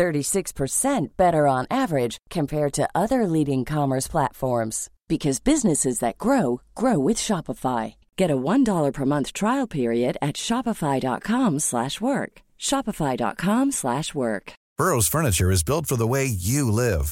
36% 0.00 1.08
better 1.18 1.46
on 1.46 1.66
average 1.70 2.16
compared 2.30 2.72
to 2.72 2.88
other 2.94 3.26
leading 3.26 3.66
commerce 3.66 4.08
platforms 4.08 4.88
because 5.08 5.40
businesses 5.40 5.98
that 5.98 6.16
grow 6.16 6.62
grow 6.74 6.98
with 6.98 7.18
Shopify. 7.18 7.94
Get 8.16 8.30
a 8.30 8.36
$1 8.36 8.92
per 8.94 9.04
month 9.04 9.32
trial 9.34 9.66
period 9.66 10.16
at 10.22 10.36
shopify.com/work. 10.36 12.32
shopify.com/work. 12.68 14.52
Burrow's 14.78 15.08
furniture 15.14 15.50
is 15.50 15.66
built 15.70 15.86
for 15.86 15.96
the 15.98 16.12
way 16.14 16.24
you 16.24 16.72
live. 16.84 17.06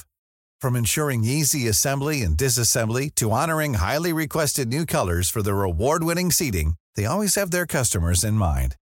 From 0.63 0.75
ensuring 0.77 1.25
easy 1.25 1.69
assembly 1.69 2.23
and 2.25 2.37
disassembly 2.37 3.11
to 3.17 3.31
honoring 3.31 3.75
highly 3.75 4.13
requested 4.25 4.69
new 4.69 4.85
colors 4.87 5.29
for 5.35 5.43
their 5.43 5.69
award-winning 5.71 6.31
seating, 6.33 6.69
they 6.97 7.07
always 7.07 7.35
have 7.35 7.51
their 7.51 7.67
customers 7.67 8.25
in 8.25 8.35
mind. 8.35 8.75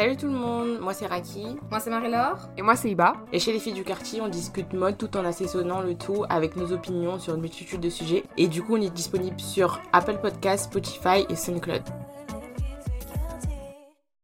Salut 0.00 0.16
tout 0.16 0.28
le 0.28 0.32
monde, 0.32 0.78
moi 0.80 0.94
c'est 0.94 1.06
Raki. 1.06 1.58
Moi 1.70 1.78
c'est 1.78 1.90
Marie-Laure. 1.90 2.48
Et 2.56 2.62
moi 2.62 2.74
c'est 2.74 2.90
Iba. 2.90 3.12
Et 3.34 3.38
chez 3.38 3.52
les 3.52 3.58
filles 3.58 3.74
du 3.74 3.84
quartier, 3.84 4.22
on 4.22 4.28
discute 4.28 4.72
mode 4.72 4.96
tout 4.96 5.14
en 5.14 5.26
assaisonnant 5.26 5.82
le 5.82 5.94
tout 5.94 6.24
avec 6.30 6.56
nos 6.56 6.72
opinions 6.72 7.18
sur 7.18 7.34
une 7.34 7.42
multitude 7.42 7.82
de 7.82 7.90
sujets. 7.90 8.24
Et 8.38 8.48
du 8.48 8.62
coup, 8.62 8.76
on 8.76 8.80
est 8.80 8.88
disponible 8.88 9.38
sur 9.38 9.78
Apple 9.92 10.16
Podcasts, 10.22 10.70
Spotify 10.70 11.26
et 11.28 11.36
SoundCloud. 11.36 11.82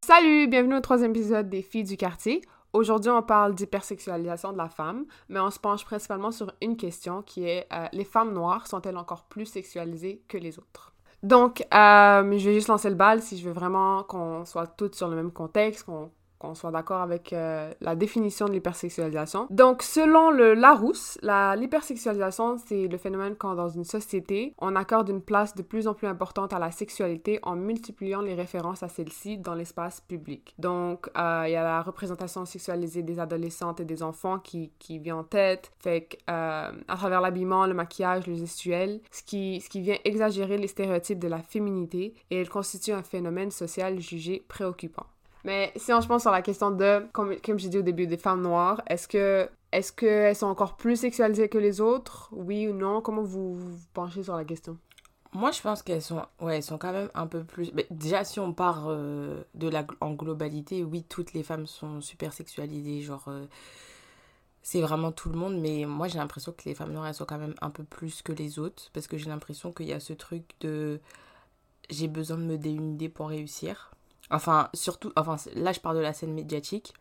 Salut, 0.03 0.49
bienvenue 0.49 0.77
au 0.77 0.81
troisième 0.81 1.11
épisode 1.11 1.51
des 1.51 1.61
filles 1.61 1.85
du 1.85 1.99
quartier. 1.99 2.41
Aujourd'hui, 2.73 3.11
on 3.11 3.21
parle 3.21 3.55
d'hypersexualisation 3.55 4.55
de 4.55 4.57
la 4.57 4.71
femme, 4.71 5.05
mais 5.29 5.41
on 5.41 5.51
se 5.51 5.59
penche 5.59 5.85
principalement 5.85 6.31
sur 6.31 6.55
une 6.63 6.79
question 6.79 7.21
qui 7.21 7.45
est 7.45 7.67
euh, 7.75 7.87
les 7.93 8.07
femmes 8.07 8.33
noires 8.33 8.67
sont-elles 8.67 8.97
encore 8.97 9.25
plus 9.25 9.45
sexualisées 9.45 10.23
que 10.27 10.39
les 10.39 10.59
autres? 10.59 10.96
Donc, 11.27 11.67
euh, 11.75 12.39
je 12.39 12.49
vais 12.49 12.55
juste 12.55 12.69
lancer 12.69 12.89
le 12.89 12.95
bal 12.95 13.21
si 13.21 13.37
je 13.37 13.45
veux 13.49 13.53
vraiment 13.53 14.05
qu'on 14.05 14.45
soit 14.45 14.69
toutes 14.69 14.95
sur 14.95 15.09
le 15.09 15.17
même 15.17 15.33
contexte, 15.33 15.85
qu'on 16.39 16.55
soit 16.55 16.71
d'accord 16.71 17.01
avec 17.01 17.33
euh, 17.33 17.73
la 17.81 17.95
définition 17.95 18.47
de 18.47 18.53
l'hypersexualisation. 18.53 19.47
Donc, 19.51 19.83
selon 19.83 20.31
le 20.31 20.55
Larousse, 20.55 21.19
l'hypersexualisation, 21.23 22.59
c'est 22.67 22.89
le 22.89 22.99
phénomène 22.99 23.35
quand 23.37 23.55
dans 23.55 23.69
une 23.69 23.85
société, 23.85 24.55
on 24.59 24.77
accorde 24.77 25.09
une 25.09 25.23
place 25.23 25.55
de 25.55 25.63
plus 25.63 25.89
en 25.89 25.95
plus 25.95 26.07
importante 26.07 26.53
à 26.53 26.59
la 26.59 26.71
sexualité 26.71 27.39
en 27.43 27.57
multipliant 27.57 28.21
les 28.21 28.35
références 28.35 28.83
à 28.83 28.89
celle-ci 28.89 29.39
dans 29.39 29.55
l'espace 29.55 30.01
public. 30.01 30.55
Donc, 30.59 31.09
euh, 31.17 31.45
il 31.47 31.53
y 31.53 31.57
a 31.57 31.65
la 31.65 31.83
représentation 31.83 32.45
sexualisée 32.45 33.03
des 33.03 33.19
adolescentes 33.19 33.81
et 33.81 33.85
des 33.85 34.03
enfants 34.03 34.39
qui, 34.39 34.73
qui 34.79 34.99
vient 34.99 35.17
en 35.17 35.25
tête, 35.25 35.71
fait 35.79 36.03
que, 36.03 36.17
euh, 36.31 36.71
à 36.89 36.97
travers 36.97 37.21
l'habillement, 37.21 37.67
le 37.67 37.75
maquillage, 37.75 38.27
le 38.27 38.35
gestuel, 38.35 39.01
ce 39.11 39.23
qui, 39.23 39.61
ce 39.61 39.69
qui 39.69 39.81
vient 39.81 39.97
exagérer 40.05 40.59
les 40.59 40.69
stéréotypes 40.69 41.19
de 41.19 41.29
la 41.29 41.39
féminité 41.39 42.15
et 42.31 42.41
elle 42.41 42.49
constitue 42.49 42.93
un 42.93 43.03
phénomène 43.03 43.51
social 43.51 44.01
jugé 44.01 44.45
préoccupant. 44.49 45.07
Mais 45.47 45.73
si 45.77 45.93
on 45.93 46.01
se 46.01 46.09
pense 46.09 46.23
sur 46.23 46.33
la 46.33 46.43
question 46.43 46.73
de, 46.73 47.07
comme, 47.13 47.37
j'ai 47.57 47.69
dit 47.69 47.79
au 47.79 47.83
début, 47.83 48.07
des 48.07 48.17
femmes 48.17 48.43
noires, 48.43 48.83
est-ce 48.89 49.07
que 49.09 49.49
est-ce 49.73 49.93
qu'elles 49.93 50.35
sont 50.35 50.47
encore 50.47 50.77
plus 50.77 50.97
sexualisées 50.97 51.49
que 51.49 51.59
les 51.59 51.81
autres? 51.81 52.29
Oui 52.33 52.67
ou 52.69 52.75
non? 52.75 53.01
Comment 53.01 53.23
vous 53.23 53.55
vous 53.55 53.79
penchez 53.95 54.23
sur 54.25 54.37
la 54.37 54.45
question? 54.45 54.77
Moi, 55.33 55.53
je 55.53 55.61
pense 55.61 55.83
qu'elles 55.83 56.03
sont, 56.03 56.23
ouais, 56.41 56.63
sont 56.63 56.79
quand 56.79 56.93
même 56.93 57.11
un 57.15 57.27
peu 57.27 57.45
plus. 57.45 57.73
Déjà, 57.91 58.25
si 58.25 58.41
on 58.41 58.53
part 58.53 58.87
euh, 58.89 59.45
de 59.55 59.69
la 59.69 59.87
en 60.01 60.15
globalité, 60.15 60.83
oui, 60.83 61.05
toutes 61.09 61.33
les 61.33 61.43
femmes 61.43 61.67
sont 61.67 62.01
super 62.01 62.33
sexualisées, 62.33 63.03
genre. 63.03 63.25
euh, 63.29 63.47
c'est 64.63 64.81
vraiment 64.81 65.13
tout 65.13 65.29
le 65.29 65.39
monde, 65.39 65.61
mais 65.61 65.85
moi 65.87 66.09
j'ai 66.09 66.19
l'impression 66.19 66.51
que 66.51 66.65
les 66.69 66.75
femmes 66.75 66.93
noires 66.93 67.07
elles 67.07 67.15
sont 67.15 67.25
quand 67.25 67.39
même 67.39 67.55
un 67.61 67.71
peu 67.71 67.85
plus 67.85 68.21
que 68.23 68.33
les 68.33 68.59
autres 68.59 68.91
parce 68.93 69.07
que 69.07 69.17
j'ai 69.17 69.29
l'impression 69.29 69.73
qu'il 69.73 69.87
y 69.87 69.93
a 69.93 70.01
ce 70.01 70.13
truc 70.13 70.43
de 70.61 71.01
j'ai 71.89 72.09
besoin 72.09 72.37
de 72.37 72.43
me 72.43 72.59
dénuder 72.59 73.09
pour 73.09 73.29
réussir. 73.29 73.93
Enfin, 74.31 74.69
surtout, 74.75 75.13
enfin 75.17 75.37
là 75.55 75.73
je 75.73 75.81
parle 75.81 75.97
de 75.97 76.03
la 76.03 76.13
scène 76.13 76.33
médiatique 76.33 76.95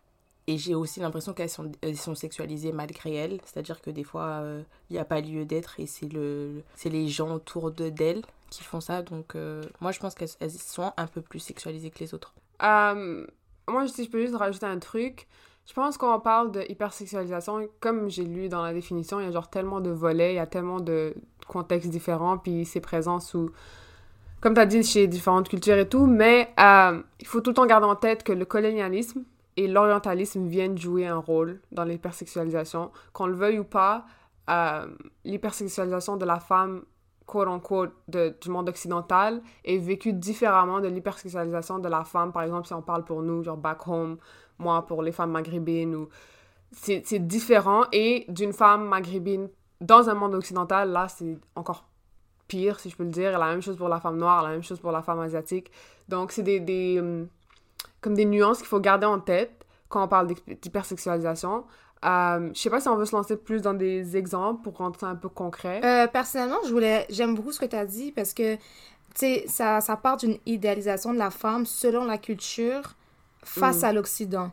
et 0.47 0.57
j'ai 0.57 0.75
aussi 0.75 0.99
l'impression 0.99 1.33
qu'elles 1.33 1.49
sont, 1.49 1.71
sont 1.95 2.15
sexualisées 2.15 2.71
malgré 2.71 3.15
elles, 3.15 3.39
c'est-à-dire 3.45 3.81
que 3.81 3.89
des 3.89 4.03
fois 4.03 4.41
euh, 4.41 4.61
il 4.89 4.93
n'y 4.93 4.99
a 4.99 5.05
pas 5.05 5.21
lieu 5.21 5.45
d'être 5.45 5.79
et 5.79 5.87
c'est 5.87 6.11
le, 6.11 6.61
c'est 6.75 6.89
les 6.89 7.07
gens 7.07 7.33
autour 7.33 7.71
de 7.71 7.89
d'elles 7.89 8.21
qui 8.51 8.63
font 8.63 8.79
ça, 8.79 9.01
donc 9.01 9.35
euh, 9.35 9.63
moi 9.81 9.91
je 9.91 9.99
pense 9.99 10.13
qu'elles 10.13 10.29
elles 10.39 10.51
sont 10.51 10.93
un 10.97 11.07
peu 11.07 11.21
plus 11.21 11.39
sexualisées 11.39 11.89
que 11.89 11.99
les 11.99 12.13
autres. 12.13 12.35
Euh, 12.61 13.25
moi, 13.67 13.87
si 13.87 14.05
je 14.05 14.09
peux 14.09 14.21
juste 14.21 14.35
rajouter 14.35 14.65
un 14.65 14.79
truc, 14.79 15.27
je 15.67 15.73
pense 15.73 15.97
qu'on 15.97 16.19
parle 16.19 16.51
de 16.51 16.63
hypersexualisation, 16.69 17.67
comme 17.79 18.09
j'ai 18.09 18.23
lu 18.23 18.49
dans 18.49 18.63
la 18.63 18.73
définition, 18.73 19.19
il 19.19 19.25
y 19.25 19.29
a 19.29 19.31
genre 19.31 19.49
tellement 19.49 19.81
de 19.81 19.89
volets, 19.89 20.33
il 20.33 20.35
y 20.35 20.39
a 20.39 20.45
tellement 20.45 20.79
de 20.79 21.15
contextes 21.47 21.89
différents, 21.89 22.37
puis 22.37 22.65
c'est 22.65 22.81
présent 22.81 23.19
sous, 23.19 23.51
comme 24.41 24.53
tu 24.53 24.59
as 24.59 24.66
dit, 24.66 24.84
chez 24.84 25.07
différentes 25.07 25.50
cultures 25.50 25.78
et 25.78 25.88
tout, 25.88 26.06
mais 26.06 26.53
euh, 26.59 27.01
il 27.19 27.28
faut 27.28 27.41
tout 27.41 27.51
le 27.51 27.56
temps 27.56 27.66
garder 27.66 27.88
en 27.88 27.96
tête 27.96 28.23
que 28.23 28.31
le 28.31 28.46
colonialisme 28.46 29.23
et 29.57 29.68
l'orientalisme 29.68 30.46
viennent 30.47 30.78
jouer 30.78 31.07
un 31.07 31.18
rôle 31.18 31.62
dans 31.72 31.84
l'hypersexualisation. 31.84 32.91
Qu'on 33.13 33.28
le 33.28 33.35
veuille 33.35 33.59
ou 33.59 33.63
pas, 33.63 34.06
euh, 34.50 34.85
l'hypersexualisation 35.23 36.18
de 36.18 36.25
la 36.25 36.40
femme, 36.40 36.84
quote 37.25 37.47
unquote, 37.47 37.94
de, 38.07 38.35
du 38.40 38.50
monde 38.50 38.69
occidental 38.69 39.41
est 39.63 39.78
vécue 39.78 40.13
différemment 40.13 40.79
de 40.79 40.88
l'hypersexualisation 40.88 41.79
de 41.79 41.90
la 41.90 42.03
femme, 42.03 42.31
par 42.31 42.44
exemple, 42.44 42.67
si 42.67 42.73
on 42.73 42.81
parle 42.81 43.03
pour 43.03 43.23
nous, 43.23 43.44
genre 43.44 43.57
back 43.57 43.88
home, 43.88 44.17
moi 44.59 44.85
pour 44.85 45.02
les 45.02 45.12
femmes 45.12 45.31
maghrébines, 45.31 46.06
c'est 46.72 47.25
différent, 47.25 47.85
et 47.91 48.25
d'une 48.28 48.52
femme 48.52 48.88
maghrébine 48.88 49.50
dans 49.81 50.09
un 50.09 50.13
monde 50.13 50.35
occidental, 50.35 50.91
là, 50.91 51.07
c'est 51.07 51.38
encore 51.56 51.88
pire, 52.47 52.79
si 52.79 52.89
je 52.89 52.95
peux 52.95 53.03
le 53.03 53.09
dire. 53.09 53.38
La 53.39 53.47
même 53.47 53.61
chose 53.61 53.78
pour 53.78 53.89
la 53.89 54.00
femme 54.00 54.17
noire, 54.17 54.44
la 54.44 54.50
même 54.50 54.63
chose 54.63 54.79
pour 54.79 54.91
la 54.91 55.01
femme 55.01 55.19
asiatique. 55.19 55.72
Donc, 56.09 56.31
c'est 56.31 56.44
des, 56.44 56.59
des, 56.59 57.00
hum, 57.00 57.28
comme 58.01 58.13
des 58.16 58.25
nuances 58.25 58.57
qu'il 58.59 58.67
faut 58.67 58.79
garder 58.79 59.06
en 59.06 59.19
tête 59.19 59.66
quand 59.89 60.03
on 60.03 60.07
parle 60.07 60.28
d'hyp- 60.28 60.59
d'hypersexualisation. 60.61 61.64
Euh, 62.03 62.49
je 62.53 62.59
sais 62.59 62.69
pas 62.69 62.79
si 62.79 62.87
on 62.87 62.96
veut 62.97 63.05
se 63.05 63.16
lancer 63.16 63.35
plus 63.37 63.61
dans 63.61 63.73
des 63.73 64.16
exemples 64.17 64.61
pour 64.64 64.78
rendre 64.78 64.99
ça 64.99 65.08
un 65.08 65.16
peu 65.16 65.29
concret. 65.29 65.81
Euh, 65.84 66.08
personnellement, 66.08 66.59
je 66.66 66.72
voulais, 66.72 67.05
j'aime 67.09 67.34
beaucoup 67.34 67.52
ce 67.52 67.59
que 67.59 67.66
tu 67.66 67.75
as 67.75 67.85
dit 67.85 68.11
parce 68.11 68.34
que, 68.34 68.55
tu 68.55 68.61
sais, 69.16 69.46
ça, 69.47 69.81
ça 69.81 69.96
part 69.97 70.17
d'une 70.17 70.37
idéalisation 70.46 71.14
de 71.14 71.17
la 71.17 71.31
femme 71.31 71.66
selon 71.66 72.05
la 72.05 72.17
culture 72.19 72.96
face 73.43 73.81
Mm. 73.81 73.85
à 73.85 73.93
l'Occident, 73.93 74.52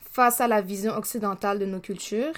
face 0.00 0.40
à 0.40 0.46
la 0.46 0.60
vision 0.60 0.96
occidentale 0.96 1.58
de 1.58 1.66
nos 1.66 1.80
cultures. 1.80 2.34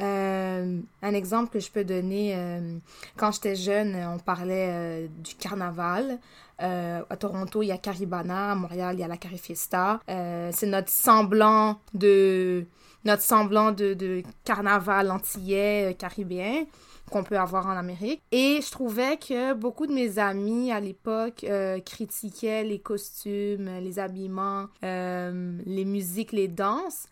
Euh, 0.00 0.80
un 1.02 1.14
exemple 1.14 1.52
que 1.52 1.60
je 1.60 1.70
peux 1.70 1.84
donner, 1.84 2.34
euh, 2.34 2.78
quand 3.16 3.32
j'étais 3.32 3.54
jeune, 3.54 3.94
on 3.94 4.18
parlait 4.18 4.68
euh, 4.70 5.06
du 5.18 5.34
carnaval. 5.34 6.18
À 6.58 7.16
Toronto, 7.16 7.60
il 7.62 7.66
y 7.66 7.72
a 7.72 7.76
Caribana, 7.76 8.52
à 8.52 8.54
Montréal, 8.54 8.94
il 8.94 9.00
y 9.00 9.02
a 9.02 9.08
la 9.08 9.16
Carifiesta. 9.16 9.98
C'est 10.06 10.66
notre 10.66 10.90
semblant 10.90 11.80
de 11.92 12.64
notre 13.04 13.22
semblant 13.22 13.72
de, 13.72 14.22
carnaval 14.44 15.10
antillais 15.10 15.96
caribéen 15.98 16.66
qu'on 17.10 17.24
peut 17.24 17.36
avoir 17.36 17.66
en 17.66 17.76
Amérique. 17.76 18.22
Et 18.30 18.60
je 18.64 18.70
trouvais 18.70 19.16
que 19.16 19.54
beaucoup 19.54 19.88
de 19.88 19.92
mes 19.92 20.20
amis 20.20 20.70
à 20.70 20.78
l'époque 20.78 21.44
critiquaient 21.84 22.62
les 22.62 22.78
costumes, 22.78 23.68
les 23.80 23.98
habillements, 23.98 24.68
les 24.82 25.84
musiques, 25.84 26.30
les 26.30 26.46
danses. 26.46 27.08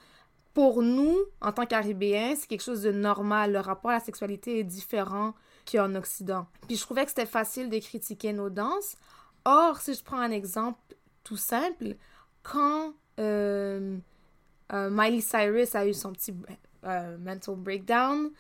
Pour 0.55 0.83
nous, 0.83 1.17
en 1.41 1.53
tant 1.53 1.65
qu'Aribéens, 1.65 2.35
c'est 2.37 2.49
quelque 2.49 2.63
chose 2.63 2.83
de 2.83 2.91
normal. 2.91 3.53
Le 3.53 3.61
rapport 3.61 3.93
à 3.93 3.95
la 3.95 4.01
sexualité 4.01 4.59
est 4.59 4.65
différent 4.65 5.35
qu'en 5.71 5.95
Occident. 5.95 6.47
Puis 6.67 6.77
je 6.77 6.83
trouvais 6.83 7.05
que 7.05 7.11
c'était 7.11 7.27
facile 7.27 7.69
de 7.71 7.79
critiquer 7.79 8.33
nos 8.33 8.51
danses. 8.51 8.97
Or, 9.45 9.81
si 9.81 9.95
je 9.95 10.03
prends 10.03 10.19
un 10.19 10.31
exemple 10.31 10.79
tout 11.23 11.37
simple, 11.37 11.95
quand 12.43 12.95
euh, 13.19 13.99
euh, 14.73 14.91
Miley 14.91 15.21
Cyrus 15.21 15.75
a 15.75 15.87
eu 15.87 15.95
son 15.95 16.13
petit 16.13 16.35
euh, 16.85 17.17
mental 17.19 17.55
breakdown, 17.57 18.31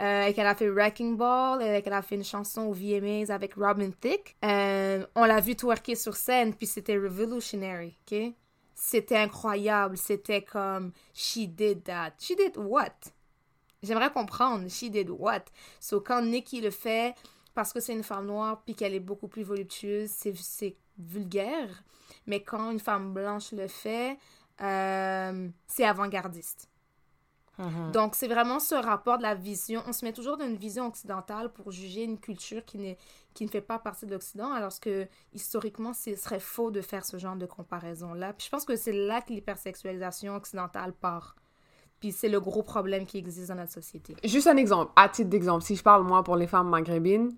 et 0.00 0.34
qu'elle 0.34 0.46
a 0.46 0.56
fait 0.56 0.68
Wrecking 0.68 1.16
Ball, 1.16 1.62
et 1.62 1.80
qu'elle 1.80 1.92
a 1.92 2.02
fait 2.02 2.16
une 2.16 2.24
chanson 2.24 2.62
au 2.62 2.72
VMAs 2.72 3.32
avec 3.32 3.54
Robin 3.54 3.90
Thicke, 3.90 4.36
on 4.42 5.24
l'a 5.24 5.40
vu 5.40 5.54
twerker 5.54 5.94
sur 5.94 6.16
scène, 6.16 6.52
puis 6.52 6.66
c'était 6.66 6.98
revolutionary, 6.98 7.96
ok? 8.02 8.34
C'était 8.74 9.16
incroyable, 9.16 9.96
c'était 9.96 10.42
comme 10.42 10.92
she 11.14 11.46
did 11.46 11.84
that. 11.84 12.12
She 12.18 12.34
did 12.36 12.56
what? 12.56 12.90
J'aimerais 13.82 14.10
comprendre, 14.12 14.68
she 14.68 14.90
did 14.90 15.10
what? 15.10 15.44
So 15.80 16.00
quand 16.00 16.22
Nikki 16.22 16.60
le 16.60 16.70
fait, 16.70 17.14
parce 17.54 17.72
que 17.72 17.80
c'est 17.80 17.92
une 17.92 18.02
femme 18.02 18.26
noire, 18.26 18.62
puis 18.64 18.74
qu'elle 18.74 18.94
est 18.94 19.00
beaucoup 19.00 19.28
plus 19.28 19.42
voluptueuse, 19.44 20.10
c'est- 20.10 20.76
vulgaire. 20.96 21.82
Mais 22.26 22.40
quand 22.42 22.70
une 22.70 22.78
femme 22.78 23.12
blanche 23.12 23.50
le 23.52 23.66
fait, 23.66 24.16
euh, 24.60 25.48
c'est 25.66 25.84
avant-gardiste. 25.84 26.68
Mhm. 27.58 27.92
Donc, 27.92 28.14
c'est 28.16 28.26
vraiment 28.28 28.58
ce 28.58 28.74
rapport 28.74 29.18
de 29.18 29.22
la 29.22 29.34
vision. 29.34 29.82
On 29.86 29.92
se 29.92 30.04
met 30.04 30.12
toujours 30.12 30.36
dans 30.36 30.44
une 30.46 30.56
vision 30.56 30.86
occidentale 30.86 31.52
pour 31.52 31.70
juger 31.70 32.02
une 32.02 32.18
culture 32.18 32.64
qui, 32.64 32.78
n'est- 32.78 32.98
qui 33.32 33.44
ne 33.44 33.50
fait 33.50 33.60
pas 33.60 33.78
partie 33.78 34.06
de 34.06 34.10
l'Occident, 34.12 34.52
alors 34.52 34.72
que 34.80 35.06
historiquement, 35.32 35.92
ce 35.92 36.16
serait 36.16 36.40
faux 36.40 36.70
de 36.70 36.80
faire 36.80 37.04
ce 37.04 37.16
genre 37.16 37.36
de 37.36 37.46
comparaison-là. 37.46 38.32
Puis 38.32 38.46
je 38.46 38.50
pense 38.50 38.64
que 38.64 38.74
c'est 38.76 38.92
là 38.92 39.20
que 39.20 39.32
l'hypersexualisation 39.32 40.34
occidentale 40.34 40.92
part. 40.92 41.36
Puis 42.00 42.10
c'est 42.12 42.28
le 42.28 42.40
gros 42.40 42.62
problème 42.62 43.06
qui 43.06 43.18
existe 43.18 43.48
dans 43.48 43.54
notre 43.54 43.72
société. 43.72 44.16
Juste 44.24 44.46
un 44.48 44.56
exemple, 44.56 44.92
à 44.96 45.08
titre 45.08 45.30
d'exemple, 45.30 45.64
si 45.64 45.76
je 45.76 45.82
parle 45.82 46.02
moi 46.04 46.22
pour 46.24 46.36
les 46.36 46.46
femmes 46.46 46.68
maghrébines, 46.68 47.34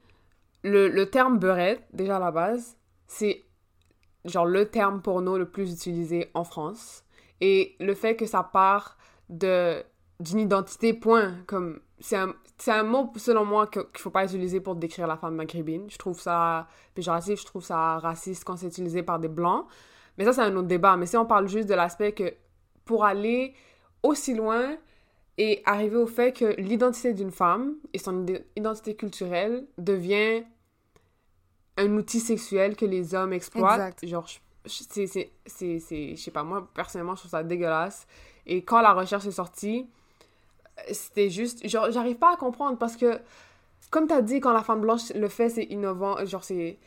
le, 0.63 0.89
le 0.89 1.11
terme 1.11 1.39
beurette, 1.39 1.87
déjà 1.93 2.17
à 2.17 2.21
la 2.21 2.31
base, 2.33 2.77
c'est 3.07 3.45
genre 4.25 4.47
le 4.47 4.69
terme 4.69 5.03
porno 5.03 5.39
le 5.39 5.49
plus 5.49 5.73
utilisé 5.73 6.31
en 6.35 6.43
France. 6.43 7.05
Et 7.41 7.77
le 7.81 7.95
fait 7.95 8.17
que 8.17 8.27
ça 8.27 8.43
part 8.43 8.97
de 9.29 9.85
d'une 10.21 10.41
identité, 10.41 10.95
point, 10.95 11.35
comme 11.47 11.81
c'est 11.99 12.17
un, 12.17 12.35
un 12.69 12.83
mot, 12.83 13.13
selon 13.17 13.45
moi, 13.45 13.67
qu'il 13.67 13.83
faut 13.97 14.11
pas 14.11 14.25
utiliser 14.25 14.61
pour 14.61 14.77
décrire 14.77 15.07
la 15.07 15.17
femme 15.17 15.35
maghrébine. 15.35 15.89
Je 15.91 15.99
trouve 15.99 16.21
ça 16.21 16.67
péjoratif, 16.95 17.41
je 17.41 17.47
trouve 17.47 17.65
ça 17.65 17.99
raciste 17.99 18.45
quand 18.45 18.57
c'est 18.57 18.67
utilisé 18.67 19.03
par 19.03 19.19
des 19.19 19.29
blancs. 19.29 19.67
Mais 20.19 20.25
ça, 20.25 20.33
c'est 20.33 20.43
un 20.43 20.57
autre 20.57 20.69
débat. 20.69 20.97
Mais 20.97 21.07
si 21.07 21.17
on 21.17 21.27
parle 21.27 21.49
juste 21.49 21.69
de 21.69 21.75
l'aspect 21.75 22.13
que 22.13 22.33
pour 22.85 23.05
aller 23.05 23.55
aussi 24.03 24.35
loin 24.35 24.77
et 25.37 25.63
arriver 25.67 25.97
au 25.97 26.07
fait 26.07 26.33
que 26.33 26.59
l'identité 26.61 27.13
d'une 27.13 27.31
femme 27.31 27.75
et 27.93 27.99
son 27.99 28.23
ide- 28.23 28.47
identité 28.57 28.95
culturelle 28.97 29.67
devient 29.77 30.45
un 31.77 31.95
outil 31.97 32.21
sexuel 32.21 32.75
que 32.75 32.87
les 32.87 33.15
hommes 33.15 33.35
exploitent. 33.35 33.75
Exact. 33.75 34.07
Genre, 34.07 34.27
c'est, 34.65 35.31
je 35.47 36.17
sais 36.17 36.31
pas, 36.31 36.43
moi, 36.43 36.67
personnellement, 36.73 37.15
je 37.15 37.21
trouve 37.21 37.31
ça 37.33 37.43
dégueulasse. 37.43 38.07
Et 38.47 38.65
quand 38.65 38.81
la 38.81 38.95
recherche 38.95 39.27
est 39.27 39.33
sortie, 39.33 39.87
c'était 40.93 41.31
juste, 41.31 41.67
genre, 41.69 41.91
j'arrive 41.91 42.17
pas 42.17 42.35
à 42.35 42.37
comprendre 42.37 42.79
parce 42.79 42.97
que, 42.97 43.19
comme 43.91 44.07
t'as 44.07 44.23
dit, 44.23 44.41
quand 44.41 44.53
la 44.53 44.63
femme 44.63 44.81
blanche 44.81 45.13
le 45.15 45.29
fait, 45.29 45.49
c'est 45.49 45.65
innovant, 45.65 46.25
genre, 46.27 46.45
c'est 46.45 46.79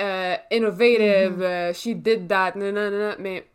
euh, 0.00 0.36
innovative, 0.50 1.42
euh, 1.42 1.72
she 1.72 1.88
did 1.88 2.26
that, 2.28 2.52
nanana, 2.56 3.16
mais 3.18 3.46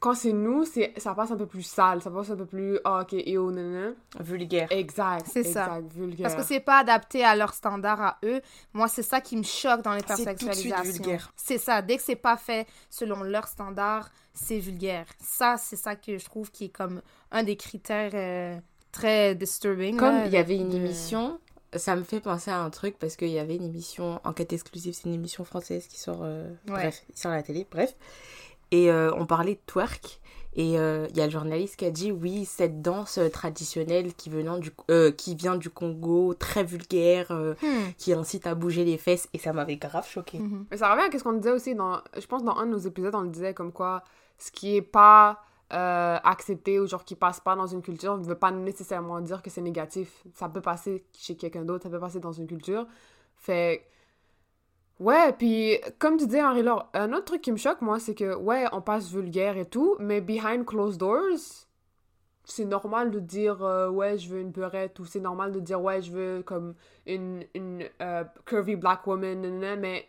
quand 0.00 0.14
c'est 0.14 0.32
nous, 0.32 0.64
c'est, 0.64 0.92
ça 0.96 1.14
passe 1.14 1.30
un 1.30 1.36
peu 1.36 1.46
plus 1.46 1.62
sale, 1.62 2.02
ça 2.02 2.10
passe 2.10 2.28
un 2.30 2.36
peu 2.36 2.44
plus, 2.44 2.76
ah, 2.84 3.02
ok, 3.02 3.12
yo, 3.24 3.50
nanana. 3.52 3.92
Vulgaire. 4.18 4.66
Exact, 4.72 5.26
C'est 5.32 5.44
ça. 5.44 5.80
vulgaire. 5.94 6.28
Parce 6.28 6.34
que 6.34 6.42
c'est 6.46 6.58
pas 6.60 6.78
adapté 6.78 7.24
à 7.24 7.36
leurs 7.36 7.54
standards 7.54 8.00
à 8.02 8.18
eux. 8.24 8.40
Moi, 8.72 8.88
c'est 8.88 9.04
ça 9.04 9.20
qui 9.20 9.36
me 9.36 9.44
choque 9.44 9.82
dans 9.82 9.92
C'est 9.92 10.02
tout 10.02 10.08
de 10.08 10.14
suite 10.14 10.40
l'hypersexualisation. 10.40 10.92
vulgaire. 11.04 11.32
C'est 11.36 11.58
ça. 11.58 11.82
Dès 11.82 11.96
que 11.98 12.02
c'est 12.02 12.16
pas 12.16 12.36
fait 12.36 12.66
selon 12.90 13.22
leurs 13.22 13.46
standards, 13.46 14.10
c'est 14.34 14.58
vulgaire. 14.58 15.06
Ça, 15.20 15.56
c'est 15.56 15.76
ça 15.76 15.94
que 15.94 16.18
je 16.18 16.24
trouve 16.24 16.50
qui 16.50 16.64
est 16.64 16.68
comme 16.76 17.00
un 17.30 17.44
des 17.44 17.56
critères 17.56 18.10
euh, 18.14 18.58
très 18.92 19.34
disturbing. 19.34 19.96
Comme 19.96 20.20
il 20.26 20.32
y 20.32 20.36
avait 20.36 20.56
une 20.56 20.68
de- 20.70 20.76
émission, 20.76 21.38
ça 21.74 21.96
me 21.96 22.02
fait 22.04 22.20
penser 22.20 22.50
à 22.50 22.60
un 22.60 22.70
truc 22.70 22.98
parce 22.98 23.16
qu'il 23.16 23.28
y 23.30 23.38
avait 23.38 23.56
une 23.56 23.64
émission, 23.64 24.20
Enquête 24.24 24.52
exclusive, 24.52 24.94
c'est 24.94 25.08
une 25.08 25.14
émission 25.14 25.44
française 25.44 25.86
qui 25.88 25.98
sort, 25.98 26.20
euh, 26.22 26.50
Ouais. 26.68 26.72
bref, 26.74 27.02
qui 27.12 27.18
sort 27.20 27.32
à 27.32 27.36
la 27.36 27.42
télé, 27.42 27.66
bref. 27.70 27.94
Et 28.70 28.90
euh, 28.90 29.10
on 29.16 29.26
parlait 29.26 29.54
de 29.54 29.60
twerk. 29.66 30.20
Et 30.54 30.78
euh, 30.78 31.06
il 31.08 31.16
y 31.16 31.22
a 31.22 31.24
le 31.24 31.30
journaliste 31.32 31.76
qui 31.76 31.86
a 31.86 31.90
dit 31.90 32.12
oui, 32.12 32.44
cette 32.44 32.82
danse 32.82 33.18
traditionnelle 33.32 34.12
qui, 34.12 34.28
venant 34.28 34.58
du, 34.58 34.70
qui 35.16 35.34
vient 35.34 35.56
du 35.56 35.70
Congo, 35.70 36.34
très 36.34 36.62
vulgaire, 36.62 37.32
Hmm. 37.32 37.92
qui 37.96 38.12
incite 38.12 38.46
à 38.46 38.54
bouger 38.54 38.84
les 38.84 38.98
fesses. 38.98 39.28
Et 39.32 39.38
ça 39.38 39.54
m'avait 39.54 39.76
grave 39.76 40.06
choqué. 40.06 40.38
Mhm. 40.38 40.66
Mais 40.70 40.76
ça 40.76 40.92
revient 40.92 41.08
à 41.14 41.18
ce 41.18 41.24
qu'on 41.24 41.32
disait 41.32 41.52
aussi 41.52 41.74
dans. 41.74 42.02
Je 42.18 42.26
pense 42.26 42.44
dans 42.44 42.54
un 42.56 42.66
de 42.66 42.72
nos 42.72 42.78
épisodes, 42.78 43.14
on 43.14 43.22
le 43.22 43.30
disait 43.30 43.54
comme 43.54 43.72
quoi 43.72 44.04
ce 44.36 44.50
qui 44.50 44.76
est 44.76 44.82
pas 44.82 45.40
euh, 45.72 46.18
accepté 46.24 46.78
ou 46.80 46.86
genre 46.86 47.04
qui 47.04 47.14
passe 47.16 47.40
pas 47.40 47.56
dans 47.56 47.66
une 47.66 47.82
culture 47.82 48.16
ne 48.18 48.24
veut 48.24 48.34
pas 48.38 48.50
nécessairement 48.50 49.20
dire 49.20 49.42
que 49.42 49.50
c'est 49.50 49.60
négatif. 49.62 50.24
Ça 50.34 50.48
peut 50.48 50.60
passer 50.60 51.04
chez 51.16 51.36
quelqu'un 51.36 51.64
d'autre, 51.64 51.84
ça 51.84 51.90
peut 51.90 52.00
passer 52.00 52.20
dans 52.20 52.32
une 52.32 52.46
culture. 52.46 52.86
Fait. 53.36 53.86
Ouais, 55.00 55.32
puis 55.32 55.78
comme 55.98 56.16
tu 56.16 56.26
disais, 56.26 56.42
Henri-Laure, 56.42 56.88
un 56.94 57.12
autre 57.12 57.24
truc 57.24 57.42
qui 57.42 57.52
me 57.52 57.56
choque, 57.56 57.80
moi, 57.80 57.98
c'est 57.98 58.14
que, 58.14 58.34
ouais, 58.36 58.66
on 58.72 58.80
passe 58.80 59.10
vulgaire 59.10 59.56
et 59.56 59.66
tout, 59.66 59.96
mais 59.98 60.20
behind 60.20 60.64
closed 60.64 60.98
doors, 61.00 61.66
c'est 62.44 62.64
normal 62.64 63.10
de 63.10 63.18
dire, 63.20 63.64
euh, 63.64 63.88
ouais, 63.88 64.18
je 64.18 64.28
veux 64.28 64.40
une 64.40 64.50
beurette, 64.50 64.98
ou 65.00 65.04
c'est 65.04 65.20
normal 65.20 65.52
de 65.52 65.60
dire, 65.60 65.80
ouais, 65.82 66.02
je 66.02 66.12
veux 66.12 66.42
comme 66.42 66.74
une, 67.06 67.44
une 67.54 67.84
euh, 68.00 68.24
curvy 68.44 68.76
black 68.76 69.06
woman, 69.06 69.40
mais 69.78 70.08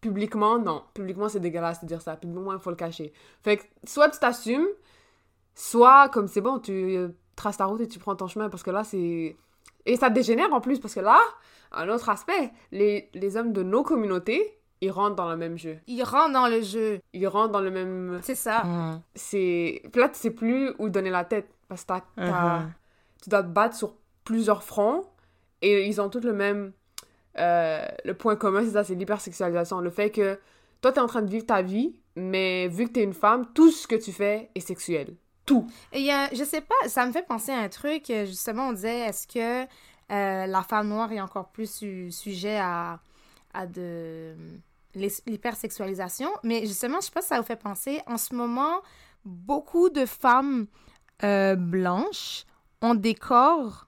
publiquement, 0.00 0.58
non. 0.58 0.82
Publiquement, 0.94 1.28
c'est 1.28 1.40
dégueulasse 1.40 1.80
de 1.82 1.86
dire 1.86 2.02
ça. 2.02 2.16
Publiquement, 2.16 2.52
il 2.52 2.58
faut 2.58 2.70
le 2.70 2.76
cacher. 2.76 3.12
Fait 3.42 3.56
que 3.58 3.62
soit 3.84 4.08
tu 4.10 4.18
t'assumes, 4.18 4.66
soit 5.54 6.08
comme 6.10 6.28
c'est 6.28 6.40
bon, 6.40 6.58
tu 6.58 6.72
euh, 6.96 7.08
traces 7.36 7.56
ta 7.58 7.66
route 7.66 7.80
et 7.80 7.88
tu 7.88 7.98
prends 7.98 8.16
ton 8.16 8.26
chemin 8.26 8.48
parce 8.48 8.62
que 8.62 8.70
là, 8.70 8.84
c'est. 8.84 9.36
Et 9.86 9.96
ça 9.96 10.10
dégénère 10.10 10.52
en 10.52 10.60
plus 10.60 10.78
parce 10.80 10.94
que 10.94 11.00
là, 11.00 11.18
un 11.72 11.88
autre 11.88 12.08
aspect, 12.08 12.52
les, 12.72 13.10
les 13.14 13.36
hommes 13.36 13.52
de 13.52 13.62
nos 13.62 13.82
communautés, 13.82 14.58
ils 14.80 14.90
rentrent 14.90 15.16
dans 15.16 15.28
le 15.30 15.36
même 15.36 15.56
jeu. 15.58 15.78
Ils 15.86 16.02
rentrent 16.02 16.32
dans 16.32 16.48
le 16.48 16.60
jeu. 16.62 17.00
Ils 17.12 17.26
rentrent 17.26 17.52
dans 17.52 17.60
le 17.60 17.70
même. 17.70 18.20
C'est 18.22 18.34
ça. 18.34 18.64
Mhm. 18.64 19.02
C'est. 19.14 19.82
Puis 19.92 20.00
là, 20.00 20.08
tu 20.08 20.18
sais 20.18 20.30
plus 20.30 20.72
où 20.78 20.88
donner 20.88 21.10
la 21.10 21.24
tête 21.24 21.48
parce 21.68 21.84
que 21.84 21.92
Mhm. 22.18 22.72
tu 23.22 23.30
dois 23.30 23.42
te 23.42 23.48
battre 23.48 23.76
sur 23.76 23.94
plusieurs 24.24 24.62
fronts 24.62 25.04
et 25.62 25.86
ils 25.86 26.00
ont 26.00 26.08
tous 26.10 26.20
le 26.20 26.32
même 26.32 26.72
euh, 27.38 27.86
le 28.04 28.14
point 28.14 28.36
commun 28.36 28.62
c'est 28.64 28.72
ça 28.72 28.84
c'est 28.84 28.94
l'hypersexualisation 28.94 29.80
le 29.80 29.90
fait 29.90 30.10
que 30.10 30.38
toi 30.80 30.92
t'es 30.92 31.00
en 31.00 31.06
train 31.06 31.22
de 31.22 31.30
vivre 31.30 31.46
ta 31.46 31.62
vie 31.62 31.94
mais 32.16 32.68
vu 32.68 32.86
que 32.86 32.92
t'es 32.92 33.02
une 33.02 33.14
femme 33.14 33.46
tout 33.54 33.70
ce 33.70 33.86
que 33.86 33.96
tu 33.96 34.12
fais 34.12 34.50
est 34.54 34.60
sexuel 34.60 35.16
tout 35.46 35.66
Et 35.92 36.10
a, 36.10 36.32
je 36.32 36.42
sais 36.42 36.62
pas, 36.62 36.88
ça 36.88 37.04
me 37.06 37.12
fait 37.12 37.26
penser 37.26 37.52
à 37.52 37.58
un 37.58 37.68
truc. 37.68 38.08
euh, 38.08 38.24
Justement, 38.24 38.68
on 38.68 38.72
disait, 38.72 39.00
est-ce 39.00 39.26
que 39.26 39.64
euh, 39.64 40.46
la 40.46 40.62
femme 40.62 40.88
noire 40.88 41.12
est 41.12 41.20
encore 41.20 41.50
plus 41.50 41.70
su- 41.70 42.10
sujet 42.10 42.56
à, 42.56 43.00
à 43.52 43.66
de 43.66 44.34
l'hy- 44.94 45.20
l'hypersexualisation? 45.26 46.30
Mais 46.44 46.60
justement, 46.66 46.98
je 47.00 47.06
sais 47.06 47.12
pas 47.12 47.20
si 47.20 47.28
ça 47.28 47.38
vous 47.38 47.46
fait 47.46 47.56
penser. 47.60 48.00
En 48.06 48.16
ce 48.16 48.34
moment, 48.34 48.80
beaucoup 49.26 49.90
de 49.90 50.06
femmes 50.06 50.66
euh, 51.24 51.56
blanches 51.56 52.44
ont 52.80 52.94
des 52.94 53.14
corps 53.14 53.86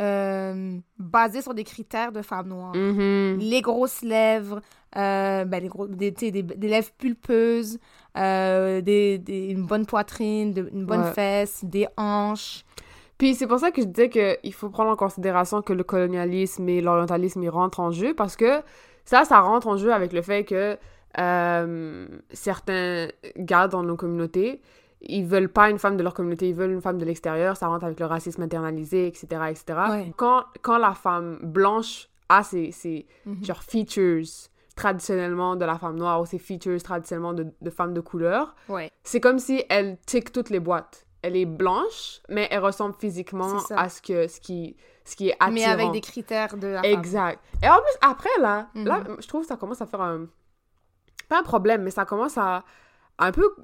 euh, 0.00 0.78
basés 0.98 1.42
sur 1.42 1.54
des 1.54 1.64
critères 1.64 2.12
de 2.12 2.22
femmes 2.22 2.48
noires. 2.48 2.72
Les 2.74 3.60
grosses 3.62 4.02
lèvres, 4.02 4.60
euh, 4.96 5.44
ben, 5.44 5.62
les 5.62 5.68
gros, 5.68 5.86
des, 5.86 6.10
des, 6.10 6.30
des 6.42 6.68
lèvres 6.68 6.90
pulpeuses, 6.98 7.78
euh, 8.16 8.80
des, 8.80 9.18
des- 9.18 9.48
une 9.50 9.66
bonne 9.66 9.86
poitrine, 9.86 10.52
de- 10.52 10.68
une 10.72 10.84
bonne 10.86 11.02
Ouais. 11.04 11.12
fesse, 11.12 11.64
des 11.64 11.86
hanches. 11.96 12.64
puis 13.18 13.34
c'est 13.34 13.46
pour 13.46 13.58
ça 13.60 13.70
que 13.70 13.80
je 13.82 13.86
disais 13.86 14.08
qu'il 14.10 14.52
faut 14.52 14.68
prendre 14.70 14.90
en 14.90 14.96
considération 14.96 15.62
que 15.62 15.72
le 15.72 15.84
colonialisme 15.84 16.68
et 16.68 16.80
l'orientalisme 16.80 17.42
ils 17.42 17.48
rentrent 17.50 17.80
en 17.80 17.90
jeu 17.92 18.14
parce 18.14 18.36
que 18.36 18.60
ça 19.04 19.24
ça 19.24 19.40
rentre 19.40 19.68
en 19.68 19.76
jeu 19.76 19.92
avec 19.92 20.12
le 20.12 20.22
fait 20.22 20.44
que 20.44 20.76
euh, 21.18 22.06
certains 22.32 23.08
gars 23.36 23.68
dans 23.68 23.82
nos 23.82 23.96
communautés 23.96 24.60
ils 25.04 25.24
veulent 25.26 25.48
pas 25.48 25.68
une 25.70 25.78
femme 25.78 25.96
de 25.96 26.02
leur 26.02 26.14
communauté, 26.14 26.48
ils 26.48 26.54
veulent 26.54 26.70
une 26.72 26.80
femme 26.82 26.98
de 26.98 27.04
l'extérieur, 27.04 27.56
ça 27.56 27.66
rentre 27.68 27.84
avec 27.84 27.98
le 28.00 28.06
racisme 28.06 28.42
internalisé, 28.42 29.06
etc., 29.06 29.26
etc. 29.50 29.64
Ouais. 29.90 30.12
Quand, 30.16 30.44
quand 30.62 30.78
la 30.78 30.94
femme 30.94 31.38
blanche 31.42 32.08
a 32.28 32.42
ses, 32.42 32.70
ses 32.72 33.06
Mhm. 33.26 33.44
genre, 33.44 33.62
features 33.62 34.24
traditionnellement 34.76 35.54
de 35.56 35.64
la 35.64 35.76
femme 35.78 35.96
noire 35.96 36.20
ou 36.20 36.26
ses 36.26 36.38
features 36.38 36.82
traditionnellement 36.82 37.34
de, 37.34 37.46
de 37.60 37.70
femme 37.70 37.92
de 37.94 38.00
couleur, 38.00 38.54
Ouais. 38.68 38.90
c'est 39.02 39.20
comme 39.20 39.38
si 39.38 39.64
elle 39.68 39.98
tique 40.06 40.32
toutes 40.32 40.48
les 40.50 40.60
boîtes. 40.60 41.06
Elle 41.22 41.36
est 41.36 41.44
blanche, 41.46 42.20
mais 42.28 42.48
elle 42.50 42.60
ressemble 42.60 42.94
physiquement 42.98 43.58
à 43.76 43.88
ce, 43.88 44.00
que, 44.02 44.26
ce, 44.28 44.40
qui, 44.40 44.76
ce 45.04 45.14
qui 45.14 45.28
est 45.28 45.36
attirant. 45.38 45.52
Mais 45.52 45.64
avec 45.64 45.92
des 45.92 46.00
critères 46.00 46.56
de 46.56 46.66
la 46.68 46.82
femme. 46.82 46.90
Exact. 46.90 47.38
Et 47.62 47.68
en 47.68 47.74
plus, 47.76 47.98
après, 48.00 48.30
là, 48.40 48.68
Mhm. 48.74 48.84
là, 48.86 49.04
je 49.20 49.28
trouve 49.28 49.42
que 49.42 49.46
ça 49.48 49.56
commence 49.56 49.80
à 49.82 49.86
faire 49.86 50.00
un... 50.00 50.26
Pas 51.28 51.38
un 51.38 51.42
problème, 51.44 51.82
mais 51.82 51.90
ça 51.92 52.04
commence 52.04 52.36
à 52.38 52.64
un 53.24 53.32
peu 53.32 53.54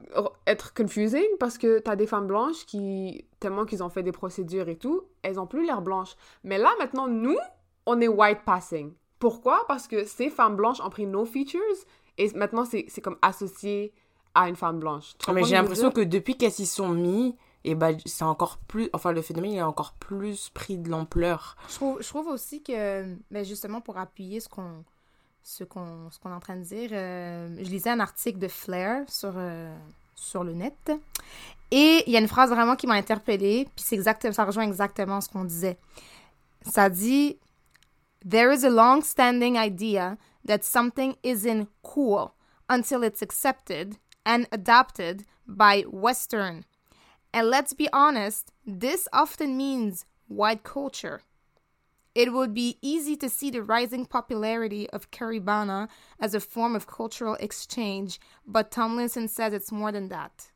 être 0.46 0.74
confusing 0.74 1.26
parce 1.40 1.58
que 1.58 1.78
t'as 1.78 1.96
des 1.96 2.06
femmes 2.06 2.26
blanches 2.26 2.64
qui, 2.66 3.24
tellement 3.40 3.64
qu'ils 3.64 3.82
ont 3.82 3.88
fait 3.88 4.02
des 4.02 4.12
procédures 4.12 4.68
et 4.68 4.76
tout, 4.76 5.02
elles 5.22 5.38
ont 5.40 5.46
plus 5.46 5.66
l'air 5.66 5.82
blanches. 5.82 6.14
Mais 6.44 6.58
là, 6.58 6.70
maintenant, 6.78 7.08
nous, 7.08 7.36
on 7.86 8.00
est 8.00 8.08
white 8.08 8.44
passing. 8.44 8.92
Pourquoi? 9.18 9.64
Parce 9.66 9.88
que 9.88 10.04
ces 10.04 10.30
femmes 10.30 10.56
blanches 10.56 10.80
ont 10.80 10.90
pris 10.90 11.06
nos 11.06 11.24
features 11.24 11.60
et 12.18 12.30
maintenant, 12.34 12.64
c'est 12.64 12.86
c'est 12.88 13.00
comme 13.00 13.18
associé 13.22 13.92
à 14.34 14.48
une 14.48 14.56
femme 14.56 14.78
blanche. 14.78 15.14
Tu 15.18 15.26
Ah, 15.28 15.32
Mais 15.32 15.44
j'ai 15.44 15.54
l'impression 15.54 15.90
que 15.90 16.00
depuis 16.00 16.36
qu'elles 16.36 16.52
s'y 16.52 16.66
sont 16.66 16.90
mis, 16.90 17.36
et 17.64 17.74
bah, 17.74 17.90
c'est 18.06 18.24
encore 18.24 18.58
plus. 18.58 18.88
Enfin, 18.92 19.12
le 19.12 19.22
phénomène 19.22 19.52
il 19.52 19.58
a 19.58 19.68
encore 19.68 19.94
plus 19.94 20.50
pris 20.50 20.78
de 20.78 20.88
l'ampleur. 20.88 21.56
Je 21.68 21.74
trouve, 21.74 22.02
je 22.02 22.08
trouve 22.08 22.28
aussi 22.28 22.62
que, 22.62 23.04
ben 23.30 23.44
justement, 23.44 23.80
pour 23.80 23.98
appuyer 23.98 24.40
ce 24.40 24.48
qu'on 24.48 24.84
ce 25.42 25.64
qu'on 25.64 26.08
qu'on 26.22 26.30
est 26.30 26.34
en 26.34 26.40
train 26.40 26.56
de 26.56 26.64
dire, 26.64 26.90
euh, 26.92 27.56
je 27.58 27.70
lisais 27.70 27.90
un 27.90 28.00
article 28.00 28.38
de 28.38 28.48
Flair 28.48 29.04
sur, 29.08 29.32
euh, 29.36 29.74
sur 30.14 30.44
le 30.44 30.52
net. 30.52 30.92
Et 31.70 32.02
il 32.06 32.12
y 32.12 32.16
a 32.16 32.20
une 32.20 32.28
phrase 32.28 32.50
vraiment 32.50 32.76
qui 32.76 32.86
m'a 32.86 32.94
interpellée, 32.94 33.68
puis 33.76 33.84
exactement, 33.92 34.32
ça 34.32 34.44
rejoint 34.44 34.64
exactement 34.64 35.20
ce 35.20 35.28
qu'on 35.28 35.44
disait. 35.44 35.78
Ça 36.62 36.88
dit 36.88 37.38
There 38.28 38.52
is 38.52 38.64
a 38.64 38.70
long-standing 38.70 39.56
idea 39.56 40.16
that 40.46 40.62
something 40.62 41.14
isn't 41.22 41.68
cool 41.82 42.32
until 42.68 43.02
it's 43.02 43.22
accepted 43.22 43.96
and 44.24 44.46
adopted 44.50 45.24
by 45.46 45.84
Western. 45.90 46.64
And 47.32 47.48
let's 47.48 47.74
be 47.74 47.88
honest, 47.92 48.52
this 48.66 49.08
often 49.12 49.56
means 49.56 50.04
white 50.28 50.62
culture. 50.64 51.20
It 52.18 52.32
would 52.32 52.52
be 52.52 52.78
easy 52.82 53.16
to 53.16 53.28
see 53.28 53.50
the 53.50 53.62
rising 53.62 54.04
popularity 54.04 54.88
of 54.90 55.08
Caribana 55.12 55.88
as 56.18 56.34
a 56.34 56.40
form 56.40 56.74
of 56.74 56.86
cultural 56.86 57.36
exchange, 57.38 58.18
but 58.44 58.72
Tomlinson 58.72 59.28
says 59.28 59.52
it's 59.52 59.70
more 59.70 59.92
than 59.92 60.08
that. 60.08 60.50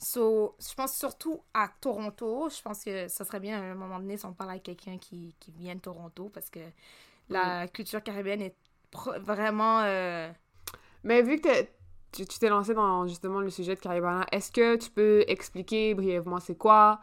So, 0.00 0.56
je 0.58 0.74
pense 0.74 0.94
surtout 0.96 1.42
à 1.54 1.68
Toronto. 1.80 2.48
Je 2.48 2.60
pense 2.62 2.82
que 2.82 3.08
ça 3.08 3.24
serait 3.24 3.40
bien 3.40 3.60
à 3.60 3.72
un 3.72 3.74
moment 3.76 4.00
donné 4.00 4.16
si 4.16 4.26
on 4.26 4.32
parle 4.32 4.50
avec 4.50 4.64
quelqu'un 4.64 4.98
qui, 4.98 5.34
qui 5.38 5.52
vient 5.52 5.76
de 5.76 5.80
Toronto 5.80 6.28
parce 6.28 6.50
que 6.50 6.60
la 7.28 7.68
culture 7.68 8.02
caribéenne 8.02 8.42
est 8.42 8.56
vraiment. 9.20 9.80
euh, 9.84 10.28
Mais 11.04 11.22
vu 11.22 11.40
que 11.40 11.66
tu 12.12 12.26
t'es 12.26 12.48
lancé 12.48 12.74
dans 12.74 13.06
justement 13.06 13.40
le 13.40 13.50
sujet 13.50 13.74
de 13.76 13.80
Caribana, 13.80 14.26
est-ce 14.32 14.50
que 14.50 14.76
tu 14.76 14.90
peux 14.90 15.24
expliquer 15.28 15.94
brièvement 15.94 16.40
c'est 16.40 16.56
quoi, 16.56 17.00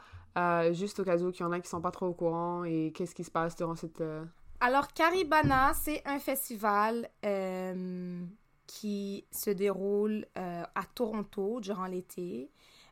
juste 0.74 1.00
au 1.00 1.04
cas 1.04 1.18
où 1.18 1.30
il 1.30 1.39
y 1.39 1.44
en 1.44 1.51
a 1.51 1.60
qui 1.60 1.70
sont 1.70 1.82
pas 1.82 1.92
trop 1.92 2.08
au 2.08 2.13
courant 2.13 2.63
et 2.63 2.92
qu'est-ce 2.94 3.15
qui 3.15 3.24
se 3.24 3.32
passe 3.32 3.56
durant 3.56 3.75
cette... 3.75 4.01
euh, 4.01 4.24
Alors, 4.60 4.92
Caribana, 4.94 5.74
c'est 5.74 6.01
un 6.06 6.20
festival 6.20 7.10
euh, 7.25 8.22
qui 8.68 9.25
se 9.32 9.50
déroule 9.50 10.25
euh, 10.38 10.63
à 10.75 10.84
Toronto 10.94 11.60
durant 11.62 11.86
l'été. 11.86 12.51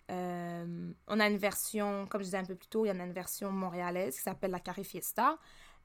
On 0.10 1.20
a 1.20 1.28
une 1.28 1.38
version, 1.38 2.06
comme 2.08 2.22
je 2.22 2.26
disais 2.26 2.38
un 2.38 2.46
peu 2.46 2.56
plus 2.56 2.68
tôt, 2.68 2.86
il 2.86 2.90
y 2.90 2.92
en 2.92 3.00
a 3.00 3.04
une 3.04 3.14
version 3.14 3.52
montréalaise 3.52 4.16
qui 4.16 4.22
s'appelle 4.22 4.52
la 4.52 4.60
Carré 4.60 4.84
Fiesta. 4.84 5.38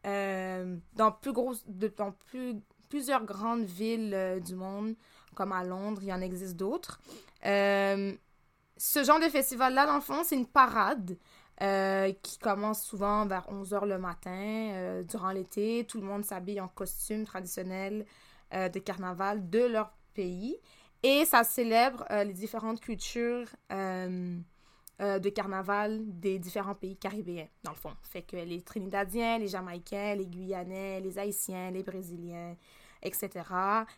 Euh, 0.06 0.76
dans 0.92 1.12
plus 1.12 1.32
grosses, 1.32 1.64
de- 1.66 1.88
dans 1.96 2.12
plus, 2.12 2.54
plusieurs 2.90 3.24
grandes 3.24 3.64
villes 3.64 4.40
du 4.44 4.54
monde, 4.54 4.94
comme 5.34 5.52
à 5.52 5.64
Londres, 5.64 6.00
il 6.02 6.08
y 6.08 6.12
en 6.12 6.20
existe 6.20 6.56
d'autres. 6.56 7.00
Ce 7.42 9.02
genre 9.02 9.18
de 9.18 9.28
festival-là, 9.28 9.86
dans 9.86 9.96
le 9.96 10.00
fond, 10.02 10.22
c'est 10.24 10.36
une 10.36 10.46
parade 10.46 11.16
euh, 11.60 12.12
qui 12.22 12.38
commence 12.38 12.84
souvent 12.84 13.26
vers 13.26 13.44
11h 13.50 13.84
le 13.84 13.98
matin 13.98 14.30
euh, 14.30 15.02
durant 15.02 15.32
l'été. 15.32 15.84
Tout 15.88 16.00
le 16.00 16.06
monde 16.06 16.24
s'habille 16.24 16.60
en 16.60 16.68
costume 16.68 17.24
traditionnel 17.24 18.06
euh, 18.54 18.68
de 18.68 18.78
carnaval 18.78 19.50
de 19.50 19.64
leur 19.64 19.90
pays. 20.14 20.56
Et 21.02 21.24
ça 21.24 21.42
célèbre 21.42 22.04
les 22.10 22.32
différentes 22.32 22.80
cultures 22.80 23.46
de 23.70 25.28
carnaval 25.28 26.00
des 26.06 26.40
différents 26.40 26.74
pays 26.74 26.96
caribéens, 26.96 27.46
dans 27.62 27.70
le 27.70 27.76
fond. 27.76 27.94
Fait 28.02 28.22
que 28.22 28.36
les 28.36 28.62
Trinidadiens, 28.62 29.38
les 29.38 29.46
Jamaïcains, 29.46 30.16
les 30.16 30.26
Guyanais, 30.26 31.00
les 31.00 31.18
Haïtiens, 31.20 31.70
les 31.70 31.84
Brésiliens, 31.84 32.56
etc. 33.02 33.30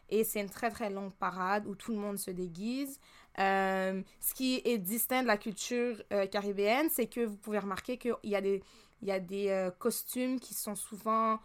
Et 0.09 0.25
c'est 0.25 0.40
une 0.40 0.50
très 0.50 0.71
très 0.71 0.90
longue 0.90 1.14
parade 1.14 1.67
où 1.67 1.75
tout 1.75 1.93
le 1.93 1.99
monde 1.99 2.19
se 2.19 2.31
déguise. 2.31 3.00
Euh, 3.38 4.02
ce 4.20 4.34
qui 4.34 4.60
est 4.64 4.78
distinct 4.78 5.22
de 5.22 5.26
la 5.28 5.37
culture 5.37 6.02
euh, 6.12 6.26
caribéenne, 6.26 6.88
c'est 6.90 7.06
que 7.06 7.25
vous 7.25 7.37
pouvez 7.37 7.58
remarquer 7.58 7.96
qu'il 7.96 8.14
y 8.22 8.34
a 8.34 8.40
des, 8.40 9.49
euh, 9.49 9.70
costumes 9.70 10.40
qui 10.40 10.54
sont 10.54 10.75
souvent 10.75 11.38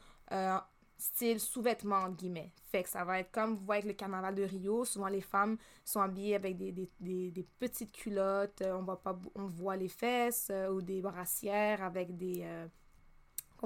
style 0.98 1.40
sous-vêtements, 1.40 2.10
guillemets. 2.10 2.52
Fait 2.72 2.82
que 2.82 2.90
ça 2.90 3.04
va 3.04 3.20
être 3.20 3.32
comme 3.32 3.56
vous 3.56 3.66
voyez 3.66 3.84
avec 3.84 3.92
le 3.92 3.98
carnaval 3.98 4.34
de 4.34 4.44
Rio, 4.44 4.86
souvent 4.86 5.08
les 5.08 5.22
femmes 5.22 5.58
sont 5.84 6.02
habillées 6.02 6.36
avec 6.36 6.58
des, 6.58 7.48
petites 7.60 7.92
culottes, 7.92 8.64
on, 8.66 8.82
voit 8.82 9.02
pas, 9.02 9.18
on 9.36 9.46
voit 9.46 9.76
les 9.76 9.90
fesses, 9.90 10.52
ou 10.72 10.82
des 10.82 11.02
brassières 11.02 11.84
avec 11.84 12.18
des... 12.18 12.44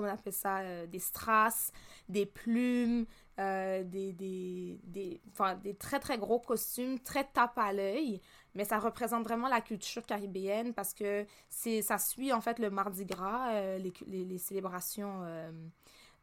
on 0.04 0.08
appelle 0.08 0.34
ça, 0.34 0.60
euh, 0.60 0.86
des 0.88 1.00
strass, 1.00 1.72
des 2.08 2.26
plumes, 2.26 3.06
euh, 3.40 3.84
des, 3.84 4.14
des, 4.14 4.80
des, 4.84 5.22
des 5.64 5.74
très 5.76 6.00
très 6.00 6.18
gros 6.18 6.40
costumes, 6.40 7.00
très 7.00 7.24
tape 7.24 7.58
à 7.58 7.74
l'œil, 7.74 8.22
mais 8.56 8.66
ça 8.66 8.80
représente 8.80 9.24
vraiment 9.24 9.48
la 9.48 9.62
culture 9.62 10.06
caribéenne 10.06 10.74
parce 10.74 10.94
que 10.94 11.26
ça 11.50 11.98
suit 11.98 12.34
en 12.34 12.42
fait 12.42 12.60
le 12.60 12.70
Mardi 12.70 13.06
Gras, 13.06 13.54
euh, 13.54 13.78
les, 13.78 14.26
les, 14.26 14.38
célébrations 14.38 15.22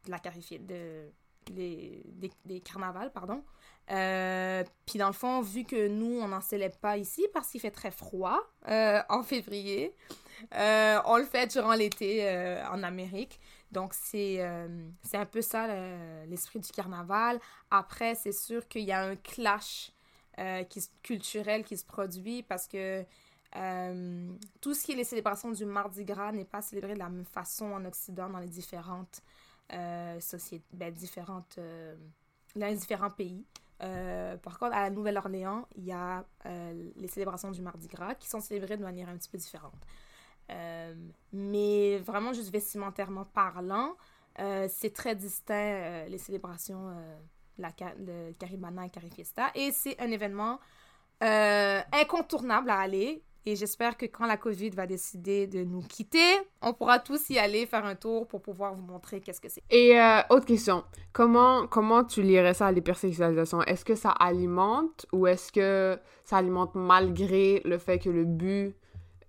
de 0.05 0.11
la 0.11 0.19
de 0.19 1.09
les, 1.55 2.03
des, 2.45 2.59
carnavals, 2.59 3.11
pardon. 3.11 3.43
Puis 3.87 4.99
dans 4.99 5.07
le 5.07 5.13
fond, 5.13 5.41
vu 5.41 5.63
que 5.63 5.87
nous, 5.87 6.19
on 6.19 6.27
n'en 6.27 6.41
célèbre 6.41 6.77
pas 6.77 6.97
ici 6.97 7.25
parce 7.33 7.49
qu'il 7.49 7.61
fait 7.61 7.71
très 7.71 7.91
froid 7.91 8.41
en 8.67 9.23
février, 9.23 9.95
on 10.51 11.17
le 11.17 11.25
fait 11.25 11.47
durant 11.47 11.73
l'été 11.73 12.29
en 12.69 12.83
Amérique. 12.83 13.39
Donc, 13.71 13.93
c'est 13.93 14.37
euh, 14.41 14.89
un 15.13 15.25
peu 15.25 15.41
ça 15.41 15.67
le- 15.67 16.25
l'esprit 16.29 16.59
du 16.59 16.71
carnaval. 16.71 17.39
Après, 17.69 18.15
c'est 18.15 18.31
sûr 18.31 18.67
qu'il 18.67 18.83
y 18.83 18.91
a 18.91 19.03
un 19.03 19.15
clash 19.17 19.91
euh, 20.39 20.63
culturel 21.03 21.63
qui 21.63 21.75
se 21.77 21.85
produit 21.85 22.43
parce 22.43 22.67
que 22.67 23.03
euh, 23.55 24.29
tout 24.61 24.73
ce 24.73 24.83
qui 24.83 24.91
est 24.91 24.95
les 24.95 25.03
célébrations 25.03 25.51
du 25.51 25.65
Mardi 25.65 26.05
Gras 26.05 26.31
n'est 26.31 26.45
pas 26.45 26.61
célébré 26.61 26.93
de 26.93 26.99
la 26.99 27.09
même 27.09 27.25
façon 27.25 27.65
en 27.73 27.83
Occident 27.85 28.29
dans 28.29 28.39
les 28.39 28.47
différentes 28.47 29.21
euh, 29.73 30.19
sociétés, 30.19 30.65
ben, 30.73 30.93
différentes, 30.93 31.59
dans 32.55 32.67
les 32.67 32.75
différents 32.75 33.09
pays. 33.09 33.45
Par 33.79 34.59
contre, 34.59 34.75
à 34.75 34.81
la 34.83 34.89
Nouvelle-Orléans, 34.89 35.67
il 35.75 35.85
y 35.85 35.91
a 35.91 36.25
les 36.45 37.07
célébrations 37.07 37.51
du 37.51 37.61
Mardi 37.61 37.87
Gras 37.87 38.15
qui 38.15 38.27
sont 38.29 38.39
célébrées 38.39 38.77
de 38.77 38.83
manière 38.83 39.09
un 39.09 39.17
petit 39.17 39.29
peu 39.29 39.37
différente. 39.37 39.75
Euh, 40.51 40.93
mais 41.33 41.97
vraiment, 41.99 42.33
juste 42.33 42.51
vestimentairement 42.51 43.25
parlant, 43.25 43.95
euh, 44.39 44.67
c'est 44.69 44.93
très 44.93 45.15
distinct 45.15 45.55
euh, 45.55 46.05
les 46.07 46.17
célébrations, 46.17 46.93
la, 47.57 47.69
le 47.99 48.31
Caribana 48.33 48.85
et 48.85 48.89
Carifiesta. 48.89 49.51
Et 49.55 49.71
c'est 49.71 49.99
un 49.99 50.11
événement 50.11 50.59
incontournable 51.21 52.69
à 52.69 52.79
aller. 52.79 53.23
Et 53.45 53.55
j'espère 53.55 53.95
que 53.95 54.05
quand 54.05 54.25
la 54.25 54.35
COVID 54.35 54.71
va 54.71 54.85
décider 54.85 55.47
de 55.47 55.63
nous 55.63 55.79
quitter, 55.79 56.35
on 56.61 56.73
pourra 56.73 56.99
tous 56.99 57.29
y 57.29 57.39
aller 57.39 57.65
faire 57.65 57.85
un 57.85 57.95
tour 57.95 58.27
pour 58.27 58.41
pouvoir 58.41 58.75
vous 58.75 58.81
montrer 58.81 59.21
qu'est-ce 59.21 59.39
que 59.39 59.47
c'est. 59.47 59.63
Et 59.69 59.97
autre 60.29 60.45
question, 60.45 60.83
comment, 61.13 61.65
comment 61.65 62.03
tu 62.03 62.21
lirais 62.21 62.53
ça 62.53 62.67
à 62.67 62.71
l'hypersexualisation? 62.73 63.61
Est-ce 63.63 63.85
que 63.85 63.95
ça 63.95 64.09
alimente 64.09 65.05
ou 65.13 65.27
est-ce 65.27 65.53
que 65.53 65.97
ça 66.25 66.37
alimente 66.37 66.75
malgré 66.75 67.61
le 67.63 67.77
fait 67.77 67.99
que 67.99 68.09
le 68.09 68.25
but 68.25 68.75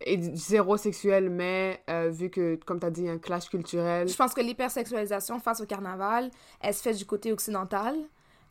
est 0.00 0.16
d- 0.16 0.30
zéro 0.34 0.76
sexuel, 0.76 1.28
mais 1.30 1.80
euh, 1.90 2.10
vu 2.10 2.30
que, 2.30 2.56
comme 2.64 2.78
tu 2.80 2.86
as 2.86 2.90
dit, 2.90 3.00
il 3.02 3.06
y 3.06 3.10
a 3.10 3.12
un 3.12 3.18
clash 3.18 3.48
culturel, 3.48 4.08
Je 4.08 4.16
pense 4.16 4.34
que 4.34 4.40
l'hypersexualisation 4.40 5.40
face 5.40 5.60
au 5.60 5.66
carnaval, 5.66 6.30
elle 6.60 6.74
se 6.74 6.82
fait 6.82 6.94
du 6.94 7.04
côté 7.06 7.32
occidental. 7.32 7.96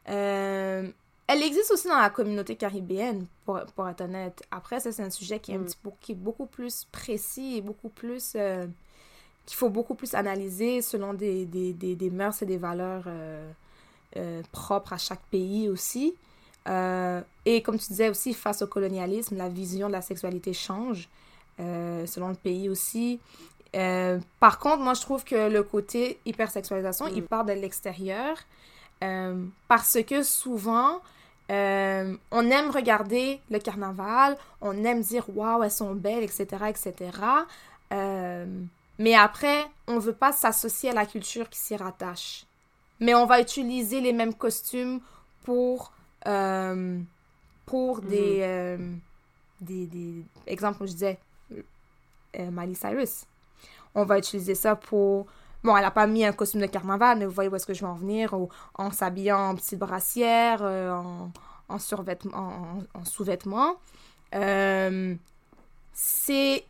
Euh, 0.10 0.88
elle 1.28 1.44
existe 1.44 1.72
aussi 1.72 1.88
dans 1.88 2.00
la 2.00 2.10
communauté 2.10 2.56
caribéenne, 2.56 3.26
pour, 3.46 3.60
pour 3.76 3.88
être 3.90 4.02
honnête. 4.02 4.42
Après, 4.52 4.80
ça, 4.80 4.92
c'est 4.92 5.04
un 5.04 5.10
sujet 5.10 5.40
qui 5.40 5.52
est, 5.52 5.56
un 5.56 5.60
Mm. 5.60 5.66
petit 5.66 5.78
peu, 5.84 5.90
qui 6.02 6.12
est 6.14 6.16
beaucoup 6.16 6.46
plus 6.46 6.86
précis 6.92 7.58
et 7.58 7.62
beaucoup 7.62 7.90
plus... 7.90 8.34
euh, 8.36 8.66
qu'il 9.46 9.56
faut 9.58 9.70
beaucoup 9.70 9.96
plus 9.96 10.14
analyser 10.14 10.82
selon 10.82 11.14
des, 11.14 11.46
des, 11.46 11.72
des, 11.72 11.96
des 11.96 12.10
mœurs 12.10 12.42
et 12.42 12.46
des 12.46 12.58
valeurs 12.58 13.06
propres 14.52 14.92
à 14.92 14.98
chaque 14.98 15.22
pays 15.32 15.70
aussi. 15.70 16.14
Et 16.66 17.62
comme 17.62 17.78
tu 17.80 17.88
disais 17.88 18.10
aussi, 18.10 18.34
face 18.34 18.62
au 18.62 18.68
colonialisme, 18.68 19.38
la 19.38 19.48
vision 19.48 19.88
de 19.88 19.94
la 19.94 20.02
sexualité 20.02 20.52
change, 20.52 21.08
selon 21.60 22.30
le 22.30 22.36
pays 22.36 22.70
aussi. 22.70 23.20
Euh, 23.76 24.20
par 24.40 24.60
contre, 24.60 24.80
moi, 24.84 24.94
je 24.94 25.02
trouve 25.02 25.24
que 25.24 25.50
le 25.50 25.62
côté 25.64 26.20
hypersexualisation, 26.26 27.08
il 27.08 27.24
part 27.24 27.46
de 27.46 27.54
l'extérieur. 27.54 28.38
euh, 29.04 29.46
parce 29.68 29.98
que 30.08 30.24
souvent, 30.24 31.02
euh, 31.52 32.16
on 32.32 32.50
aime 32.50 32.72
regarder 32.72 33.40
le 33.52 33.60
carnaval, 33.60 34.38
on 34.62 34.84
aime 34.84 35.02
dire 35.02 35.26
waouh, 35.36 35.64
elles 35.64 35.72
sont 35.72 35.94
belles, 35.94 36.24
etc., 36.24 36.46
etc. 36.70 36.94
Euh, 37.94 38.46
mais 39.00 39.14
après, 39.16 39.66
on 39.88 40.00
veut 40.00 40.14
pas 40.14 40.32
s'associer 40.32 40.90
à 40.90 40.94
la 40.94 41.06
culture 41.06 41.50
qui 41.50 41.60
s'y 41.60 41.76
rattache. 41.76 42.46
Mais 43.00 43.14
on 43.14 43.26
va 43.28 43.40
utiliser 43.40 44.02
les 44.02 44.14
mêmes 44.14 44.34
costumes 44.34 45.00
pour, 45.44 45.92
euh, 46.28 47.00
pour 47.68 48.02
des, 48.02 48.40
euh, 48.42 48.78
des, 49.62 49.86
des 49.86 50.24
exemples, 50.48 50.80
comme 50.80 50.88
je 50.88 50.94
disais, 50.94 51.20
euh, 52.40 52.74
Cyrus. 52.74 53.26
On 53.96 54.04
va 54.04 54.18
utiliser 54.18 54.56
ça 54.56 54.76
pour 54.76 55.28
Bon, 55.64 55.76
elle 55.76 55.86
a 55.86 55.92
pas 55.92 56.08
mis 56.08 56.24
un 56.24 56.34
costume 56.34 56.62
de 56.62 56.68
carnaval, 56.68 57.18
mais 57.18 57.26
vous 57.26 57.32
voyez 57.32 57.50
où 57.50 57.56
est-ce 57.56 57.66
que 57.66 57.74
je 57.74 57.82
veux 57.82 57.92
en 57.92 57.96
venir, 57.96 58.34
en 58.76 58.92
s'habillant 58.92 59.50
en 59.50 59.56
petite 59.56 59.80
brassière, 59.80 60.60
euh, 60.62 60.92
en, 60.92 61.32
en 61.68 61.80
sous-vêtements. 61.80 63.76
Euh, 64.36 65.16
c'est... 65.94 66.64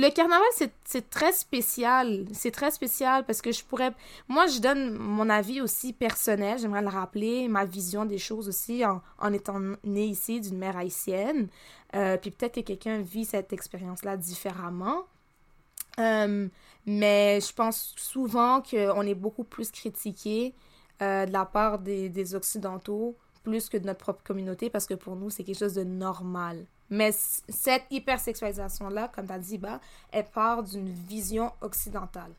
Le 0.00 0.10
carnaval, 0.10 0.46
c'est, 0.84 1.10
très 1.10 1.32
spécial. 1.32 2.24
C'est 2.32 2.52
très 2.52 2.70
spécial 2.70 3.24
parce 3.26 3.42
que 3.42 3.50
je 3.50 3.64
pourrais... 3.64 3.92
Moi, 4.28 4.46
je 4.46 4.60
donne 4.60 4.92
mon 4.92 5.28
avis 5.28 5.60
aussi 5.60 5.92
personnel, 5.92 6.56
j'aimerais 6.60 6.82
le 6.82 6.88
rappeler, 6.88 7.48
ma 7.48 7.64
vision 7.64 8.04
des 8.04 8.18
choses 8.18 8.48
aussi, 8.48 8.84
en, 8.84 9.32
étant 9.32 9.58
née 9.82 10.06
ici 10.06 10.40
d'une 10.40 10.56
mère 10.56 10.76
haïtienne. 10.76 11.48
Euh, 11.96 12.16
puis 12.16 12.30
peut-être 12.30 12.54
que 12.54 12.60
quelqu'un 12.60 13.00
vit 13.00 13.24
cette 13.24 13.52
expérience-là 13.52 14.16
différemment. 14.16 15.02
Euh, 15.98 16.46
mais 16.86 17.40
je 17.40 17.52
pense 17.52 17.94
souvent 17.96 18.62
qu'on 18.62 19.02
est 19.02 19.16
beaucoup 19.16 19.44
plus 19.44 19.72
critiqué 19.72 20.54
euh, 21.02 21.26
de 21.26 21.32
la 21.32 21.44
part 21.44 21.80
des 21.80 22.34
Occidentaux 22.36 23.16
plus 23.42 23.68
que 23.68 23.76
de 23.76 23.86
notre 23.86 23.98
propre 23.98 24.22
communauté 24.22 24.70
parce 24.70 24.86
que 24.86 24.94
pour 24.94 25.16
nous, 25.16 25.30
c'est 25.30 25.42
quelque 25.42 25.58
chose 25.58 25.74
de 25.74 25.84
normal. 25.84 26.66
Mais 26.90 27.12
cette 27.12 27.84
hypersexualisation-là, 27.90 29.08
comme 29.14 29.26
tu 29.26 29.32
as 29.32 29.38
dit, 29.38 29.58
bah, 29.58 29.80
elle 30.10 30.24
part 30.24 30.62
d'une 30.62 30.88
vision 30.88 31.52
occidentale. 31.60 32.32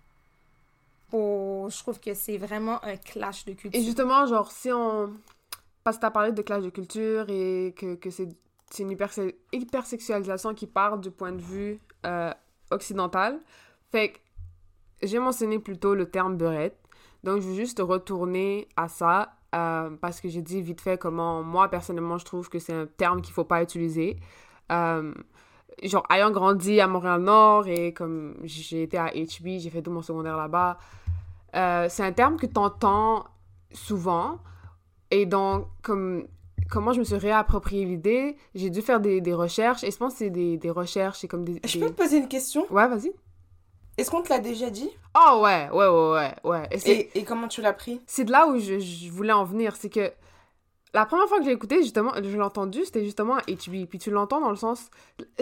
Pour... 1.10 1.70
Je 1.70 1.78
trouve 1.78 2.00
que 2.00 2.14
c'est 2.14 2.38
vraiment 2.38 2.84
un 2.84 2.98
clash 2.98 3.46
de 3.46 3.54
culture. 3.54 3.80
Et 3.80 3.84
justement, 3.84 4.26
genre, 4.26 4.52
si 4.52 4.72
on. 4.72 5.14
Parce 5.84 5.98
que 5.98 6.02
t'as 6.02 6.12
parlé 6.12 6.32
de 6.32 6.42
clash 6.42 6.64
de 6.64 6.70
culture 6.70 7.26
et 7.30 7.74
que, 7.78 7.96
que 7.96 8.10
c'est 8.10 8.28
une 8.80 8.92
hyperse- 8.92 9.34
hypersexualisation 9.52 10.54
qui 10.54 10.68
part 10.68 10.98
du 10.98 11.12
point 11.12 11.32
de 11.32 11.42
vue 11.42 11.80
euh, 12.06 12.34
occidental. 12.72 13.40
Fait 13.92 14.14
que 14.14 14.20
j'ai 15.04 15.20
mentionné 15.20 15.60
plutôt 15.60 15.96
le 15.96 16.10
terme 16.10 16.38
beurette. 16.38 16.78
Donc, 17.24 17.42
je 17.42 17.48
veux 17.48 17.56
juste 17.56 17.80
retourner 17.80 18.68
à 18.76 18.88
ça 18.88 19.34
euh, 19.56 19.90
parce 20.02 20.22
que 20.22 20.30
j'ai 20.30 20.42
dit 20.42 20.62
vite 20.62 20.82
fait 20.82 20.98
comment 20.98 21.44
moi, 21.44 21.70
personnellement, 21.70 22.18
je 22.18 22.26
trouve 22.26 22.50
que 22.50 22.60
c'est 22.60 22.74
un 22.74 22.86
terme 22.86 23.22
qu'il 23.22 23.34
faut 23.34 23.44
pas 23.44 23.62
utiliser. 23.62 24.18
Euh, 24.72 25.14
genre, 25.84 26.06
ayant 26.10 26.32
grandi 26.32 26.80
à 26.80 26.88
Montréal-Nord 26.88 27.68
et 27.68 27.94
comme 27.94 28.36
j'ai 28.44 28.84
été 28.84 28.98
à 28.98 29.08
HB, 29.08 29.60
j'ai 29.60 29.70
fait 29.70 29.82
tout 29.82 29.92
mon 29.92 30.02
secondaire 30.02 30.38
là-bas, 30.38 30.78
euh, 31.56 31.88
c'est 31.90 32.04
un 32.04 32.12
terme 32.12 32.38
que 32.38 32.46
tu 32.46 32.60
entends 32.60 33.26
souvent. 33.72 34.40
Et 35.12 35.26
donc, 35.26 35.68
comme 35.82 36.28
comment 36.70 36.94
je 36.94 37.00
me 37.00 37.04
suis 37.04 37.16
réapproprié 37.16 37.86
l'idée, 37.86 38.38
j'ai 38.54 38.70
dû 38.70 38.82
faire 38.82 39.00
des, 39.00 39.22
des 39.22 39.34
recherches. 39.34 39.84
Et 39.84 39.92
je 39.92 39.98
pense 39.98 40.14
que 40.14 40.20
c'est 40.20 40.30
des, 40.30 40.58
des 40.58 40.70
recherches, 40.70 41.20
c'est 41.20 41.28
comme 41.28 41.44
des... 41.44 41.60
Je 41.66 41.80
peux 41.80 41.88
te 41.88 42.02
poser 42.02 42.18
une 42.18 42.28
question? 42.28 42.66
Ouais, 42.70 42.88
vas-y. 42.88 43.12
Est-ce 44.00 44.12
qu'on 44.12 44.22
te 44.22 44.30
l'a 44.30 44.40
déjà 44.40 44.70
dit? 44.70 44.90
Oh 45.16 45.42
ouais, 45.42 45.70
ouais, 45.72 45.88
ouais, 45.88 46.12
ouais, 46.12 46.36
ouais. 46.44 46.70
Et 46.72 46.92
et, 46.92 47.20
et 47.20 47.24
comment 47.24 47.48
tu 47.48 47.62
l'as 47.62 47.74
pris? 47.74 48.02
C'est 48.06 48.26
de 48.26 48.32
là 48.32 48.48
où 48.48 48.58
je, 48.58 48.80
je 48.80 49.12
voulais 49.12 49.34
en 49.34 49.44
venir. 49.44 49.76
C'est 49.76 49.90
que 49.90 50.12
la 50.94 51.06
première 51.06 51.28
fois 51.28 51.40
que 51.40 51.46
j'ai 51.46 51.52
écouté, 51.52 51.82
justement, 51.84 52.14
je 52.16 52.22
l'ai 52.22 52.42
entendu, 52.42 52.86
c'était 52.86 53.04
justement 53.04 53.36
à 53.36 53.42
HB. 53.42 53.86
Puis 53.88 54.00
tu 54.00 54.10
l'entends 54.12 54.42
dans 54.42 54.50
le 54.50 54.56
sens... 54.56 54.90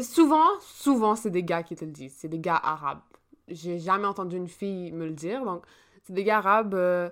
Souvent, 0.02 0.46
souvent, 0.60 1.16
c'est 1.16 1.30
des 1.30 1.44
gars 1.44 1.64
qui 1.64 1.76
te 1.76 1.86
le 1.86 1.92
disent. 1.92 2.16
C'est 2.18 2.28
des 2.28 2.40
gars 2.40 2.60
arabes. 2.62 3.02
J'ai 3.48 3.80
jamais 3.80 4.08
entendu 4.08 4.36
une 4.38 4.48
fille 4.50 4.92
me 4.92 5.06
le 5.06 5.14
dire. 5.14 5.46
Donc, 5.46 5.64
c'est 6.04 6.14
des 6.14 6.24
gars 6.24 6.38
arabes... 6.40 6.74
euh, 6.74 7.10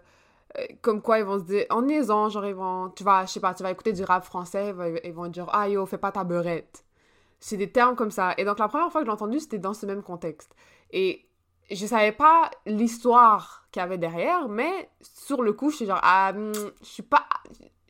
euh, 0.58 0.66
comme 0.82 1.02
quoi 1.02 1.20
ils 1.20 1.26
vont 1.26 1.38
se 1.40 1.44
dire 1.44 1.66
en 1.70 1.82
niaisant 1.82 2.30
genre 2.30 2.46
ils 2.46 2.56
vont 2.56 2.90
tu 2.96 3.04
vas 3.04 3.26
je 3.26 3.32
sais 3.34 3.40
pas 3.42 3.54
tu 3.54 3.62
vas 3.62 3.72
écouter 3.72 3.92
du 3.92 4.04
rap 4.04 4.24
français 4.24 4.68
ils 4.70 4.74
vont, 4.74 4.96
ils 5.04 5.14
vont 5.14 5.28
dire 5.28 5.48
ah 5.52 5.68
yo 5.68 5.86
fais 5.86 5.98
pas 5.98 6.14
ta 6.14 6.24
beurette 6.24 6.86
c'est 7.42 7.58
des 7.58 7.70
termes 7.70 7.98
comme 7.98 8.12
ça 8.12 8.34
et 8.38 8.46
donc 8.46 8.60
la 8.60 8.70
première 8.70 8.90
fois 8.90 9.02
que 9.02 9.08
j'ai 9.08 9.12
entendu 9.12 9.40
c'était 9.42 9.58
dans 9.58 9.74
ce 9.74 9.86
même 9.86 10.02
contexte 10.02 10.56
et 10.92 11.26
je 11.70 11.86
savais 11.86 12.12
pas 12.12 12.52
l'histoire 12.66 13.68
qu'il 13.72 13.80
y 13.82 13.84
avait 13.84 13.98
derrière 13.98 14.48
mais 14.48 14.90
sur 15.02 15.42
le 15.42 15.54
coup 15.54 15.70
je 15.72 15.78
suis 15.78 15.86
genre 15.86 16.00
ah 16.02 16.32
hum, 16.36 16.52
je 16.82 16.86
suis 16.86 17.04
pas 17.04 17.26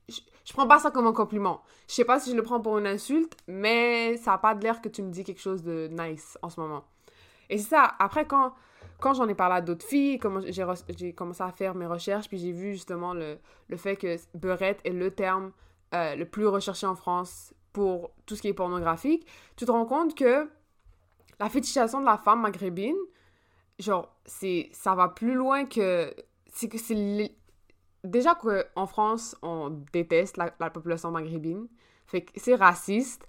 je, 0.07 0.53
prends 0.53 0.67
pas 0.67 0.77
ça 0.77 0.91
comme 0.91 1.07
un 1.07 1.13
compliment. 1.13 1.63
Je 1.88 1.95
sais 1.95 2.05
pas 2.05 2.19
si 2.19 2.29
je 2.29 2.35
le 2.35 2.43
prends 2.43 2.61
pour 2.61 2.77
une 2.77 2.88
insulte 2.88 3.35
mais 3.47 4.15
ça 4.17 4.33
a 4.33 4.38
pas 4.38 4.53
l'air 4.53 4.81
que 4.81 4.89
tu 4.89 5.01
me 5.01 5.11
dis 5.11 5.23
quelque 5.23 5.41
chose 5.41 5.63
de 5.63 5.89
nice 5.91 6.38
en 6.43 6.49
ce 6.49 6.59
moment. 6.59 6.85
Et 7.49 7.57
c'est 7.57 7.69
ça. 7.69 7.95
Après 7.99 8.25
quand 8.25 8.53
quand 8.99 9.13
j'en 9.13 9.27
ai 9.27 9.35
parlé 9.35 9.55
à 9.55 9.61
d'autres 9.61 9.85
filles, 9.85 10.19
j'ai 10.88 11.13
commencé 11.13 11.43
à 11.43 11.51
faire 11.51 11.75
mes 11.75 11.85
recherches, 11.85 12.29
puis 12.29 12.38
j'ai 12.38 12.53
vu 12.53 12.73
justement 12.73 13.13
le, 13.13 13.38
le 13.67 13.77
fait 13.77 13.97
que 13.97 14.15
beurette 14.33 14.79
est 14.85 14.91
le 14.91 15.11
terme 15.11 15.51
euh, 15.93 16.15
le 16.15 16.25
plus 16.25 16.47
recherché 16.47 16.85
en 16.88 16.95
France 16.95 17.53
pour 17.71 18.11
tout 18.25 18.35
ce 18.35 18.41
qui 18.41 18.47
est 18.47 18.53
pornographique, 18.53 19.27
tu 19.55 19.65
te 19.65 19.71
rends 19.71 19.85
compte 19.85 20.15
que 20.15 20.49
la 21.39 21.49
fétichisation 21.49 21.99
de 21.99 22.05
la 22.05 22.17
femme 22.17 22.41
maghrébine, 22.41 22.95
genre, 23.79 24.15
c'est 24.25 24.69
ça 24.73 24.95
va 24.95 25.09
plus 25.09 25.33
loin 25.33 25.65
que... 25.65 26.13
C'est 26.53 26.69
que 26.69 26.77
c'est... 26.77 27.31
Déjà 28.03 28.35
qu'en 28.35 28.85
France, 28.85 29.35
on 29.41 29.81
déteste 29.91 30.38
la, 30.38 30.53
la 30.59 30.69
population 30.69 31.09
maghrébine, 31.11 31.67
fait 32.05 32.21
que 32.21 32.31
c'est 32.35 32.53
raciste, 32.55 33.25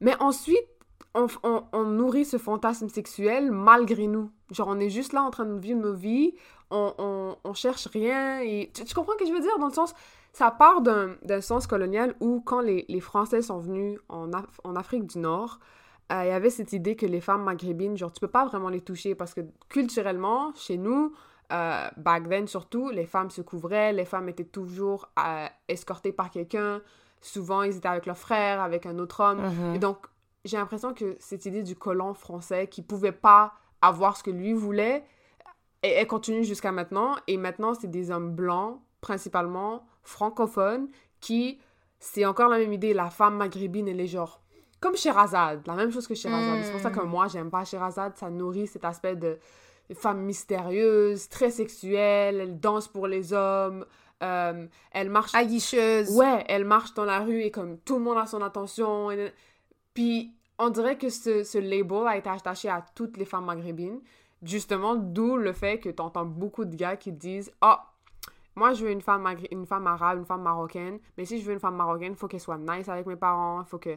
mais 0.00 0.14
ensuite, 0.20 0.66
on, 1.14 1.26
on- 1.42 1.84
nourrit 1.84 2.24
ce 2.24 2.38
fantasme 2.38 2.88
sexuel 2.88 3.50
malgré 3.50 4.06
nous. 4.06 4.30
Genre, 4.50 4.68
on 4.68 4.80
est 4.80 4.88
juste 4.90 5.12
là 5.12 5.22
en 5.22 5.30
train 5.30 5.44
de 5.44 5.58
vivre 5.58 5.80
nos 5.80 5.92
vies, 5.94 6.34
on, 6.70 7.36
on, 7.44 7.54
cherche 7.54 7.86
rien. 7.88 8.40
Et... 8.40 8.70
Tu, 8.72 8.94
comprends 8.94 9.12
ce 9.12 9.18
que 9.18 9.26
je 9.26 9.32
veux 9.32 9.40
dire? 9.40 9.58
Dans 9.58 9.68
le 9.68 9.74
sens, 9.74 9.94
ça 10.32 10.50
part 10.50 10.80
d'un 10.80 11.16
d'un 11.22 11.40
sens 11.40 11.66
colonial 11.66 12.14
où, 12.20 12.40
quand 12.40 12.60
les, 12.60 12.86
les 12.88 13.00
Français 13.00 13.42
sont 13.42 13.58
venus 13.58 13.98
en, 14.08 14.30
Af- 14.30 14.58
en 14.64 14.74
Afrique 14.74 15.06
du 15.06 15.18
Nord, 15.18 15.58
euh, 16.10 16.24
il 16.24 16.28
y 16.28 16.32
avait 16.32 16.50
cette 16.50 16.72
idée 16.72 16.96
que 16.96 17.06
les 17.06 17.20
femmes 17.20 17.42
maghrébines, 17.42 17.96
genre, 17.96 18.12
tu 18.12 18.20
peux 18.20 18.28
pas 18.28 18.46
vraiment 18.46 18.70
les 18.70 18.80
toucher 18.80 19.14
parce 19.14 19.34
que 19.34 19.42
culturellement, 19.68 20.52
chez 20.54 20.78
nous, 20.78 21.12
euh, 21.52 21.88
back 21.96 22.28
then 22.28 22.46
surtout, 22.46 22.90
les 22.90 23.06
femmes 23.06 23.30
se 23.30 23.42
couvraient, 23.42 23.92
les 23.92 24.04
femmes 24.04 24.28
étaient 24.28 24.44
toujours 24.44 25.10
euh, 25.18 25.46
escortées 25.68 26.12
par 26.12 26.30
quelqu'un. 26.30 26.80
Souvent, 27.20 27.62
ils 27.62 27.76
étaient 27.76 27.88
avec 27.88 28.06
leur 28.06 28.16
frère, 28.16 28.60
avec 28.60 28.86
un 28.86 28.98
autre 28.98 29.20
homme. 29.20 29.40
Mhm. 29.40 29.74
Et 29.74 29.78
donc, 29.78 30.06
j'ai 30.44 30.56
l'impression 30.56 30.94
que 30.94 31.16
cette 31.18 31.44
idée 31.44 31.62
du 31.62 31.76
colon 31.76 32.14
français 32.14 32.68
qui 32.68 32.80
pouvait 32.80 33.12
pas 33.12 33.52
avoir 33.82 34.16
ce 34.16 34.22
que 34.22 34.30
lui 34.30 34.52
voulait, 34.52 35.04
elle 35.82 36.06
continue 36.06 36.44
jusqu'à 36.44 36.72
maintenant. 36.72 37.16
Et 37.26 37.36
maintenant, 37.36 37.74
c'est 37.74 37.90
des 37.90 38.10
hommes 38.10 38.32
blancs, 38.34 38.80
principalement 39.00 39.86
francophones, 40.02 40.88
qui, 41.20 41.58
c'est 41.98 42.24
encore 42.24 42.48
la 42.48 42.58
même 42.58 42.72
idée, 42.72 42.94
la 42.94 43.10
femme 43.10 43.36
maghrébine, 43.36 43.88
elle 43.88 44.00
est 44.00 44.06
genre, 44.06 44.40
comme 44.80 44.96
Sherazade, 44.96 45.66
la 45.66 45.74
même 45.74 45.90
chose 45.90 46.06
que 46.06 46.14
Sherazade. 46.14 46.62
C'est 46.64 46.70
pour 46.72 46.80
ça 46.80 46.90
que 46.90 47.00
moi, 47.04 47.28
j'aime 47.28 47.50
pas 47.50 47.64
Sherazade, 47.64 48.16
ça 48.16 48.30
nourrit 48.30 48.66
cet 48.66 48.84
aspect 48.84 49.16
de 49.16 49.38
femme 49.94 50.20
mystérieuse, 50.22 51.28
très 51.28 51.50
sexuelle, 51.50 52.40
elle 52.40 52.60
danse 52.60 52.88
pour 52.88 53.06
les 53.06 53.32
hommes, 53.32 53.86
euh, 54.22 54.66
elle 54.92 55.10
marche 55.10 55.34
Aguicheuse. 55.34 56.10
Ouais, 56.16 56.44
elle 56.48 56.64
marche 56.64 56.92
dans 56.94 57.04
la 57.04 57.20
rue 57.20 57.40
et 57.42 57.50
comme 57.50 57.78
tout 57.78 57.96
le 57.98 58.02
monde 58.04 58.18
a 58.18 58.26
son 58.26 58.42
attention. 58.42 59.10
et- 59.10 59.32
Puis 59.94 60.34
on 60.58 60.70
dirait 60.70 60.98
que 60.98 61.08
ce, 61.08 61.42
ce 61.44 61.58
label 61.58 62.06
a 62.06 62.16
été 62.16 62.28
attaché 62.28 62.68
à 62.68 62.84
toutes 62.94 63.16
les 63.16 63.24
femmes 63.24 63.44
maghrébines. 63.46 64.00
Justement, 64.42 64.94
d'où 64.94 65.36
le 65.36 65.52
fait 65.52 65.78
que 65.78 65.88
tu 65.88 66.00
entends 66.02 66.24
beaucoup 66.24 66.64
de 66.64 66.74
gars 66.76 66.96
qui 66.96 67.10
disent 67.12 67.50
Ah, 67.60 67.90
moi 68.54 68.72
je 68.74 68.84
veux 68.84 68.90
une 68.90 69.00
femme, 69.02 69.26
une 69.50 69.66
femme 69.66 69.86
arabe, 69.86 70.18
une 70.18 70.24
femme 70.26 70.42
marocaine, 70.42 70.98
mais 71.16 71.24
si 71.24 71.40
je 71.40 71.46
veux 71.46 71.52
une 71.54 71.60
femme 71.60 71.76
marocaine, 71.76 72.12
il 72.12 72.16
faut 72.18 72.28
qu'elle 72.28 72.40
soit 72.40 72.58
nice 72.58 72.88
avec 72.88 73.06
mes 73.06 73.16
parents, 73.16 73.62
il 73.62 73.66
faut 73.68 73.78
que, 73.78 73.96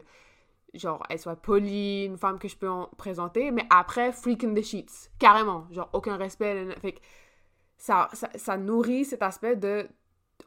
genre, 0.74 1.02
elle 1.10 1.18
soit 1.18 1.36
polie, 1.36 2.04
une 2.06 2.16
femme 2.18 2.38
que 2.38 2.48
je 2.48 2.56
peux 2.56 2.68
en 2.68 2.86
présenter, 2.96 3.50
mais 3.50 3.66
après, 3.70 4.12
freak 4.12 4.44
in 4.44 4.54
the 4.54 4.62
sheets, 4.62 5.10
carrément, 5.18 5.66
genre, 5.70 5.90
aucun 5.92 6.16
respect. 6.16 6.66
Fait 6.80 6.92
que 6.92 7.00
ça, 7.76 8.08
ça, 8.12 8.28
ça 8.34 8.56
nourrit 8.56 9.04
cet 9.04 9.22
aspect 9.22 9.56
de 9.56 9.88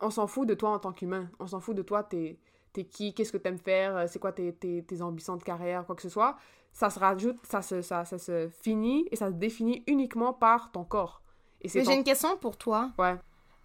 on 0.02 0.10
s'en 0.10 0.28
fout 0.28 0.48
de 0.48 0.54
toi 0.54 0.72
en 0.72 0.80
tant 0.80 0.92
qu'humain. 0.92 1.30
On 1.40 1.48
s'en 1.48 1.60
fout 1.60 1.76
de 1.76 1.82
toi, 1.82 2.04
t'es 2.04 2.38
t'es 2.74 2.84
qui, 2.84 3.14
qu'est-ce 3.14 3.32
que 3.32 3.38
t'aimes 3.38 3.58
faire, 3.60 3.96
euh, 3.96 4.06
c'est 4.08 4.20
quoi 4.20 4.34
tes, 4.34 4.52
tes, 4.54 4.84
tes 4.84 5.02
ambitions 5.02 5.38
de 5.38 5.44
carrière, 5.44 5.86
quoi 5.86 5.96
que 5.96 6.02
ce 6.02 6.10
soit. 6.10 6.36
Ça 6.74 6.90
se 6.90 7.00
rajoute, 7.00 7.38
ça 7.44 7.62
se, 7.62 7.82
ça, 7.82 8.04
ça 8.04 8.18
se 8.18 8.50
finit 8.50 9.08
et 9.12 9.16
ça 9.16 9.28
se 9.30 9.34
définit 9.36 9.82
uniquement 9.88 10.34
par 10.34 10.72
ton 10.74 10.84
corps. 10.84 11.22
Et 11.62 11.70
Mais 11.74 11.84
ton- 11.84 11.92
j'ai 11.92 11.96
une 11.98 12.04
question 12.04 12.36
pour 12.36 12.58
toi. 12.58 12.92
Ouais. 13.00 13.16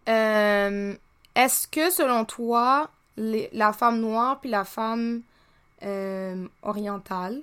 Euh, 0.09 0.95
Est-ce 1.35 1.67
que, 1.67 1.91
selon 1.91 2.25
toi, 2.25 2.89
les- 3.17 3.49
la 3.53 3.73
femme 3.73 4.01
noire 4.01 4.41
puis 4.41 4.49
la 4.51 4.65
femme 4.65 5.23
euh, 5.83 6.47
orientale, 6.63 7.41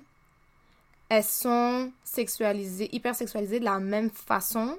elles 1.09 1.23
sont 1.23 1.91
sexualisées, 2.03 2.89
hyper 2.93 3.15
sexualisées 3.15 3.59
de 3.59 3.65
la 3.65 3.79
même 3.79 4.09
façon. 4.09 4.77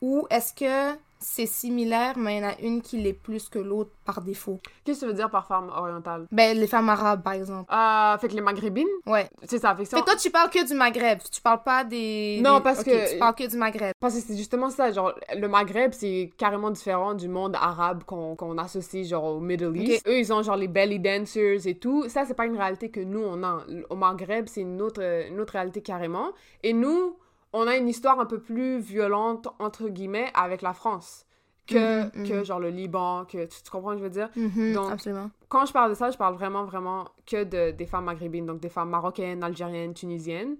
Ou 0.00 0.26
est-ce 0.30 0.52
que 0.52 0.98
c'est 1.18 1.46
similaire 1.46 2.16
mais 2.18 2.36
il 2.38 2.42
y 2.42 2.44
en 2.46 2.48
a 2.50 2.58
une 2.60 2.82
qui 2.82 2.98
l'est 2.98 3.12
plus 3.12 3.48
que 3.48 3.58
l'autre 3.58 3.90
par 4.04 4.20
défaut? 4.20 4.58
Qu'est-ce 4.84 5.00
que 5.00 5.04
tu 5.06 5.10
veux 5.10 5.16
dire 5.16 5.30
par 5.30 5.46
femme 5.46 5.70
orientale? 5.74 6.26
Ben, 6.30 6.56
les 6.56 6.66
femmes 6.66 6.88
arabes, 6.88 7.22
par 7.22 7.32
exemple. 7.32 7.72
Euh, 7.72 8.18
fait 8.18 8.28
que 8.28 8.34
les 8.34 8.40
maghrébines, 8.40 8.86
Ouais. 9.06 9.28
c'est 9.44 9.58
ça. 9.58 9.74
Fait 9.74 9.82
que 9.84 9.88
ça, 9.88 9.96
Fait 9.96 10.02
que 10.02 10.06
toi, 10.10 10.16
tu 10.16 10.30
parles 10.30 10.50
que 10.50 10.66
du 10.66 10.74
Maghreb. 10.74 11.18
Tu 11.32 11.40
parles 11.40 11.62
pas 11.62 11.84
des. 11.84 12.40
Non, 12.42 12.60
parce 12.60 12.84
que- 12.84 13.12
Tu 13.12 13.18
parles 13.18 13.34
que 13.34 13.48
du 13.48 13.56
Maghreb. 13.56 13.92
Parce 14.00 14.14
que 14.14 14.20
c'est 14.20 14.36
justement 14.36 14.70
ça, 14.70 14.92
genre, 14.92 15.14
le 15.34 15.48
Maghreb, 15.48 15.92
c'est 15.92 16.30
carrément 16.36 16.70
différent 16.70 17.14
du 17.14 17.28
monde 17.28 17.56
arabe 17.56 18.04
qu'on 18.04 18.36
qu'on 18.36 18.56
associe, 18.58 19.06
genre, 19.06 19.24
au 19.24 19.40
Middle 19.40 19.76
East. 19.76 20.06
Eux, 20.06 20.18
ils 20.18 20.32
ont, 20.32 20.42
genre, 20.42 20.56
les 20.56 20.68
belly 20.68 20.98
dancers 21.00 21.66
et 21.66 21.74
tout. 21.78 22.08
Ça, 22.08 22.24
c'est 22.26 22.34
pas 22.34 22.46
une 22.46 22.56
réalité 22.56 22.90
que 22.90 23.00
nous, 23.00 23.20
on 23.22 23.42
a. 23.42 23.64
Au 23.90 23.96
Maghreb, 23.96 24.46
c'est 24.48 24.60
une 24.60 24.80
autre, 24.82 25.02
une 25.28 25.40
autre 25.40 25.54
réalité 25.54 25.80
carrément. 25.80 26.30
Et 26.62 26.72
nous, 26.72 27.16
on 27.52 27.66
a 27.66 27.76
une 27.76 27.88
histoire 27.88 28.20
un 28.20 28.26
peu 28.26 28.40
plus 28.40 28.78
violente, 28.78 29.48
entre 29.58 29.88
guillemets, 29.88 30.30
avec 30.34 30.62
la 30.62 30.72
France. 30.74 31.24
Que, 31.66 32.04
Mhm, 32.04 32.10
mhm. 32.14 32.28
que 32.28 32.44
genre, 32.44 32.60
le 32.60 32.70
Liban, 32.70 33.24
que... 33.24 33.44
Tu, 33.46 33.62
tu 33.62 33.70
comprends 33.70 33.90
ce 33.90 33.94
que 33.94 33.98
je 34.00 34.04
veux 34.04 34.10
dire? 34.10 34.30
Mhm, 34.36 34.74
Donc, 34.74 34.92
absolument. 34.92 35.30
quand 35.48 35.66
je 35.66 35.72
parle 35.72 35.90
de 35.90 35.94
ça, 35.96 36.10
je 36.12 36.16
parle 36.16 36.34
vraiment, 36.34 36.64
vraiment 36.64 37.08
que 37.26 37.42
de, 37.44 37.72
des 37.72 37.86
femmes 37.86 38.04
maghrébines, 38.04 38.46
donc 38.46 38.60
des 38.60 38.68
femmes 38.68 38.90
marocaines, 38.90 39.42
algériennes, 39.42 39.92
tunisiennes. 39.94 40.56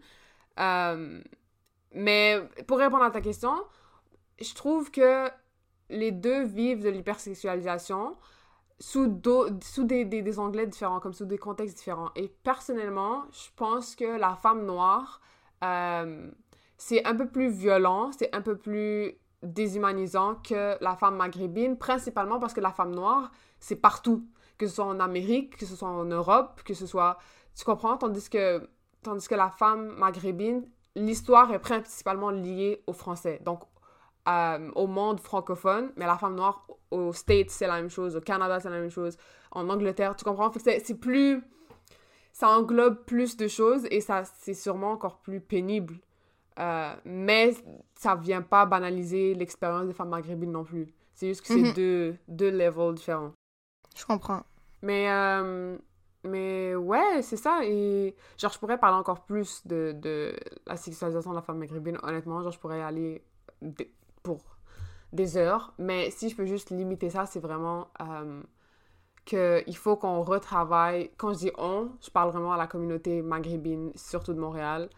Euh, 0.59 1.21
mais 1.93 2.43
pour 2.67 2.79
répondre 2.79 3.05
à 3.05 3.11
ta 3.11 3.21
question, 3.21 3.53
je 4.41 4.53
trouve 4.55 4.91
que 4.91 5.29
les 5.91 6.11
deux 6.13 6.43
vivent 6.45 6.83
de 6.83 6.89
l'hypersexualisation 6.91 8.17
sous, 8.81 9.21
sous 9.63 9.85
des, 9.85 10.05
des, 10.05 10.23
des 10.23 10.39
anglais 10.41 10.67
différents, 10.67 10.99
comme 11.01 11.15
sous 11.15 11.25
des 11.25 11.39
contextes 11.39 11.77
différents. 11.77 12.11
Et 12.17 12.29
personnellement, 12.43 13.23
je 13.31 13.49
pense 13.57 13.95
que 13.97 14.19
la 14.19 14.35
femme 14.35 14.67
noire, 14.67 15.21
euh, 15.65 16.31
c'est 16.79 17.05
un 17.05 17.15
peu 17.15 17.29
plus 17.29 17.49
violent, 17.49 18.11
c'est 18.17 18.35
un 18.35 18.43
peu 18.43 18.57
plus 18.57 19.15
déshumanisant 19.43 20.37
que 20.37 20.77
la 20.83 20.97
femme 20.97 21.17
maghrébine, 21.17 21.77
principalement 21.77 22.39
parce 22.39 22.55
que 22.55 22.61
la 22.61 22.73
femme 22.73 22.95
noire, 22.95 23.31
c'est 23.61 23.77
partout. 23.77 24.27
Que 24.59 24.67
ce 24.67 24.77
soit 24.77 24.87
en 24.87 25.01
Amérique, 25.01 25.57
que 25.59 25.67
ce 25.67 25.77
soit 25.77 25.89
en 25.89 26.05
Europe, 26.05 26.63
que 26.65 26.75
ce 26.75 26.87
soit... 26.87 27.19
Tu 27.55 27.65
comprends? 27.65 27.97
Tandis 27.99 28.31
que, 28.31 28.69
tandis 29.03 29.29
que 29.29 29.35
la 29.35 29.51
femme 29.51 29.95
maghrébine, 29.99 30.67
l'histoire 30.95 31.53
est 31.53 31.59
principalement 31.59 32.31
liée 32.31 32.83
aux 32.87 32.95
Français. 32.95 33.41
Donc, 33.45 33.61
euh, 34.29 34.71
au 34.75 34.87
monde 34.87 35.21
francophone, 35.21 35.93
mais 35.97 36.07
la 36.07 36.17
femme 36.17 36.35
noire 36.35 36.67
aux 36.91 37.13
States, 37.13 37.51
c'est 37.51 37.67
la 37.67 37.77
même 37.77 37.91
chose, 37.91 38.17
au 38.17 38.21
Canada, 38.21 38.59
c'est 38.61 38.71
la 38.71 38.81
même 38.81 38.91
chose, 38.91 39.17
en 39.51 39.69
Angleterre, 39.69 40.17
tu 40.17 40.25
comprends? 40.25 40.51
C'est 40.59 41.01
plus... 41.01 41.43
Ça 42.33 42.51
englobe 42.51 43.05
plus 43.05 43.37
de 43.37 43.49
choses 43.49 43.87
et 43.91 44.01
ça, 44.03 44.25
c'est 44.25 44.55
sûrement 44.55 44.93
encore 44.93 45.21
plus 45.21 45.41
pénible. 45.41 46.01
Euh, 46.59 46.95
mais 47.05 47.55
ça 47.95 48.15
vient 48.15 48.43
pas 48.43 48.65
banaliser 48.67 49.35
l'expérience 49.35 49.87
des 49.87 49.93
femmes 49.93 50.09
maghrébines 50.09 50.53
non 50.53 50.65
plus. 50.65 50.87
C'est 51.15 51.29
juste 51.29 51.43
que 51.43 51.49
c'est 51.49 51.63
Mhm. 51.63 51.73
deux, 51.73 52.17
deux 52.29 52.51
levels 52.51 52.95
différents. 52.95 53.33
Je 53.95 54.05
comprends. 54.05 54.43
Mais, 54.83 55.11
euh, 55.11 55.77
mais 56.25 56.75
ouais, 56.75 57.23
c'est 57.23 57.37
ça. 57.37 57.61
Et 57.65 58.15
genre, 58.39 58.53
je 58.53 58.59
pourrais 58.59 58.79
parler 58.79 58.97
encore 58.99 59.25
plus 59.25 59.67
de, 59.67 59.93
de 59.99 60.35
la 60.67 60.77
sexualisation 60.77 61.31
de 61.31 61.37
la 61.37 61.43
femme 61.43 61.59
maghrébine. 61.59 61.99
Honnêtement, 62.03 62.43
genre, 62.43 62.53
je 62.53 62.59
pourrais 62.59 62.79
y 62.79 62.83
aller 62.83 63.23
pour 64.23 64.41
des 65.13 65.37
heures. 65.37 65.73
Mais 65.79 66.11
si 66.11 66.29
je 66.29 66.37
peux 66.37 66.47
juste 66.47 66.71
limiter 66.71 67.11
ça, 67.11 67.27
c'est 67.27 67.41
vraiment 67.41 67.89
euh, 68.03 68.43
qu'il 69.25 69.77
faut 69.77 69.97
qu'on 69.97 70.23
retravaille. 70.23 71.11
Quand 71.17 71.33
je 71.33 71.39
dis 71.39 71.53
on, 71.59 71.91
je 72.03 72.11
parle 72.11 72.31
vraiment 72.31 72.53
à 72.53 72.57
la 72.57 72.67
communauté 72.67 73.23
maghrébine, 73.23 73.93
surtout 73.95 74.33
de 74.35 74.39
Montréal. 74.41 74.89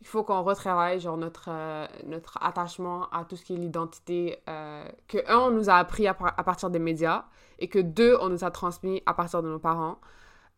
Il 0.00 0.06
faut 0.06 0.22
qu'on 0.24 0.42
retravaille 0.42 0.98
genre 0.98 1.18
notre, 1.18 1.48
euh, 1.50 1.86
notre 2.06 2.38
attachement 2.42 3.08
à 3.10 3.24
tout 3.24 3.36
ce 3.36 3.44
qui 3.44 3.52
est 3.54 3.58
l'identité 3.58 4.38
euh, 4.48 4.88
que, 5.08 5.18
un, 5.30 5.38
on 5.38 5.50
nous 5.50 5.68
a 5.68 5.74
appris 5.74 6.06
à, 6.06 6.14
par- 6.14 6.34
à 6.38 6.42
partir 6.42 6.70
des 6.70 6.78
médias 6.78 7.26
et 7.58 7.68
que, 7.68 7.78
deux, 7.78 8.16
on 8.20 8.30
nous 8.30 8.42
a 8.42 8.50
transmis 8.50 9.02
à 9.04 9.12
partir 9.12 9.42
de 9.42 9.48
nos 9.48 9.58
parents. 9.58 9.98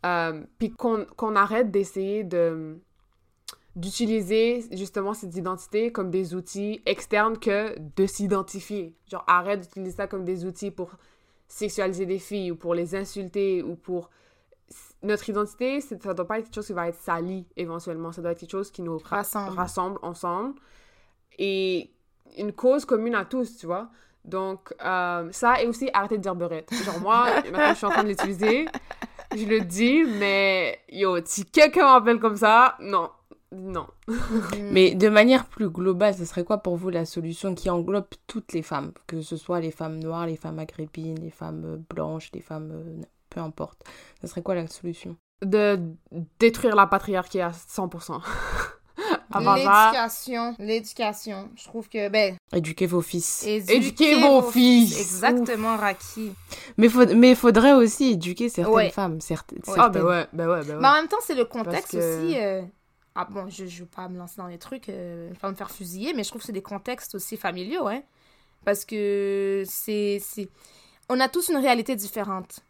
Euh, 0.06 0.44
puis 0.58 0.70
qu'on 0.70 1.06
qu'on 1.16 1.36
arrête 1.36 1.70
d'essayer 1.70 2.24
de 2.24 2.80
d'utiliser 3.74 4.64
justement 4.72 5.14
cette 5.14 5.34
identité 5.34 5.92
comme 5.92 6.10
des 6.10 6.34
outils 6.34 6.82
externes 6.86 7.38
que 7.38 7.78
de 7.96 8.06
s'identifier. 8.06 8.94
Genre, 9.10 9.24
arrête 9.26 9.60
d'utiliser 9.62 9.96
ça 9.96 10.06
comme 10.06 10.24
des 10.24 10.44
outils 10.44 10.70
pour 10.70 10.90
sexualiser 11.48 12.04
des 12.04 12.18
filles 12.18 12.50
ou 12.52 12.56
pour 12.56 12.74
les 12.74 12.94
insulter 12.94 13.62
ou 13.62 13.74
pour... 13.74 14.10
Notre 15.02 15.28
identité, 15.28 15.80
ça 15.80 16.14
doit 16.14 16.26
pas 16.26 16.38
être 16.38 16.44
quelque 16.44 16.54
chose 16.54 16.66
qui 16.66 16.72
va 16.72 16.88
être 16.88 16.98
sali 17.00 17.46
éventuellement. 17.56 18.12
Ça 18.12 18.22
doit 18.22 18.32
être 18.32 18.38
quelque 18.38 18.50
chose 18.50 18.70
qui 18.70 18.82
nous 18.82 18.98
ra- 18.98 19.16
Rassemble. 19.18 19.56
rassemble 19.56 19.98
ensemble 20.02 20.54
et 21.38 21.90
une 22.38 22.52
cause 22.52 22.84
commune 22.84 23.14
à 23.14 23.24
tous, 23.24 23.56
tu 23.56 23.66
vois. 23.66 23.88
Donc, 24.24 24.72
euh, 24.84 25.28
ça, 25.32 25.60
et 25.60 25.66
aussi 25.66 25.90
arrêter 25.92 26.16
de 26.18 26.22
dire 26.22 26.34
beurette. 26.36 26.72
Genre, 26.84 27.00
moi, 27.00 27.26
maintenant, 27.50 27.70
je 27.70 27.74
suis 27.74 27.86
en 27.86 27.90
train 27.90 28.04
de 28.04 28.08
l'utiliser. 28.10 28.66
Je 29.36 29.44
le 29.46 29.60
dis, 29.62 30.04
mais 30.18 30.78
yo, 30.90 31.16
si 31.24 31.44
quelqu'un 31.46 31.84
m'appelle 31.84 32.20
comme 32.20 32.36
ça, 32.36 32.76
non. 32.80 33.10
Non. 33.50 33.86
Mais 34.70 34.94
de 34.94 35.08
manière 35.10 35.44
plus 35.46 35.68
globale, 35.68 36.14
ce 36.14 36.24
serait 36.24 36.44
quoi 36.44 36.58
pour 36.58 36.76
vous 36.76 36.88
la 36.88 37.04
solution 37.04 37.54
qui 37.54 37.68
englobe 37.68 38.06
toutes 38.26 38.52
les 38.54 38.62
femmes? 38.62 38.92
Que 39.06 39.20
ce 39.20 39.36
soit 39.36 39.60
les 39.60 39.70
femmes 39.70 39.98
noires, 39.98 40.26
les 40.26 40.36
femmes 40.36 40.54
maghrébines, 40.54 41.18
les 41.20 41.30
femmes 41.30 41.64
euh, 41.66 41.76
blanches, 41.90 42.30
les 42.32 42.40
femmes... 42.40 43.02
peu 43.32 43.40
importe. 43.40 43.82
Ce 44.20 44.26
serait 44.26 44.42
quoi 44.42 44.54
la 44.54 44.66
solution? 44.66 45.16
De 45.44 45.80
détruire 46.38 46.76
la 46.76 46.86
patriarcie 46.86 47.40
à 47.40 47.50
100%. 47.50 48.20
Avant 49.34 49.56
ça, 49.56 49.86
L'éducation. 49.92 50.54
L'éducation. 50.58 51.48
Je 51.56 51.64
trouve 51.64 51.88
que, 51.88 52.08
ben, 52.10 52.36
Éduquer 52.52 52.86
vos 52.86 53.00
fils. 53.00 53.44
Éduquez 53.46 54.20
vos 54.20 54.42
fils. 54.42 55.00
Exactement, 55.00 55.76
Raki. 55.76 56.32
Mais 56.76 56.88
il 56.88 57.16
mais 57.16 57.34
faudrait 57.34 57.72
aussi 57.72 58.10
éduquer 58.12 58.48
certaines 58.50 58.74
Ouais. 58.74 58.90
femmes. 58.90 59.20
certes- 59.22 59.52
Ouais. 59.52 59.58
ah, 59.78 59.88
ben 59.88 60.00
certaines. 60.00 60.02
ouais, 60.04 60.26
ben 60.32 60.48
ouais, 60.48 60.64
ben 60.64 60.74
ouais. 60.74 60.80
Mais 60.82 60.88
en 60.88 60.92
même 60.94 61.08
temps, 61.08 61.16
c'est 61.22 61.34
le 61.34 61.46
contexte 61.46 61.92
que- 61.92 62.24
aussi. 62.26 62.38
euh, 62.38 62.62
Ah 63.14 63.26
bon, 63.30 63.46
je 63.50 63.64
ne 63.64 63.68
veux 63.68 63.86
pas 63.86 64.08
me 64.08 64.16
lancer 64.18 64.36
dans 64.38 64.46
les 64.46 64.58
trucs, 64.58 64.88
euh, 64.88 65.32
pas 65.40 65.50
me 65.50 65.54
faire 65.54 65.70
fusiller, 65.70 66.14
mais 66.14 66.24
je 66.24 66.28
trouve 66.30 66.40
que 66.40 66.46
c'est 66.46 66.52
des 66.52 66.62
contextes 66.62 67.14
aussi 67.14 67.36
familiaux, 67.36 67.86
hein. 67.88 68.02
Parce 68.64 68.84
que 68.86 69.64
c'est- 69.66 70.20
On 71.10 71.20
a 71.20 71.28
tous 71.28 71.48
une 71.50 71.58
réalité 71.58 71.94
différente. 71.96 72.60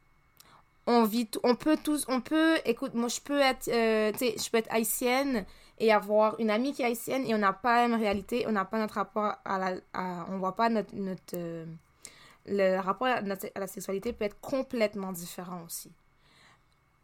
On 0.86 1.04
vit. 1.04 1.28
On 1.44 1.54
peut 1.54 1.76
tous. 1.82 2.04
On 2.08 2.20
peut. 2.20 2.56
Écoute, 2.64 2.94
moi, 2.94 3.08
je 3.08 3.20
peux 3.20 3.38
être. 3.40 3.68
euh, 3.68 4.10
tu 4.12 4.18
sais, 4.18 4.34
je 4.36 4.50
peux 4.50 4.58
être 4.58 4.72
haïtienne 4.72 5.44
et 5.78 5.92
avoir 5.92 6.38
une 6.40 6.50
amie 6.50 6.72
qui 6.72 6.82
est 6.82 6.86
haïtienne 6.86 7.24
et 7.26 7.34
on 7.34 7.38
n'a 7.38 7.52
pas 7.52 7.82
la 7.82 7.88
même 7.88 8.00
réalité, 8.00 8.44
on 8.48 8.52
n'a 8.52 8.64
pas 8.64 8.78
notre 8.78 8.94
rapport 8.94 9.34
à 9.44 9.58
la. 9.58 9.76
à- 9.92 10.26
on 10.30 10.38
voit 10.38 10.56
pas 10.56 10.68
notre. 10.68 10.94
notre 10.94 11.34
euh, 11.36 11.64
le 12.46 12.80
rapport 12.80 13.06
à, 13.06 13.22
notre- 13.22 13.46
à 13.54 13.60
la 13.60 13.68
sexualité 13.68 14.12
peut 14.12 14.24
être 14.24 14.40
complètement 14.40 15.12
différent 15.12 15.62
aussi. 15.64 15.92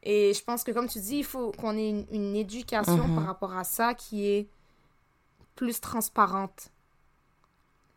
Et 0.02 0.32
je 0.34 0.42
pense 0.42 0.64
que, 0.64 0.72
comme 0.72 0.88
tu 0.88 0.98
dis, 1.00 1.18
il 1.18 1.24
faut 1.24 1.52
qu'on 1.52 1.76
ait 1.76 1.90
une, 1.90 2.06
une 2.10 2.34
éducation 2.36 3.06
Mhm. 3.06 3.14
par 3.14 3.26
rapport 3.26 3.52
à 3.56 3.62
ça 3.62 3.94
qui 3.94 4.26
est 4.28 4.48
plus 5.54 5.80
transparente. 5.80 6.70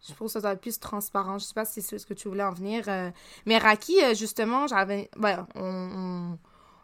Je 0.07 0.13
trouve 0.13 0.27
que 0.27 0.33
ça 0.33 0.41
doit 0.41 0.53
être 0.53 0.61
plus 0.61 0.79
transparent. 0.79 1.37
Je 1.37 1.45
sais 1.45 1.53
pas 1.53 1.65
si 1.65 1.81
c'est 1.81 1.99
ce 1.99 2.05
que 2.05 2.13
tu 2.13 2.27
voulais 2.27 2.43
en 2.43 2.53
venir. 2.53 2.85
euh, 2.87 3.11
Mais 3.45 3.57
Raki, 3.57 4.03
euh, 4.03 4.13
justement, 4.15 4.65
j'avais. 4.67 5.09
Ouais, 5.19 5.35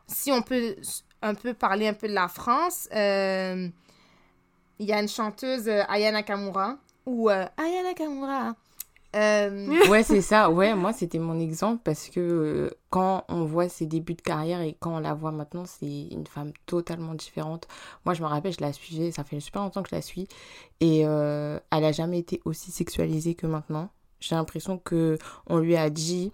Si 0.08 0.32
on 0.32 0.42
peut 0.42 0.76
un 1.22 1.34
peu 1.34 1.54
parler 1.54 1.88
un 1.88 1.94
peu 1.94 2.08
de 2.08 2.14
la 2.14 2.28
France, 2.28 2.88
euh, 2.94 3.68
il 4.80 4.86
y 4.86 4.94
a 4.94 5.02
une 5.02 5.08
chanteuse, 5.10 5.68
euh, 5.68 5.84
Aya 5.90 6.12
Nakamura, 6.12 6.78
ou 7.06 7.30
euh, 7.30 7.46
Aya 7.58 7.84
Nakamura. 7.84 8.56
Euh, 9.16 9.88
Ouais, 9.90 10.04
c'est 10.04 10.22
ça. 10.22 10.50
Ouais, 10.50 10.76
moi, 10.76 10.94
c'était 10.94 11.20
mon 11.20 11.40
exemple 11.40 11.82
parce 11.84 12.10
que 12.10 12.20
euh, 12.20 12.70
quand 12.90 13.24
on 13.30 13.46
voit 13.46 13.70
ses 13.70 13.86
débuts 13.86 14.16
de 14.16 14.22
carrière 14.22 14.62
et 14.62 14.76
quand 14.80 14.96
on 14.96 15.00
la 15.00 15.14
voit 15.14 15.32
maintenant, 15.32 15.66
c'est 15.66 16.08
une 16.12 16.28
femme 16.28 16.52
totalement 16.66 17.14
différente. 17.14 17.68
Moi, 18.06 18.14
je 18.14 18.22
me 18.22 18.28
rappelle, 18.28 18.54
je 18.54 18.62
la 18.62 18.74
suivais, 18.74 19.12
ça 19.12 19.24
fait 19.24 19.40
super 19.40 19.62
longtemps 19.62 19.84
que 19.84 19.90
je 19.90 19.96
la 19.96 20.02
suis 20.02 20.28
et 20.80 21.06
euh, 21.06 21.60
elle 21.72 21.86
a 21.86 21.92
jamais 21.92 22.20
été 22.20 22.42
aussi 22.46 22.72
sexualisée 22.72 23.36
que 23.36 23.48
maintenant. 23.48 23.90
J'ai 24.20 24.36
l'impression 24.36 24.78
que 24.78 25.18
on 25.46 25.60
lui 25.60 25.76
a 25.76 25.90
dit, 25.90 26.32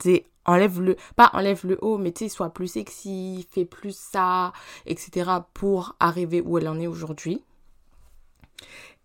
tu 0.00 0.22
enlève 0.44 0.80
le, 0.80 0.96
pas 1.16 1.30
enlève 1.32 1.66
le 1.66 1.78
haut, 1.82 1.98
mais 1.98 2.12
tu 2.12 2.24
sais, 2.24 2.28
sois 2.28 2.50
plus 2.50 2.68
sexy, 2.68 3.46
fais 3.50 3.64
plus 3.64 3.96
ça, 3.96 4.52
etc. 4.86 5.30
pour 5.54 5.94
arriver 6.00 6.40
où 6.40 6.58
elle 6.58 6.68
en 6.68 6.80
est 6.80 6.86
aujourd'hui. 6.86 7.42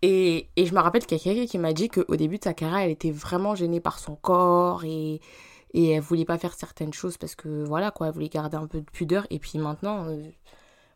Et, 0.06 0.50
je 0.58 0.74
me 0.74 0.82
rappelle 0.82 1.06
qu'il 1.06 1.18
y 1.18 1.22
a 1.22 1.24
quelqu'un 1.24 1.46
qui 1.50 1.58
m'a 1.58 1.72
dit 1.72 1.88
qu'au 1.88 2.16
début 2.18 2.38
de 2.38 2.44
sa 2.44 2.54
carrière, 2.54 2.80
elle 2.80 2.92
était 2.92 3.10
vraiment 3.12 3.56
gênée 3.56 3.80
par 3.80 4.00
son 4.00 4.18
corps 4.18 4.84
et, 4.84 5.22
elle 5.74 6.02
voulait 6.02 6.26
pas 6.26 6.38
faire 6.38 6.54
certaines 6.54 6.94
choses 6.94 7.18
parce 7.18 7.36
que 7.36 7.63
voilà 7.63 7.89
quoi, 7.89 8.08
elle 8.08 8.13
voulait 8.13 8.30
garder 8.30 8.58
un 8.58 8.68
peu 8.68 8.82
de 8.82 8.89
pudeur. 8.92 9.26
Et 9.30 9.39
puis 9.39 9.58
maintenant, 9.58 10.06
euh, 10.08 10.22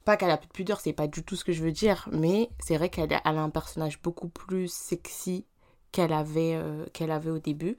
pas 0.05 0.17
qu'elle 0.17 0.29
a 0.29 0.37
plus 0.37 0.47
de 0.47 0.53
pudeur, 0.53 0.81
c'est 0.81 0.93
pas 0.93 1.07
du 1.07 1.23
tout 1.23 1.37
ce 1.37 1.45
que 1.45 1.53
je 1.53 1.63
veux 1.63 1.71
dire, 1.71 2.07
mais 2.11 2.49
c'est 2.59 2.75
vrai 2.77 2.89
qu'elle 2.89 3.13
a, 3.13 3.21
elle 3.25 3.37
a 3.37 3.41
un 3.41 3.49
personnage 3.49 4.01
beaucoup 4.01 4.27
plus 4.27 4.71
sexy 4.71 5.45
qu'elle 5.93 6.13
avait, 6.13 6.55
euh, 6.55 6.85
qu'elle 6.93 7.11
avait 7.11 7.31
au 7.31 7.39
début. 7.39 7.77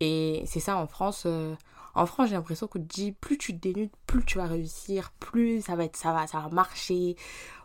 Et 0.00 0.42
c'est 0.46 0.60
ça 0.60 0.78
en 0.78 0.86
France. 0.86 1.24
euh, 1.26 1.54
En 1.94 2.06
France, 2.06 2.28
j'ai 2.28 2.34
l'impression 2.34 2.66
qu'on 2.66 2.78
te 2.78 2.84
dit 2.84 3.12
plus 3.12 3.38
tu 3.38 3.54
te 3.54 3.60
dénudes, 3.60 3.90
plus 4.06 4.24
tu 4.24 4.38
vas 4.38 4.46
réussir, 4.46 5.12
plus 5.20 5.62
ça 5.62 5.76
va 5.76 5.84
être 5.84 5.96
ça 5.96 6.12
va 6.12 6.26
ça 6.26 6.40
va 6.40 6.48
marcher. 6.48 7.16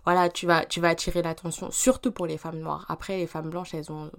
Voilà, 0.06 0.30
tu 0.30 0.46
vas 0.46 0.66
tu 0.66 0.82
vas 0.82 0.90
attirer 0.90 1.22
l'attention 1.22 1.72
surtout 1.72 2.12
pour 2.12 2.28
les 2.28 2.38
femmes 2.38 2.60
noires. 2.60 2.86
Après 2.90 3.18
les 3.18 3.28
femmes 3.28 3.50
blanches, 3.50 3.74
elles 3.74 3.92
ont 3.92 4.12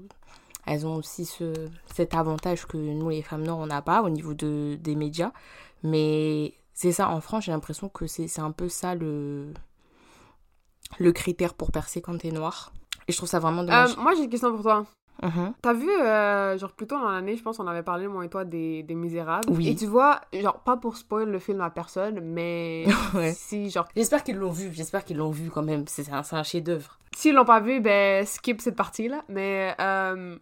elles 0.67 0.87
ont 0.87 0.97
aussi 0.97 1.25
ce 1.25 1.53
cet 1.95 2.15
avantage 2.15 2.67
que 2.67 2.77
nous 2.77 3.09
les 3.11 3.23
femmes 3.23 3.43
noires 3.45 3.59
on 3.59 3.67
n'a 3.67 3.83
pas 3.83 4.03
au 4.03 4.11
niveau 4.11 4.35
de 4.35 4.79
des 4.81 4.97
médias. 4.97 5.33
Mais 5.83 6.55
c'est 6.75 6.93
ça 6.93 7.11
en 7.11 7.21
France, 7.21 7.45
j'ai 7.45 7.53
l'impression 7.53 7.89
que 7.89 8.07
c'est 8.07 8.41
un 8.41 8.53
peu 8.53 8.69
ça 8.69 8.95
le 8.95 9.53
le 10.99 11.13
critère 11.13 11.55
pour 11.55 11.71
percer 11.71 12.01
quand 12.01 12.17
t'es 12.19 12.31
noire. 12.31 12.73
Et 13.09 13.13
je 13.13 13.17
trouve 13.17 13.29
ça 13.29 13.39
vraiment 13.39 13.63
dommage. 13.63 13.93
Euh, 13.93 14.03
moi, 14.03 14.15
j'ai 14.15 14.25
une 14.25 14.31
question 14.31 14.53
pour 14.53 14.63
toi. 14.63 14.87
Mhm. 15.23 15.53
T'as 15.63 15.73
vu, 15.73 15.91
euh, 15.91 16.57
genre, 16.59 16.73
plus 16.73 16.87
tôt 16.87 16.97
dans 16.99 17.11
l'année, 17.11 17.37
je 17.37 17.43
pense, 17.43 17.59
on 17.59 17.67
avait 17.67 17.83
parlé, 17.83 18.07
moi 18.07 18.25
et 18.25 18.29
toi, 18.29 18.45
des, 18.45 18.83
des 18.85 18.95
Misérables. 18.95 19.49
Oui. 19.51 19.69
Et 19.69 19.75
tu 19.75 19.87
vois, 19.87 20.21
genre, 20.33 20.61
pas 20.61 20.77
pour 20.77 20.97
spoil 20.97 21.29
le 21.29 21.39
film 21.39 21.61
à 21.61 21.71
personne, 21.71 22.21
mais 22.21 22.87
Ouais. 23.15 23.33
si, 23.35 23.69
genre, 23.71 23.89
J'espère 23.97 24.23
qu'ils 24.23 24.37
l'ont 24.37 24.51
vu, 24.53 24.71
j'espère 24.73 25.05
qu'ils 25.05 25.17
l'ont 25.17 25.31
vu 25.31 25.51
quand 25.51 25.63
même. 25.63 25.85
C'est 25.89 26.13
un, 26.13 26.23
c'est 26.23 26.37
un 26.37 26.43
chef-d'œuvre. 26.45 26.99
s'ils 27.17 27.35
l'ont 27.35 27.45
pas 27.45 27.59
vu, 27.61 27.81
ben, 27.81 28.25
skip 28.25 28.61
cette 28.61 28.77
partie-là. 28.77 29.23
Mais, 29.29 29.75
euh, 29.81 30.37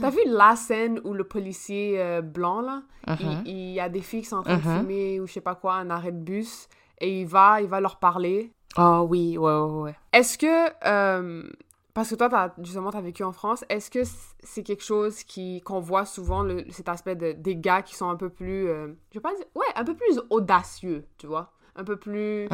t'as 0.00 0.10
vu 0.10 0.18
la 0.26 0.56
scène 0.56 1.00
où 1.04 1.12
le 1.14 1.24
policier 1.24 2.00
euh, 2.00 2.20
blanc, 2.22 2.60
là, 2.62 2.82
Mhm. 3.08 3.42
il, 3.44 3.52
il 3.52 3.72
y 3.74 3.80
a 3.80 3.88
des 3.88 4.00
filles 4.00 4.22
qui 4.22 4.28
sont 4.28 4.38
en 4.38 4.42
train 4.42 4.56
de 4.56 4.62
Mhm. 4.66 4.80
fumer 4.80 5.20
ou 5.20 5.28
je 5.28 5.32
sais 5.34 5.40
pas 5.40 5.54
quoi, 5.54 5.74
un 5.74 5.90
arrêt 5.90 6.10
de 6.10 6.18
bus, 6.18 6.68
et 7.00 7.20
il 7.20 7.26
va, 7.26 7.60
il 7.60 7.68
va 7.68 7.80
leur 7.80 8.00
parler. 8.00 8.50
Oh 8.78 9.06
oui, 9.08 9.38
ouais, 9.38 9.52
ouais, 9.52 9.80
ouais. 9.82 9.94
Est-ce 10.12 10.36
que, 10.36 10.70
euh, 10.84 11.44
parce 11.96 12.10
que 12.10 12.14
toi, 12.14 12.28
as, 12.32 12.54
justement, 12.62 12.90
tu 12.90 12.96
as 12.98 13.00
vécu 13.00 13.24
en 13.24 13.32
France, 13.32 13.64
est-ce 13.70 13.90
que 13.90 14.00
c'est 14.40 14.62
quelque 14.62 14.84
chose 14.84 15.22
qui 15.24 15.60
qu'on 15.62 15.80
voit 15.80 16.04
souvent, 16.04 16.42
le, 16.42 16.64
cet 16.70 16.88
aspect 16.88 17.16
de, 17.16 17.32
des 17.32 17.56
gars 17.56 17.80
qui 17.82 17.94
sont 17.96 18.08
un 18.10 18.16
peu 18.16 18.28
plus, 18.28 18.68
euh, 18.68 18.88
je 19.10 19.18
vais 19.18 19.22
pas 19.22 19.34
dire, 19.34 19.46
ouais, 19.54 19.66
un 19.74 19.82
peu 19.84 19.94
plus 19.94 20.20
audacieux, 20.30 21.06
tu 21.18 21.26
vois? 21.26 21.52
Un 21.74 21.84
peu 21.84 21.96
plus... 21.96 22.48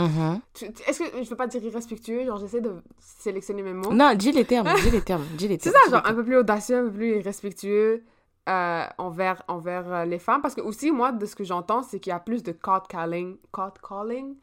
Tu- 0.55 0.73
tu- 0.73 0.83
Est-ce 0.89 1.01
que, 1.01 1.23
je 1.25 1.29
veux 1.29 1.37
pas 1.37 1.47
dire 1.47 1.63
irrespectueux, 1.63 2.25
genre 2.25 2.39
j'essaie 2.39 2.61
de 2.61 2.73
sélectionner 2.99 3.63
mes 3.63 3.73
mots. 3.73 3.93
Non, 3.93 4.15
dis 4.15 4.33
les 4.33 4.45
termes, 4.45 4.69
dis 4.83 4.91
les 4.91 5.01
termes, 5.03 5.25
dis 5.37 5.49
les 5.49 5.59
C'est 5.61 5.71
termes. 5.71 5.75
ça, 5.75 5.81
dis 5.89 5.93
les 5.95 5.99
genre 5.99 6.07
un 6.07 6.15
peu 6.15 6.25
plus 6.25 6.37
audacieux, 6.37 6.77
un 6.79 6.85
peu 6.85 6.93
plus 6.93 7.17
irrespectueux 7.19 8.05
euh, 8.49 8.85
envers, 8.99 9.43
envers 9.49 9.93
euh, 9.93 10.05
les 10.05 10.19
femmes. 10.19 10.41
Parce 10.43 10.55
que 10.55 10.61
aussi, 10.61 10.91
moi, 10.93 11.13
de 11.13 11.27
ce 11.27 11.35
que 11.37 11.45
j'entends, 11.45 11.83
c'est 11.83 12.01
qu'il 12.01 12.11
y 12.11 12.15
a 12.15 12.21
plus 12.21 12.43
de 12.43 12.53
caught 12.53 12.87
calling, 12.89 13.37
caught 13.53 13.79
calling, 13.81 14.37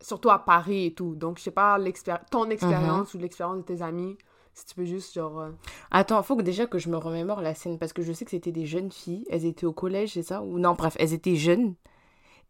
surtout 0.00 0.30
à 0.30 0.38
Paris 0.38 0.86
et 0.86 0.94
tout. 0.94 1.14
Donc, 1.14 1.38
je 1.38 1.42
sais 1.44 1.50
pas, 1.50 1.78
ton 2.30 2.48
expérience 2.50 3.12
ou 3.14 3.18
l'expérience 3.18 3.56
de 3.58 3.62
tes 3.62 3.82
amis, 3.82 4.16
si 4.54 4.66
tu 4.66 4.74
peux 4.74 4.84
juste, 4.84 5.14
genre... 5.14 5.40
euh, 5.40 5.50
Attends, 5.90 6.22
faut 6.22 6.36
que 6.36 6.42
déjà 6.42 6.66
que 6.66 6.78
je 6.78 6.88
me 6.88 6.96
remémore 6.96 7.40
la 7.40 7.54
scène 7.54 7.78
parce 7.78 7.92
que 7.92 8.02
je 8.02 8.12
sais 8.12 8.24
que 8.24 8.30
c'était 8.30 8.52
des 8.52 8.66
jeunes 8.66 8.90
filles. 8.92 9.24
Elles 9.30 9.46
étaient 9.46 9.66
au 9.66 9.72
collège, 9.72 10.12
c'est 10.14 10.22
ça? 10.22 10.42
Ou 10.42 10.58
non, 10.58 10.74
bref, 10.74 10.96
elles 10.98 11.12
étaient 11.14 11.36
jeunes. 11.36 11.74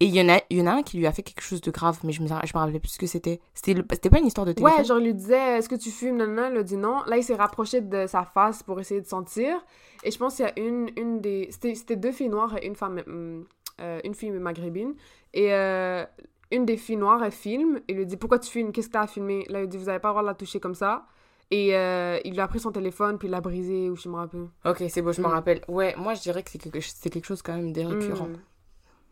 Et 0.01 0.07
il 0.07 0.15
y, 0.17 0.21
en 0.21 0.29
a, 0.29 0.41
y 0.51 0.61
en 0.61 0.67
a 0.67 0.73
un 0.73 0.83
qui 0.83 0.97
lui 0.97 1.07
a 1.07 1.12
fait 1.12 1.23
quelque 1.23 1.43
chose 1.43 1.61
de 1.61 1.71
grave, 1.71 2.01
mais 2.03 2.11
je 2.12 2.23
me, 2.23 2.27
je 2.27 2.33
me 2.35 2.59
rappelais 2.59 2.81
plus 2.81 2.91
ce 2.91 2.99
que 2.99 3.07
c'était. 3.07 3.41
C'était 3.55 3.75
le- 3.75 3.85
c'était 3.93 4.11
pas 4.11 4.19
une 4.19 4.27
histoire 4.27 4.47
de 4.47 4.53
téléphone? 4.53 4.81
Ouais, 4.81 4.85
genre, 4.85 4.99
il 4.99 5.05
lui 5.07 5.15
disait, 5.15 5.59
est-ce 5.59 5.69
que 5.69 5.77
tu 5.77 5.91
fumes? 5.91 6.17
Nanana, 6.17 6.51
il 6.51 6.57
a 6.59 6.62
dit 6.65 6.77
non. 6.77 7.03
Là, 7.07 7.19
il 7.19 7.23
s'est 7.23 7.37
rapproché 7.37 7.81
de 7.81 8.07
sa 8.09 8.25
face 8.25 8.62
pour 8.65 8.81
essayer 8.81 9.01
de 9.01 9.07
sentir. 9.07 9.65
Et 10.03 10.11
je 10.11 10.19
pense 10.19 10.37
qu'il 10.37 10.45
y 10.45 10.49
a 10.49 10.59
une, 10.59 10.91
une 10.97 11.21
des... 11.21 11.49
C'était 11.51 11.75
c'était 11.77 11.97
deux 11.97 12.11
filles 12.12 12.31
noires 12.31 12.57
et 12.61 12.67
une 12.67 12.75
femme... 12.75 13.01
hum, 13.07 13.45
euh, 13.81 14.01
une 14.03 14.15
fille 14.15 14.31
maghrébine. 14.31 14.95
Et 15.35 15.53
euh, 15.53 16.05
une 16.51 16.67
des 16.67 16.77
filles 16.77 16.97
noires, 16.97 17.23
elle 17.23 17.31
filme. 17.33 17.81
Il 17.88 17.97
lui 17.97 18.07
dit, 18.07 18.17
pourquoi 18.17 18.41
tu 18.41 18.51
filmes? 18.51 18.73
Qu'est-ce 18.73 18.88
que 18.88 18.93
t'as 18.95 19.03
à 19.03 19.07
filmer? 19.07 19.45
Là, 19.49 19.62
il 19.62 19.69
dit, 19.69 19.79
vous 19.79 19.88
avez 19.88 20.01
pas 20.01 20.09
le 20.09 20.12
droit 20.15 20.23
de 20.23 20.27
la 20.29 20.35
toucher 20.35 20.59
comme 20.59 20.75
ça. 20.75 21.07
Et 21.50 21.76
euh, 21.76 22.18
il 22.24 22.33
lui 22.33 22.40
a 22.40 22.48
pris 22.48 22.61
son 22.61 22.72
téléphone, 22.72 23.18
puis 23.18 23.28
il 23.28 23.31
l'a 23.31 23.40
brisé, 23.42 23.90
ou 23.90 23.96
je 23.96 24.09
me 24.09 24.14
rappelle. 24.16 24.48
Ok, 24.64 24.83
c'est 24.88 25.02
bon, 25.02 25.12
je 25.12 25.20
me 25.20 25.26
Mm. 25.26 25.31
rappelle. 25.31 25.61
Ouais, 25.68 25.94
moi 25.98 26.14
je 26.14 26.22
dirais 26.22 26.42
que 26.42 26.50
c'est 26.50 26.59
quelque, 26.59 26.81
c'est 26.81 27.11
quelque 27.11 27.26
chose 27.26 27.42
quand 27.42 27.55
même 27.55 27.72
de 27.72 27.83
récurrent. 27.83 28.28
Mm. 28.28 28.38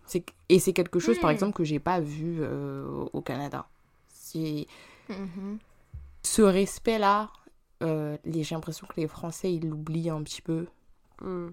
C'est- 0.06 0.24
Et 0.48 0.58
c'est 0.58 0.72
quelque 0.72 0.98
chose, 0.98 1.18
par 1.20 1.30
Mm. 1.30 1.34
exemple, 1.34 1.52
que 1.54 1.64
j'ai 1.64 1.78
pas 1.78 2.00
vu 2.00 2.38
euh, 2.40 3.04
au 3.12 3.20
Canada. 3.20 3.66
C'est 4.08 4.66
Mhm. 5.08 5.58
ce 6.22 6.42
respect-là, 6.42 7.30
euh, 7.82 8.16
les- 8.24 8.42
j'ai 8.42 8.54
l'impression 8.54 8.86
que 8.86 8.98
les 9.00 9.06
Français, 9.06 9.52
ils 9.52 9.68
l'oublient 9.68 10.10
un 10.10 10.22
petit 10.22 10.42
peu. 10.42 10.66
Mm. 11.22 11.48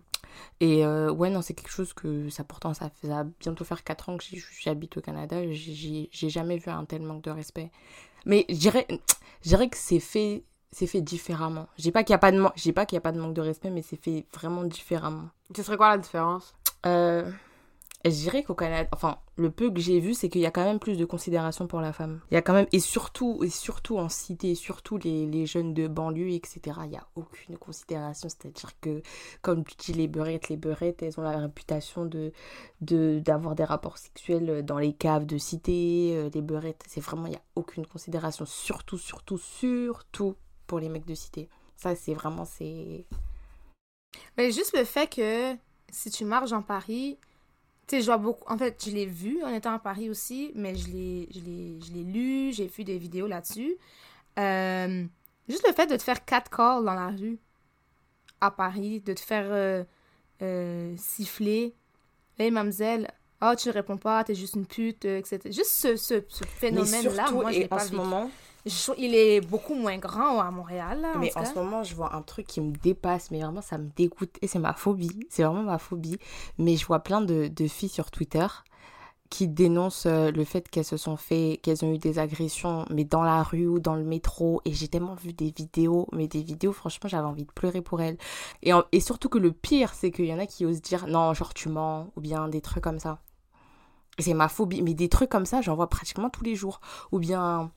Et 0.61 0.85
euh, 0.85 1.11
ouais, 1.11 1.29
non, 1.29 1.41
c'est 1.41 1.53
quelque 1.53 1.69
chose 1.71 1.93
que 1.93 2.29
ça 2.29 2.43
pourtant, 2.43 2.73
ça 2.73 2.89
fait 2.89 3.07
ça 3.07 3.23
va 3.23 3.29
bientôt 3.39 3.63
faire 3.65 3.83
4 3.83 4.09
ans 4.09 4.17
que 4.17 4.23
j'habite 4.61 4.97
au 4.97 5.01
Canada. 5.01 5.37
J'ai- 5.51 6.09
jamais 6.11 6.57
vu 6.57 6.69
un 6.71 6.85
tel 6.85 7.01
manque 7.01 7.23
de 7.23 7.31
respect. 7.31 7.71
Mais 8.25 8.45
je 8.49 8.55
dirais 8.55 9.69
que 9.69 9.77
c'est 9.77 9.99
fait, 9.99 10.43
c'est 10.71 10.87
fait 10.87 11.01
différemment. 11.01 11.67
Je 11.77 11.83
dis 11.83 11.91
pas 11.91 12.03
qu'il 12.03 12.13
y 12.13 12.15
a 12.15 12.19
pas 12.19 12.31
de, 12.31 12.39
man- 12.39 12.51
je 12.55 12.63
dis 12.63 12.73
pas 12.73 12.85
qu'il 12.85 12.95
y 12.95 12.97
a 12.97 13.01
pas 13.01 13.11
de 13.11 13.19
manque 13.19 13.33
de 13.33 13.41
respect, 13.41 13.69
mais 13.69 13.81
c'est 13.81 14.01
fait 14.01 14.25
vraiment 14.33 14.63
différemment. 14.63 15.29
Ce 15.55 15.63
serait 15.63 15.77
quoi 15.77 15.89
la 15.89 15.97
différence? 15.97 16.53
Euh, 16.85 17.29
je 18.05 18.09
dirais 18.11 18.43
qu'au 18.43 18.53
Canada, 18.53 18.87
enfin, 18.93 19.17
le 19.37 19.49
peu 19.49 19.69
que 19.71 19.79
j'ai 19.79 19.99
vu, 19.99 20.13
c'est 20.13 20.29
qu'il 20.29 20.39
y 20.41 20.45
a 20.45 20.51
quand 20.51 20.63
même 20.63 20.79
plus 20.79 20.97
de 20.97 21.03
considération 21.05 21.67
pour 21.67 21.81
la 21.81 21.91
femme. 21.93 22.21
Il 22.31 22.35
y 22.35 22.37
a 22.37 22.41
quand 22.41 22.53
même, 22.53 22.67
et 22.71 22.79
surtout, 22.79 23.39
et 23.43 23.49
surtout 23.49 23.97
en 23.97 24.07
cité, 24.07 24.55
surtout 24.55 24.97
les, 24.97 25.25
les 25.25 25.45
jeunes 25.45 25.73
de 25.73 25.87
banlieue, 25.87 26.29
etc., 26.29 26.79
il 26.85 26.91
n'y 26.91 26.97
a 26.97 27.07
aucune 27.15 27.57
considération. 27.57 28.29
C'est-à-dire 28.29 28.71
que, 28.79 29.01
comme 29.41 29.63
tu 29.65 29.75
dis, 29.77 29.93
les 29.93 30.07
beurettes, 30.07 30.47
les 30.49 30.57
beurettes, 30.57 31.01
elles 31.01 31.19
ont 31.19 31.23
la 31.23 31.37
réputation 31.37 32.05
de 32.05 32.31
de- 32.81 33.19
d'avoir 33.19 33.55
des 33.55 33.63
rapports 33.65 33.97
sexuels 33.97 34.63
dans 34.63 34.77
les 34.79 34.93
caves 34.93 35.25
de 35.25 35.37
cité. 35.37 36.13
euh, 36.15 36.29
Les 36.33 36.41
beurettes, 36.41 36.83
c'est 36.87 37.01
vraiment, 37.01 37.25
il 37.25 37.31
n'y 37.31 37.35
a 37.35 37.41
aucune 37.55 37.85
considération. 37.85 38.45
Surtout, 38.45 38.97
surtout, 38.97 39.37
surtout 39.37 40.35
pour 40.67 40.79
les 40.79 40.89
mecs 40.89 41.05
de 41.05 41.15
cité. 41.15 41.49
Ça, 41.75 41.95
c'est 41.95 42.13
vraiment, 42.13 42.45
c'est... 42.45 43.05
Mais 44.37 44.51
juste 44.51 44.75
le 44.77 44.83
fait 44.83 45.07
que 45.07 45.55
si 45.91 46.11
tu 46.11 46.25
marches 46.25 46.51
dans 46.51 46.61
Paris, 46.61 47.17
tu 47.87 47.95
sais, 47.95 48.01
je 48.01 48.07
vois 48.07 48.17
beaucoup. 48.17 48.43
En 48.51 48.57
fait, 48.57 48.83
je 48.85 48.91
l'ai 48.91 49.05
vu 49.05 49.43
en 49.43 49.49
étant 49.49 49.73
à 49.73 49.79
Paris 49.79 50.09
aussi, 50.09 50.51
mais 50.55 50.75
je 50.75 50.87
l'ai, 50.89 51.29
je 51.31 51.39
l'ai, 51.39 51.79
je 51.81 51.93
l'ai 51.93 52.03
lu, 52.03 52.51
j'ai 52.51 52.67
vu 52.67 52.83
des 52.83 52.97
vidéos 52.97 53.27
là-dessus. 53.27 53.77
Euh, 54.37 55.05
juste 55.47 55.65
le 55.65 55.73
fait 55.73 55.87
de 55.87 55.95
te 55.95 56.03
faire 56.03 56.25
quatre 56.25 56.49
calls 56.49 56.83
dans 56.83 56.93
la 56.93 57.07
rue 57.07 57.39
à 58.41 58.51
Paris, 58.51 58.99
de 58.99 59.13
te 59.13 59.19
faire 59.19 59.47
euh, 59.49 59.83
euh, 60.41 60.93
siffler. 60.97 61.75
Hey, 62.37 62.51
mademoiselle, 62.51 63.09
oh, 63.41 63.53
tu 63.57 63.69
réponds 63.69 63.97
pas, 63.97 64.23
t'es 64.23 64.35
juste 64.35 64.55
une 64.55 64.67
pute, 64.67 65.05
etc. 65.05 65.39
Juste 65.45 65.71
ce, 65.71 65.95
ce, 65.95 66.21
phénomène-là, 66.45 67.31
moi, 67.31 67.51
je 67.51 67.59
l'ai 67.59 67.65
en 67.65 67.67
pas 67.69 67.79
ce 67.79 67.85
vécu. 67.85 67.95
moment, 67.95 68.29
Je 68.67 68.91
il 68.97 69.15
est 69.15 69.41
beaucoup 69.41 69.75
moins 69.75 69.97
grand 69.97 70.39
à 70.39 70.51
Montréal, 70.51 71.01
là, 71.01 71.17
Mais 71.19 71.31
en 71.35 71.45
ce 71.45 71.57
moment, 71.57 71.83
je 71.83 71.95
vois 71.95 72.13
un 72.15 72.21
truc 72.21 72.47
qui 72.47 72.61
me 72.61 72.71
dépasse, 72.71 73.31
mais 73.31 73.41
vraiment, 73.41 73.61
ça 73.61 73.77
me 73.77 73.89
dégoûte. 73.95 74.37
Et 74.41 74.47
c'est 74.47 74.59
ma 74.59 74.73
phobie. 74.73 75.25
C'est 75.29 75.43
vraiment 75.43 75.63
ma 75.63 75.77
phobie. 75.79 76.17
Mais 76.57 76.75
je 76.75 76.85
vois 76.85 76.99
plein 76.99 77.21
de, 77.21 77.47
de 77.47 77.67
filles 77.67 77.89
sur 77.89 78.11
Twitter 78.11 78.45
qui 79.29 79.47
dénoncent 79.49 80.05
euh, 80.07 80.31
le 80.31 80.43
fait 80.45 80.69
qu'elles 80.69 80.85
se 80.85 80.97
sont 80.97 81.17
fait, 81.17 81.59
qu'elles 81.63 81.85
ont 81.85 81.93
eu 81.93 81.97
des 81.99 82.19
agressions, 82.19 82.85
mais 82.91 83.03
dans 83.05 83.23
la 83.23 83.43
rue 83.43 83.67
ou 83.67 83.79
dans 83.79 83.95
le 83.95 84.03
métro. 84.05 84.61
Et 84.65 84.73
j'ai 84.73 84.87
tellement 84.89 85.15
vu 85.15 85.33
des 85.33 85.51
vidéos, 85.51 86.07
mais 86.13 86.27
des 86.27 86.43
vidéos, 86.43 86.73
franchement, 86.73 87.09
j'avais 87.09 87.27
envie 87.27 87.45
de 87.45 87.51
pleurer 87.51 87.81
pour 87.81 88.01
elles. 88.01 88.17
Et, 88.63 88.73
en- 88.73 88.83
et 88.93 89.01
surtout 89.01 89.29
que 89.29 89.37
le 89.39 89.51
pire, 89.53 89.93
c'est 89.93 90.11
qu'il 90.11 90.25
y 90.25 90.33
en 90.33 90.39
a 90.39 90.45
qui 90.47 90.65
osent 90.65 90.81
dire 90.81 91.07
non, 91.07 91.33
genre 91.33 91.53
tu 91.53 91.69
mens, 91.69 92.11
ou 92.17 92.21
bien 92.21 92.47
des 92.49 92.61
trucs 92.61 92.83
comme 92.83 92.99
ça. 92.99 93.19
C'est 94.19 94.33
ma 94.33 94.49
phobie. 94.49 94.81
Mais 94.81 94.93
des 94.93 95.09
trucs 95.09 95.29
comme 95.29 95.45
ça, 95.45 95.61
j'en 95.61 95.75
vois 95.75 95.89
pratiquement 95.89 96.29
tous 96.29 96.43
les 96.43 96.55
jours. 96.55 96.79
Ou 97.11 97.19
bien 97.19 97.71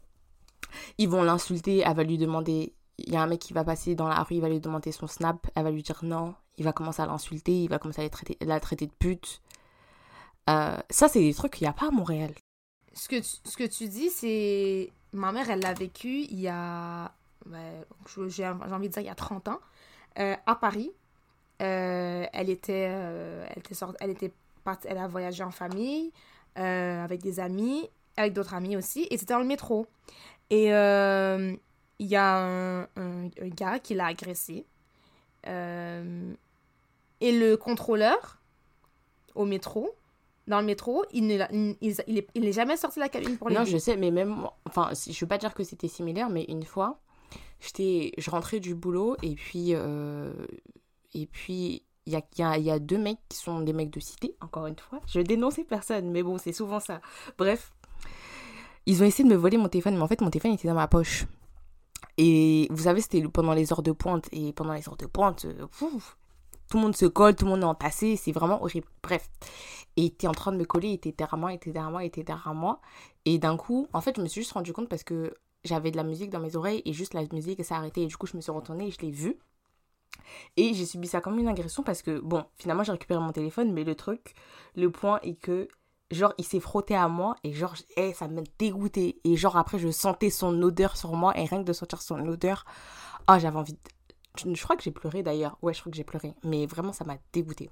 ils 0.98 1.08
vont 1.08 1.22
l'insulter, 1.22 1.82
elle 1.86 1.96
va 1.96 2.02
lui 2.02 2.18
demander, 2.18 2.74
il 2.98 3.12
y 3.12 3.16
a 3.16 3.22
un 3.22 3.26
mec 3.26 3.40
qui 3.40 3.52
va 3.52 3.64
passer 3.64 3.94
dans 3.94 4.08
la 4.08 4.22
rue, 4.22 4.36
il 4.36 4.40
va 4.40 4.48
lui 4.48 4.60
demander 4.60 4.92
son 4.92 5.06
snap, 5.06 5.46
elle 5.54 5.64
va 5.64 5.70
lui 5.70 5.82
dire 5.82 6.00
non, 6.02 6.34
il 6.56 6.64
va 6.64 6.72
commencer 6.72 7.02
à 7.02 7.06
l'insulter, 7.06 7.62
il 7.62 7.68
va 7.68 7.78
commencer 7.78 8.00
à 8.00 8.04
la 8.04 8.10
traiter, 8.10 8.36
la 8.40 8.60
traiter 8.60 8.86
de 8.86 8.92
pute. 8.92 9.40
Euh, 10.48 10.76
ça, 10.90 11.08
c'est 11.08 11.20
des 11.20 11.34
trucs 11.34 11.54
qu'il 11.54 11.64
n'y 11.64 11.70
a 11.70 11.72
pas 11.72 11.88
à 11.88 11.90
Montréal. 11.90 12.34
Ce 12.92 13.08
que 13.08 13.16
tu, 13.16 13.48
ce 13.48 13.56
que 13.56 13.66
tu 13.66 13.88
dis, 13.88 14.10
c'est. 14.10 14.90
Ma 15.12 15.32
mère, 15.32 15.50
elle 15.50 15.60
l'a 15.60 15.74
vécu 15.74 16.26
il 16.30 16.40
y 16.40 16.48
a. 16.48 17.12
ben, 17.46 17.84
j'ai 18.28 18.46
envie 18.46 18.88
de 18.88 18.92
dire 18.92 19.02
il 19.02 19.06
y 19.06 19.10
a 19.10 19.14
30 19.14 19.48
ans, 19.48 19.60
euh, 20.18 20.36
à 20.46 20.54
Paris. 20.54 20.90
Euh, 21.62 22.26
elle 22.32 22.50
était. 22.50 22.72
elle, 22.72 23.58
était 23.58 23.74
elle, 24.00 24.10
était 24.10 24.32
elle 24.84 24.98
a 24.98 25.08
voyagé 25.08 25.42
en 25.42 25.50
famille, 25.50 26.12
avec 26.56 27.22
des 27.22 27.40
amis, 27.40 27.88
avec 28.16 28.32
d'autres 28.32 28.54
amis 28.54 28.76
aussi, 28.76 29.06
et 29.10 29.18
c'était 29.18 29.34
dans 29.34 29.40
le 29.40 29.46
métro. 29.46 29.86
Et 30.50 30.72
euh, 30.74 31.54
il 31.98 32.06
y 32.06 32.16
a 32.16 32.36
un, 32.38 32.82
un- 32.82 33.26
un 33.40 33.48
gars 33.48 33.78
qui 33.78 33.94
l'a 33.94 34.06
agressé. 34.06 34.66
Euh, 35.46 36.32
et 37.20 37.32
le 37.32 37.56
contrôleur 37.56 38.38
au 39.34 39.44
métro, 39.44 39.94
dans 40.46 40.60
le 40.60 40.66
métro, 40.66 41.04
il 41.12 41.26
n'est 41.26 41.46
il, 41.52 41.76
il, 41.80 41.96
il 42.08 42.18
est, 42.18 42.28
il 42.34 42.46
est 42.46 42.52
jamais 42.52 42.76
sorti 42.76 42.98
de 42.98 43.04
la 43.04 43.08
cabine 43.08 43.38
pour 43.38 43.48
les 43.48 43.54
Non, 43.54 43.64
je 43.64 43.78
sais, 43.78 43.96
mais 43.96 44.10
même, 44.10 44.46
enfin, 44.64 44.90
je 44.92 45.18
veux 45.20 45.28
pas 45.28 45.38
dire 45.38 45.54
que 45.54 45.62
c'était 45.64 45.88
similaire, 45.88 46.28
mais 46.30 46.44
une 46.48 46.64
fois, 46.64 46.98
je 47.60 48.30
rentrais 48.30 48.60
du 48.60 48.74
boulot 48.74 49.16
et 49.22 49.34
puis, 49.34 49.74
euh, 49.74 50.32
et 51.14 51.26
puis, 51.26 51.84
il 52.06 52.12
y 52.12 52.16
a, 52.16 52.22
y, 52.38 52.42
a, 52.42 52.58
y 52.58 52.70
a 52.70 52.78
deux 52.78 52.98
mecs 52.98 53.18
qui 53.28 53.38
sont 53.38 53.60
des 53.60 53.72
mecs 53.72 53.90
de 53.90 54.00
cité, 54.00 54.34
encore 54.40 54.66
une 54.66 54.78
fois. 54.78 55.00
Je 55.06 55.20
dénonçais 55.20 55.64
personne, 55.64 56.10
mais 56.10 56.22
bon, 56.22 56.38
c'est 56.38 56.52
souvent 56.52 56.80
ça. 56.80 57.00
Bref, 57.38 57.72
ils 58.90 59.02
ont 59.02 59.06
essayé 59.06 59.28
de 59.28 59.32
me 59.32 59.38
voler 59.38 59.56
mon 59.56 59.68
téléphone, 59.68 59.94
mais 59.94 60.02
en 60.02 60.08
fait, 60.08 60.20
mon 60.20 60.30
téléphone 60.30 60.52
était 60.52 60.66
dans 60.66 60.74
ma 60.74 60.88
poche. 60.88 61.26
Et 62.18 62.66
vous 62.70 62.82
savez, 62.82 63.00
c'était 63.00 63.22
pendant 63.22 63.52
les 63.52 63.72
heures 63.72 63.82
de 63.82 63.92
pointe, 63.92 64.28
et 64.32 64.52
pendant 64.52 64.72
les 64.72 64.88
heures 64.88 64.96
de 64.96 65.06
pointe, 65.06 65.44
euh, 65.44 65.66
tout 66.68 66.76
le 66.76 66.80
monde 66.80 66.96
se 66.96 67.06
colle, 67.06 67.36
tout 67.36 67.44
le 67.44 67.52
monde 67.52 67.62
est 67.62 67.66
entassé, 67.66 68.16
c'est 68.16 68.32
vraiment 68.32 68.60
horrible. 68.62 68.88
Bref. 69.02 69.30
Et 69.96 70.02
il 70.02 70.06
était 70.06 70.26
en 70.26 70.32
train 70.32 70.50
de 70.50 70.56
me 70.56 70.64
coller, 70.64 70.88
il 70.88 70.94
était 70.94 71.12
derrière 71.12 71.38
moi, 71.38 71.52
il 71.52 71.56
était 71.56 71.70
derrière 71.70 71.90
moi, 71.90 72.02
il 72.02 72.06
était 72.06 72.24
derrière 72.24 72.54
moi. 72.54 72.80
Et 73.24 73.38
d'un 73.38 73.56
coup, 73.56 73.86
en 73.92 74.00
fait, 74.00 74.16
je 74.16 74.22
me 74.22 74.26
suis 74.26 74.40
juste 74.40 74.52
rendu 74.52 74.72
compte 74.72 74.88
parce 74.88 75.04
que 75.04 75.34
j'avais 75.64 75.90
de 75.90 75.96
la 75.96 76.04
musique 76.04 76.30
dans 76.30 76.40
mes 76.40 76.56
oreilles 76.56 76.82
et 76.84 76.92
juste 76.92 77.14
la 77.14 77.22
musique 77.32 77.64
s'est 77.64 77.74
arrêtée. 77.74 78.02
Et 78.02 78.06
du 78.06 78.16
coup, 78.16 78.26
je 78.26 78.36
me 78.36 78.40
suis 78.40 78.52
retournée 78.52 78.88
et 78.88 78.90
je 78.90 79.00
l'ai 79.00 79.10
vu. 79.10 79.38
Et 80.56 80.74
j'ai 80.74 80.86
subi 80.86 81.06
ça 81.06 81.20
comme 81.20 81.38
une 81.38 81.48
agression 81.48 81.82
parce 81.82 82.02
que, 82.02 82.18
bon, 82.18 82.44
finalement, 82.56 82.82
j'ai 82.82 82.92
récupéré 82.92 83.20
mon 83.20 83.32
téléphone, 83.32 83.72
mais 83.72 83.84
le 83.84 83.94
truc, 83.94 84.34
le 84.74 84.90
point 84.90 85.20
est 85.22 85.34
que, 85.34 85.68
genre, 86.10 86.34
il 86.38 86.44
s'est 86.44 86.60
frotté 86.60 86.94
à 86.94 87.08
moi 87.08 87.36
et, 87.44 87.52
genre, 87.52 87.74
eh, 87.96 88.12
ça 88.12 88.28
m'a 88.28 88.42
dégoûté. 88.58 89.20
Et, 89.24 89.36
genre, 89.36 89.56
après, 89.56 89.78
je 89.78 89.90
sentais 89.90 90.30
son 90.30 90.60
odeur 90.62 90.96
sur 90.96 91.14
moi 91.14 91.36
et 91.38 91.44
rien 91.44 91.60
que 91.62 91.66
de 91.66 91.72
sentir 91.72 92.02
son 92.02 92.20
odeur, 92.26 92.64
ah, 93.26 93.38
j'avais 93.38 93.58
envie 93.58 93.74
de... 93.74 93.78
Je 94.36 94.62
crois 94.62 94.76
que 94.76 94.82
j'ai 94.82 94.92
pleuré 94.92 95.22
d'ailleurs. 95.22 95.58
Ouais, 95.60 95.74
je 95.74 95.80
crois 95.80 95.90
que 95.90 95.96
j'ai 95.96 96.04
pleuré. 96.04 96.34
Mais 96.44 96.66
vraiment, 96.66 96.92
ça 96.92 97.04
m'a 97.04 97.16
dégoûté. 97.32 97.70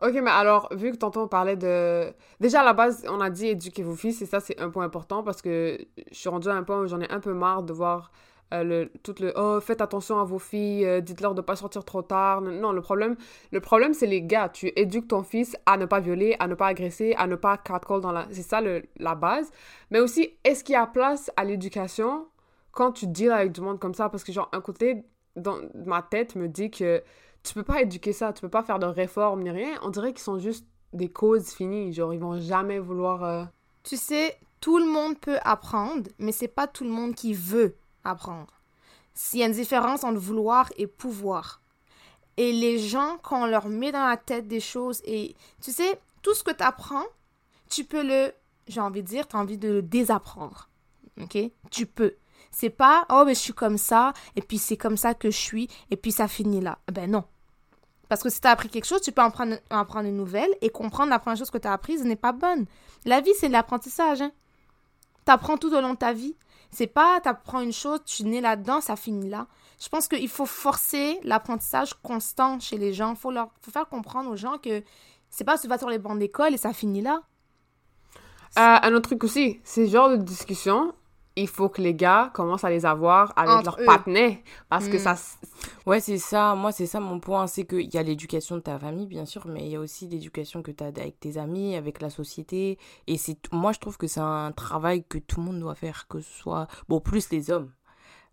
Ok, 0.00 0.12
mais 0.22 0.30
alors, 0.30 0.68
vu 0.72 0.92
que 0.92 0.96
tantôt 0.96 1.22
on 1.22 1.28
parlait 1.28 1.56
de. 1.56 2.12
Déjà, 2.38 2.60
à 2.60 2.64
la 2.64 2.72
base, 2.72 3.04
on 3.08 3.20
a 3.20 3.30
dit 3.30 3.48
éduquer 3.48 3.82
vos 3.82 3.96
fils, 3.96 4.22
et 4.22 4.26
ça, 4.26 4.38
c'est 4.38 4.60
un 4.60 4.70
point 4.70 4.84
important 4.84 5.24
parce 5.24 5.42
que 5.42 5.76
je 6.12 6.16
suis 6.16 6.28
rendue 6.28 6.48
à 6.48 6.54
un 6.54 6.62
point 6.62 6.80
où 6.80 6.86
j'en 6.86 7.00
ai 7.00 7.10
un 7.10 7.18
peu 7.18 7.34
marre 7.34 7.64
de 7.64 7.72
voir 7.72 8.12
euh, 8.54 8.64
le, 8.64 8.90
tout 9.02 9.14
le 9.20 9.32
oh 9.36 9.60
faites 9.60 9.82
attention 9.82 10.18
à 10.18 10.24
vos 10.24 10.38
filles 10.38 10.86
euh, 10.86 11.00
dites-leur 11.02 11.34
de 11.34 11.42
pas 11.42 11.54
sortir 11.54 11.84
trop 11.84 12.00
tard. 12.00 12.40
Non 12.40 12.72
le 12.72 12.80
problème 12.80 13.16
le 13.52 13.60
problème 13.60 13.92
c'est 13.92 14.06
les 14.06 14.22
gars. 14.22 14.48
Tu 14.48 14.72
éduques 14.74 15.08
ton 15.08 15.22
fils 15.22 15.56
à 15.66 15.76
ne 15.76 15.84
pas 15.84 16.00
violer 16.00 16.34
à 16.38 16.46
ne 16.46 16.54
pas 16.54 16.68
agresser 16.68 17.14
à 17.18 17.26
ne 17.26 17.36
pas 17.36 17.58
catcall 17.58 18.00
dans 18.00 18.12
la 18.12 18.26
c'est 18.30 18.42
ça 18.42 18.60
le, 18.62 18.84
la 18.96 19.14
base. 19.14 19.50
Mais 19.90 20.00
aussi 20.00 20.30
est-ce 20.44 20.64
qu'il 20.64 20.72
y 20.72 20.76
a 20.76 20.86
place 20.86 21.30
à 21.36 21.44
l'éducation 21.44 22.26
quand 22.72 22.92
tu 22.92 23.06
deals 23.06 23.32
avec 23.32 23.52
du 23.52 23.60
monde 23.60 23.78
comme 23.78 23.94
ça? 23.94 24.08
Parce 24.08 24.24
que 24.24 24.32
genre 24.32 24.48
un 24.52 24.62
côté 24.62 25.04
dans 25.36 25.58
ma 25.84 26.00
tête 26.00 26.34
me 26.34 26.48
dit 26.48 26.70
que 26.70 27.02
tu 27.42 27.52
peux 27.52 27.62
pas 27.62 27.82
éduquer 27.82 28.14
ça 28.14 28.32
tu 28.32 28.40
peux 28.40 28.48
pas 28.48 28.62
faire 28.62 28.78
de 28.78 28.86
réforme 28.86 29.42
ni 29.42 29.50
rien. 29.50 29.78
On 29.82 29.90
dirait 29.90 30.12
qu'ils 30.12 30.22
sont 30.22 30.38
juste 30.38 30.66
des 30.94 31.10
causes 31.10 31.50
finies. 31.50 31.92
Genre 31.92 32.14
ils 32.14 32.20
vont 32.20 32.40
jamais 32.40 32.78
vouloir 32.78 33.24
euh, 33.24 33.44
tu 33.82 33.98
sais 33.98 34.38
tout 34.62 34.78
le 34.78 34.86
monde 34.86 35.18
peut 35.18 35.38
apprendre 35.42 36.08
mais 36.18 36.32
c'est 36.32 36.48
pas 36.48 36.66
tout 36.66 36.84
le 36.84 36.90
monde 36.90 37.14
qui 37.14 37.34
veut 37.34 37.76
apprendre. 38.08 38.52
S'il 39.14 39.40
y 39.40 39.42
a 39.42 39.46
une 39.46 39.52
différence 39.52 40.04
entre 40.04 40.18
vouloir 40.18 40.70
et 40.76 40.86
pouvoir. 40.86 41.60
Et 42.36 42.52
les 42.52 42.78
gens, 42.78 43.18
quand 43.22 43.42
on 43.42 43.46
leur 43.46 43.68
met 43.68 43.90
dans 43.90 44.06
la 44.06 44.16
tête 44.16 44.46
des 44.46 44.60
choses, 44.60 45.02
et 45.04 45.34
tu 45.60 45.72
sais, 45.72 46.00
tout 46.22 46.34
ce 46.34 46.44
que 46.44 46.52
tu 46.52 46.62
apprends, 46.62 47.04
tu 47.68 47.84
peux 47.84 48.06
le, 48.06 48.32
j'ai 48.68 48.80
envie 48.80 49.02
de 49.02 49.08
dire, 49.08 49.26
tu 49.26 49.36
as 49.36 49.40
envie 49.40 49.58
de 49.58 49.68
le 49.68 49.82
désapprendre. 49.82 50.68
OK? 51.20 51.36
Tu 51.70 51.86
peux. 51.86 52.14
C'est 52.50 52.70
pas, 52.70 53.06
oh, 53.10 53.24
mais 53.26 53.34
je 53.34 53.40
suis 53.40 53.52
comme 53.52 53.76
ça, 53.76 54.12
et 54.36 54.40
puis 54.40 54.58
c'est 54.58 54.76
comme 54.76 54.96
ça 54.96 55.14
que 55.14 55.30
je 55.30 55.36
suis, 55.36 55.68
et 55.90 55.96
puis 55.96 56.12
ça 56.12 56.28
finit 56.28 56.60
là. 56.60 56.78
Ben 56.92 57.10
non. 57.10 57.24
Parce 58.08 58.22
que 58.22 58.30
si 58.30 58.40
tu 58.40 58.48
as 58.48 58.52
appris 58.52 58.68
quelque 58.68 58.86
chose, 58.86 59.02
tu 59.02 59.12
peux 59.12 59.22
en 59.22 59.30
prendre, 59.30 59.56
en 59.70 59.84
prendre 59.84 60.08
une 60.08 60.16
nouvelle 60.16 60.50
et 60.60 60.70
comprendre 60.70 61.10
la 61.10 61.18
première 61.18 61.36
chose 61.36 61.50
que 61.50 61.58
tu 61.58 61.68
as 61.68 61.72
apprise 61.72 62.04
n'est 62.04 62.16
pas 62.16 62.32
bonne. 62.32 62.66
La 63.04 63.20
vie, 63.20 63.32
c'est 63.38 63.48
l'apprentissage. 63.48 64.22
Hein? 64.22 64.32
Tu 65.26 65.32
apprends 65.32 65.58
tout 65.58 65.74
au 65.74 65.80
long 65.80 65.92
de 65.92 65.98
ta 65.98 66.12
vie. 66.12 66.34
C'est 66.70 66.86
pas, 66.86 67.20
tu 67.20 67.28
apprends 67.28 67.60
une 67.60 67.72
chose, 67.72 68.00
tu 68.04 68.24
nais 68.24 68.40
là-dedans, 68.40 68.80
ça 68.80 68.96
finit 68.96 69.28
là. 69.28 69.46
Je 69.80 69.88
pense 69.88 70.08
qu'il 70.08 70.28
faut 70.28 70.46
forcer 70.46 71.18
l'apprentissage 71.22 71.94
constant 72.02 72.60
chez 72.60 72.76
les 72.76 72.92
gens. 72.92 73.10
Il 73.10 73.16
faut 73.16 73.30
leur 73.30 73.50
faut 73.62 73.70
faire 73.70 73.88
comprendre 73.88 74.30
aux 74.30 74.36
gens 74.36 74.58
que 74.58 74.82
c'est 75.30 75.44
pas 75.44 75.58
tu 75.58 75.68
vas 75.68 75.78
sur 75.78 75.88
les 75.88 75.98
bancs 75.98 76.18
d'école 76.18 76.54
et 76.54 76.56
ça 76.56 76.72
finit 76.72 77.02
là. 77.02 77.22
Euh, 78.58 78.78
un 78.82 78.94
autre 78.94 79.08
truc 79.10 79.24
aussi, 79.24 79.60
ces 79.62 79.88
genres 79.88 80.10
de 80.10 80.16
discussions, 80.16 80.92
il 81.40 81.48
faut 81.48 81.68
que 81.68 81.80
les 81.80 81.94
gars 81.94 82.30
commencent 82.34 82.64
à 82.64 82.70
les 82.70 82.86
avoir 82.86 83.32
avec 83.36 83.64
leurs 83.64 83.78
partenaires 83.84 84.36
parce 84.68 84.88
que 84.88 84.96
mm. 84.96 85.00
ça 85.00 85.16
ouais 85.86 86.00
c'est 86.00 86.18
ça. 86.18 86.54
Moi 86.54 86.72
c'est 86.72 86.86
ça 86.86 87.00
mon 87.00 87.20
point 87.20 87.46
c'est 87.46 87.64
qu'il 87.64 87.92
y 87.92 87.96
a 87.96 88.02
l'éducation 88.02 88.56
de 88.56 88.60
ta 88.60 88.78
famille 88.78 89.06
bien 89.06 89.24
sûr 89.24 89.46
mais 89.46 89.60
il 89.66 89.68
y 89.68 89.76
a 89.76 89.80
aussi 89.80 90.06
l'éducation 90.08 90.62
que 90.62 90.70
tu 90.70 90.84
as 90.84 90.88
avec 90.88 91.20
tes 91.20 91.38
amis 91.38 91.76
avec 91.76 92.00
la 92.00 92.10
société. 92.10 92.78
Et 93.06 93.16
c'est 93.16 93.38
moi 93.52 93.72
je 93.72 93.78
trouve 93.78 93.96
que 93.96 94.06
c'est 94.06 94.20
un 94.20 94.52
travail 94.52 95.04
que 95.04 95.18
tout 95.18 95.40
le 95.40 95.46
monde 95.46 95.60
doit 95.60 95.74
faire 95.74 96.08
que 96.08 96.20
ce 96.20 96.32
soit 96.32 96.66
bon 96.88 97.00
plus 97.00 97.30
les 97.30 97.50
hommes 97.50 97.70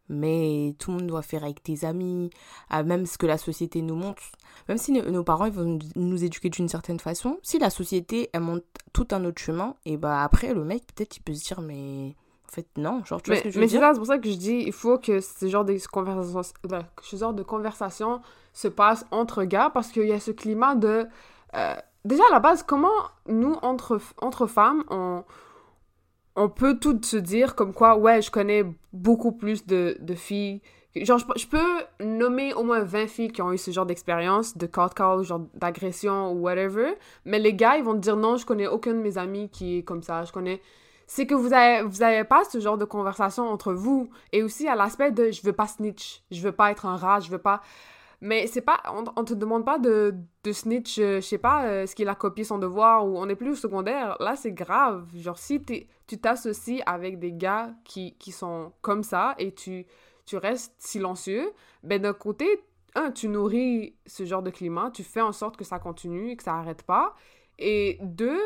mais 0.08 0.76
tout 0.78 0.92
le 0.92 0.98
monde 0.98 1.08
doit 1.08 1.24
faire 1.24 1.44
avec 1.44 1.64
tes 1.64 1.84
amis 1.84 2.30
même 2.72 3.08
ce 3.08 3.18
que 3.18 3.26
la 3.26 3.40
société 3.40 3.82
nous 3.82 3.96
montre. 3.96 4.22
Même 4.70 4.78
si 4.78 4.92
nos 4.92 5.24
parents 5.24 5.46
ils 5.46 5.52
vont 5.52 5.80
nous 5.96 6.24
éduquer 6.24 6.50
d'une 6.50 6.70
certaine 6.70 7.00
façon 7.00 7.40
si 7.44 7.60
la 7.60 7.70
société 7.70 8.30
elle 8.34 8.42
monte 8.42 8.66
tout 8.94 9.08
un 9.12 9.26
autre 9.26 9.42
chemin 9.42 9.76
et 9.86 9.98
bah 9.98 10.24
après 10.24 10.54
le 10.54 10.64
mec 10.64 10.84
peut-être 10.88 11.18
il 11.18 11.22
peut 11.22 11.34
se 11.34 11.44
dire 11.44 11.62
mais 11.62 12.16
fait, 12.56 12.68
non. 12.78 13.04
Genre, 13.06 13.22
tu 13.22 13.30
mais, 13.30 13.36
vois 13.36 13.40
ce 13.40 13.44
que 13.44 13.50
je 13.50 13.56
veux 13.56 13.62
mais 13.62 13.68
c'est 13.68 13.98
pour 13.98 14.06
ça 14.06 14.18
que 14.18 14.30
je 14.30 14.36
dis, 14.36 14.64
il 14.66 14.74
faut 14.74 14.98
que 14.98 15.20
ce 15.20 15.48
genre 15.48 15.66
de 15.66 15.78
conversation, 15.92 16.52
ce 17.02 17.16
genre 17.16 17.34
de 17.34 17.44
conversation 17.44 18.22
se 18.54 18.68
passe 18.68 19.06
entre 19.12 19.44
gars 19.44 19.70
parce 19.74 19.90
qu'il 19.90 20.08
y 20.08 20.14
a 20.14 20.20
ce 20.20 20.32
climat 20.32 20.76
de. 20.76 21.08
Euh, 21.56 21.76
déjà, 22.06 22.24
à 22.30 22.34
la 22.34 22.40
base, 22.40 22.64
comment 22.64 22.90
nous, 23.28 23.56
entre, 23.62 24.00
entre 24.22 24.48
femmes, 24.48 24.84
on, 24.90 25.24
on 26.36 26.50
peut 26.50 26.78
toutes 26.80 27.06
se 27.06 27.18
dire 27.18 27.56
comme 27.56 27.74
quoi, 27.74 27.98
ouais, 27.98 28.22
je 28.22 28.32
connais 28.32 28.66
beaucoup 28.94 29.32
plus 29.32 29.66
de, 29.66 29.98
de 30.00 30.16
filles. 30.16 30.62
Genre, 30.96 31.20
je, 31.20 31.48
peux 31.48 32.06
nommer 32.06 32.54
au 32.54 32.64
moins 32.64 32.82
20 32.82 33.08
filles 33.08 33.32
qui 33.32 33.42
ont 33.42 33.52
eu 33.52 33.58
ce 33.58 33.72
genre 33.72 33.86
d'expérience, 33.86 34.58
de 34.58 34.66
cold 34.66 34.94
call, 34.94 35.24
genre 35.24 35.42
d'agression 35.54 36.32
ou 36.32 36.40
whatever. 36.44 36.96
Mais 37.26 37.38
les 37.38 37.54
gars, 37.54 37.78
ils 37.78 37.84
vont 37.84 37.96
te 37.96 38.00
dire 38.00 38.16
non, 38.16 38.38
je 38.38 38.46
connais 38.46 38.68
aucun 38.68 38.94
de 38.94 39.00
mes 39.00 39.18
amis 39.18 39.50
qui 39.50 39.80
est 39.80 39.84
comme 39.84 40.02
ça. 40.02 40.24
Je 40.24 40.32
connais 40.32 40.62
c'est 41.08 41.28
que 41.28 41.36
vous 41.36 41.54
avez, 41.54 41.84
vous 41.84 42.02
avez 42.02 42.24
pas 42.24 42.44
ce 42.46 42.60
genre 42.60 42.78
de 42.78 42.86
conversation 42.86 43.44
entre 43.48 43.74
vous. 43.74 44.10
Et 44.32 44.44
aussi 44.44 44.68
à 44.68 44.76
l'aspect 44.76 45.12
de 45.12 45.32
je 45.32 45.42
veux 45.44 45.54
pas 45.54 45.68
snitch, 45.68 46.24
je 46.32 46.42
veux 46.42 46.52
pas 46.52 46.72
être 46.72 46.86
un 46.86 46.98
rat, 46.98 47.20
je 47.20 47.30
veux 47.30 47.38
pas. 47.38 47.62
Mais 48.22 48.48
c'est 48.48 48.62
pas. 48.62 48.82
On, 48.92 49.04
on, 49.16 49.24
te 49.24 49.34
demande 49.34 49.66
pas 49.66 49.78
de, 49.78 50.16
de 50.44 50.52
snitch, 50.52 51.00
euh, 51.00 51.18
je 51.22 51.28
sais 51.28 51.38
pas, 51.38 51.66
euh, 51.66 51.86
ce 51.86 51.96
qu'il 51.96 52.08
a 52.08 52.16
copié 52.16 52.44
son 52.44 52.58
devoir 52.58 53.06
ou 53.06 53.18
on 53.18 53.28
est 53.30 53.36
plus 53.36 53.52
au 53.52 53.56
secondaire. 53.56 54.16
Là, 54.20 54.36
c'est 54.36 54.54
grave. 54.54 55.08
Genre, 55.16 55.38
si 55.38 55.62
tu 56.08 56.18
t'associes 56.18 56.82
avec 56.86 57.20
des 57.20 57.34
gars 57.34 57.74
qui, 57.84 58.16
qui 58.18 58.32
sont 58.32 58.72
comme 58.82 59.04
ça 59.04 59.36
et 59.38 59.54
tu, 59.54 59.86
tu 60.26 60.38
restes 60.38 60.74
silencieux, 60.80 61.52
ben 61.84 62.02
d'un 62.02 62.14
côté, 62.14 62.64
un, 62.96 63.12
tu 63.12 63.28
nourris 63.28 63.96
ce 64.06 64.26
genre 64.26 64.42
de 64.42 64.50
climat, 64.50 64.90
tu 64.92 65.04
fais 65.04 65.22
en 65.22 65.34
sorte 65.34 65.58
que 65.58 65.66
ça 65.66 65.80
continue 65.80 66.32
et 66.32 66.36
que 66.38 66.44
ça 66.44 66.56
arrête 66.56 66.84
pas. 66.84 67.16
Et 67.60 68.00
deux, 68.02 68.42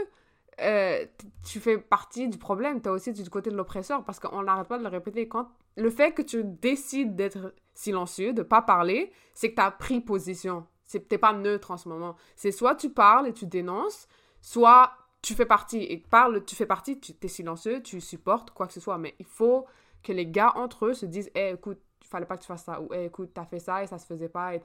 euh, 0.61 1.05
tu 1.45 1.59
fais 1.59 1.77
partie 1.77 2.27
du 2.27 2.37
problème, 2.37 2.81
tu 2.81 2.89
es 2.89 2.91
aussi 2.91 3.13
du 3.13 3.29
côté 3.29 3.49
de 3.49 3.55
l'oppresseur 3.55 4.03
parce 4.03 4.19
qu'on 4.19 4.43
n'arrête 4.43 4.67
pas 4.67 4.77
de 4.77 4.83
le 4.83 4.89
répéter. 4.89 5.27
Quand 5.27 5.49
le 5.77 5.89
fait 5.89 6.11
que 6.11 6.21
tu 6.21 6.43
décides 6.43 7.15
d'être 7.15 7.53
silencieux, 7.73 8.33
de 8.33 8.41
pas 8.41 8.61
parler, 8.61 9.11
c'est 9.33 9.51
que 9.51 9.55
tu 9.55 9.61
as 9.61 9.71
pris 9.71 10.01
position. 10.01 10.65
C'est 10.85 11.07
t'es 11.07 11.17
pas 11.17 11.33
neutre 11.33 11.71
en 11.71 11.77
ce 11.77 11.87
moment. 11.87 12.15
C'est 12.35 12.51
soit 12.51 12.75
tu 12.75 12.89
parles 12.89 13.27
et 13.27 13.33
tu 13.33 13.45
dénonces, 13.45 14.07
soit 14.41 14.91
tu 15.21 15.35
fais 15.35 15.45
partie 15.45 15.83
et 15.83 15.97
parle, 15.97 16.43
tu 16.45 16.55
fais 16.55 16.65
partie, 16.65 16.99
tu 16.99 17.13
es 17.21 17.27
silencieux, 17.27 17.81
tu 17.81 18.01
supportes 18.01 18.51
quoi 18.51 18.67
que 18.67 18.73
ce 18.73 18.79
soit. 18.79 18.97
Mais 18.97 19.15
il 19.19 19.25
faut 19.25 19.65
que 20.03 20.11
les 20.11 20.25
gars 20.25 20.53
entre 20.55 20.87
eux 20.87 20.93
se 20.93 21.05
disent, 21.05 21.29
hey, 21.35 21.53
écoute, 21.53 21.79
fallait 22.01 22.25
pas 22.25 22.37
que 22.37 22.41
tu 22.41 22.47
fasses 22.47 22.63
ça 22.63 22.81
ou 22.81 22.91
hey, 22.93 23.05
écoute, 23.05 23.31
t'as 23.33 23.45
fait 23.45 23.59
ça 23.59 23.83
et 23.83 23.87
ça 23.87 23.99
se 23.99 24.05
faisait 24.05 24.29
pas 24.29 24.55
et. 24.55 24.61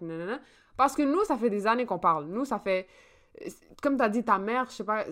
Parce 0.77 0.97
que 0.97 1.03
nous, 1.03 1.25
ça 1.25 1.37
fait 1.37 1.51
des 1.51 1.67
années 1.67 1.87
qu'on 1.87 1.99
parle. 1.99 2.27
Nous, 2.27 2.45
ça 2.45 2.59
fait 2.59 2.87
comme 3.83 3.97
tu 3.97 4.03
as 4.03 4.09
dit 4.09 4.25
ta 4.25 4.39
mère, 4.39 4.67
je 4.71 4.77
sais 4.77 4.85
pas, 4.85 5.05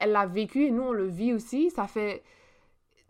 elle 0.00 0.12
l'a 0.12 0.26
vécu 0.26 0.66
et 0.66 0.70
nous, 0.70 0.82
on 0.82 0.92
le 0.92 1.08
vit 1.08 1.32
aussi. 1.32 1.70
Ça 1.70 1.86
fait 1.86 2.22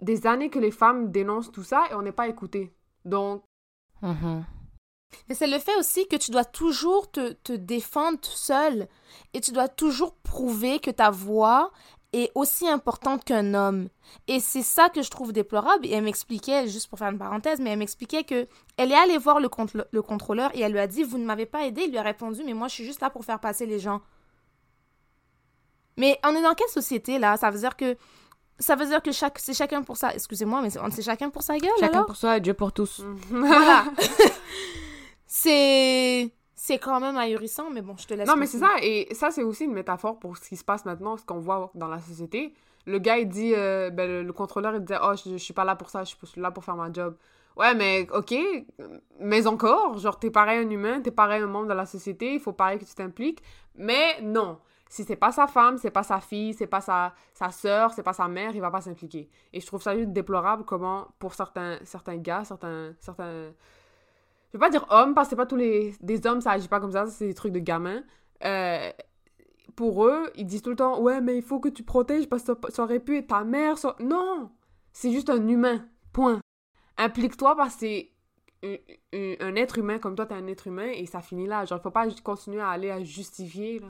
des 0.00 0.26
années 0.26 0.50
que 0.50 0.58
les 0.58 0.70
femmes 0.70 1.10
dénoncent 1.10 1.52
tout 1.52 1.64
ça 1.64 1.84
et 1.90 1.94
on 1.94 2.02
n'est 2.02 2.12
pas 2.12 2.28
écouté. 2.28 2.72
Donc. 3.04 3.42
Mm-hmm. 4.02 4.42
Mais 5.28 5.34
c'est 5.34 5.46
le 5.46 5.58
fait 5.58 5.76
aussi 5.78 6.06
que 6.08 6.16
tu 6.16 6.30
dois 6.30 6.44
toujours 6.44 7.10
te, 7.10 7.32
te 7.32 7.52
défendre 7.52 8.18
seul 8.22 8.88
et 9.34 9.40
tu 9.40 9.52
dois 9.52 9.68
toujours 9.68 10.14
prouver 10.16 10.78
que 10.78 10.90
ta 10.90 11.10
voix 11.10 11.70
est 12.12 12.30
aussi 12.34 12.68
importante 12.68 13.24
qu'un 13.24 13.54
homme. 13.54 13.88
Et 14.28 14.40
c'est 14.40 14.62
ça 14.62 14.88
que 14.88 15.02
je 15.02 15.10
trouve 15.10 15.32
déplorable. 15.32 15.86
Et 15.86 15.92
elle 15.92 16.04
m'expliquait, 16.04 16.68
juste 16.68 16.88
pour 16.88 16.98
faire 16.98 17.10
une 17.10 17.18
parenthèse, 17.18 17.60
mais 17.60 17.70
elle 17.70 17.78
m'expliquait 17.78 18.24
que 18.24 18.46
elle 18.76 18.92
est 18.92 18.96
allée 18.96 19.18
voir 19.18 19.40
le, 19.40 19.48
le 19.90 20.02
contrôleur 20.02 20.50
et 20.54 20.60
elle 20.60 20.72
lui 20.72 20.78
a 20.78 20.86
dit 20.86 21.02
Vous 21.02 21.18
ne 21.18 21.24
m'avez 21.24 21.46
pas 21.46 21.66
aidé. 21.66 21.82
Il 21.82 21.90
lui 21.90 21.98
a 21.98 22.02
répondu 22.02 22.42
Mais 22.44 22.54
moi, 22.54 22.68
je 22.68 22.74
suis 22.74 22.84
juste 22.84 23.00
là 23.00 23.10
pour 23.10 23.24
faire 23.24 23.40
passer 23.40 23.66
les 23.66 23.78
gens. 23.78 24.00
Mais 25.96 26.18
on 26.24 26.34
est 26.34 26.42
dans 26.42 26.54
quelle 26.54 26.68
société 26.68 27.18
là? 27.18 27.36
Ça 27.36 27.50
veut 27.50 27.58
dire 27.58 27.76
que 27.76 27.96
ça 28.58 28.74
veut 28.74 28.86
dire 28.86 29.02
que 29.02 29.12
chaque 29.12 29.38
c'est 29.38 29.54
chacun 29.54 29.82
pour 29.82 29.96
ça. 29.96 30.14
Excusez-moi, 30.14 30.62
mais 30.62 30.70
c'est 30.70 31.02
chacun 31.02 31.30
pour 31.30 31.42
sa 31.42 31.58
gueule 31.58 31.70
Chacun 31.78 31.92
alors? 31.92 32.06
pour 32.06 32.16
soi, 32.16 32.40
Dieu 32.40 32.54
pour 32.54 32.72
tous. 32.72 33.02
voilà. 33.30 33.84
c'est 35.26 36.32
c'est 36.54 36.78
quand 36.78 37.00
même 37.00 37.16
ahurissant, 37.16 37.70
mais 37.70 37.82
bon, 37.82 37.96
je 37.98 38.06
te 38.06 38.14
laisse. 38.14 38.26
Non, 38.26 38.36
mais 38.36 38.46
c'est 38.46 38.58
ça, 38.58 38.70
et 38.80 39.14
ça, 39.14 39.30
c'est 39.30 39.42
aussi 39.42 39.64
une 39.64 39.74
métaphore 39.74 40.18
pour 40.18 40.36
ce 40.36 40.48
qui 40.48 40.56
se 40.56 40.64
passe 40.64 40.84
maintenant, 40.86 41.16
ce 41.16 41.24
qu'on 41.24 41.38
voit 41.38 41.70
dans 41.74 41.86
la 41.86 42.00
société. 42.00 42.54
Le 42.86 42.98
gars, 42.98 43.18
il 43.18 43.28
dit, 43.28 43.52
euh, 43.54 43.90
ben, 43.90 44.24
le, 44.24 44.32
contrôleur, 44.32 44.74
il 44.74 44.82
dit, 44.82 44.94
oh, 45.02 45.12
je, 45.14 45.32
je, 45.32 45.36
suis 45.36 45.52
pas 45.52 45.64
là 45.64 45.76
pour 45.76 45.90
ça, 45.90 46.02
je 46.04 46.14
suis 46.14 46.40
là 46.40 46.50
pour 46.50 46.64
faire 46.64 46.76
ma 46.76 46.90
job. 46.90 47.14
Ouais, 47.56 47.74
mais 47.74 48.08
ok, 48.12 48.34
mais 49.20 49.46
encore, 49.46 49.98
genre, 49.98 50.18
t'es 50.18 50.30
pareil 50.30 50.58
un 50.58 50.70
humain, 50.70 51.00
t'es 51.00 51.10
pareil 51.10 51.42
un 51.42 51.46
membre 51.46 51.68
de 51.68 51.74
la 51.74 51.86
société, 51.86 52.34
il 52.34 52.40
faut 52.40 52.52
pareil 52.52 52.78
que 52.78 52.84
tu 52.84 52.94
t'impliques, 52.94 53.42
mais 53.74 54.20
non 54.22 54.58
si 54.88 55.04
c'est 55.04 55.16
pas 55.16 55.32
sa 55.32 55.46
femme, 55.46 55.78
c'est 55.78 55.90
pas 55.90 56.02
sa 56.02 56.20
fille, 56.20 56.54
c'est 56.54 56.66
pas 56.66 56.80
sa, 56.80 57.14
sa 57.34 57.50
soeur, 57.50 57.92
c'est 57.92 58.02
pas 58.02 58.12
sa 58.12 58.28
mère, 58.28 58.54
il 58.54 58.60
va 58.60 58.70
pas 58.70 58.80
s'impliquer. 58.80 59.28
Et 59.52 59.60
je 59.60 59.66
trouve 59.66 59.82
ça 59.82 59.96
juste 59.96 60.10
déplorable 60.12 60.64
comment, 60.64 61.08
pour 61.18 61.34
certains, 61.34 61.78
certains 61.84 62.16
gars, 62.16 62.44
certains, 62.44 62.94
certains, 63.00 63.52
je 64.48 64.58
vais 64.58 64.58
pas 64.58 64.70
dire 64.70 64.86
homme 64.90 65.14
parce 65.14 65.28
que 65.28 65.30
c'est 65.30 65.36
pas 65.36 65.46
tous 65.46 65.56
les 65.56 65.94
des 66.00 66.24
hommes 66.26 66.40
ça 66.40 66.52
agit 66.52 66.68
pas 66.68 66.80
comme 66.80 66.92
ça, 66.92 67.06
c'est 67.06 67.26
des 67.26 67.34
trucs 67.34 67.52
de 67.52 67.58
gamins. 67.58 68.02
Euh, 68.44 68.90
pour 69.74 70.06
eux, 70.06 70.30
ils 70.36 70.46
disent 70.46 70.62
tout 70.62 70.70
le 70.70 70.76
temps 70.76 71.00
ouais 71.00 71.20
mais 71.20 71.36
il 71.36 71.42
faut 71.42 71.60
que 71.60 71.68
tu 71.68 71.82
protèges 71.82 72.28
parce 72.28 72.44
que 72.44 72.52
ça 72.70 72.84
aurait 72.84 73.00
pu 73.00 73.18
être 73.18 73.26
ta 73.28 73.44
mère. 73.44 73.76
Non, 74.00 74.50
c'est 74.92 75.10
juste 75.10 75.30
un 75.30 75.46
humain. 75.48 75.84
Point. 76.12 76.40
Implique-toi 76.96 77.56
parce 77.56 77.74
que 77.74 77.80
c'est 77.80 78.12
un, 79.12 79.56
être 79.56 79.78
humain 79.78 79.98
comme 79.98 80.14
toi 80.14 80.26
t'es 80.26 80.34
un 80.34 80.46
être 80.46 80.66
humain 80.68 80.88
et 80.94 81.06
ça 81.06 81.20
finit 81.20 81.46
là. 81.46 81.64
Genre 81.64 81.82
faut 81.82 81.90
pas 81.90 82.06
continuer 82.22 82.60
à 82.60 82.70
aller 82.70 82.90
à 82.90 83.02
justifier. 83.02 83.82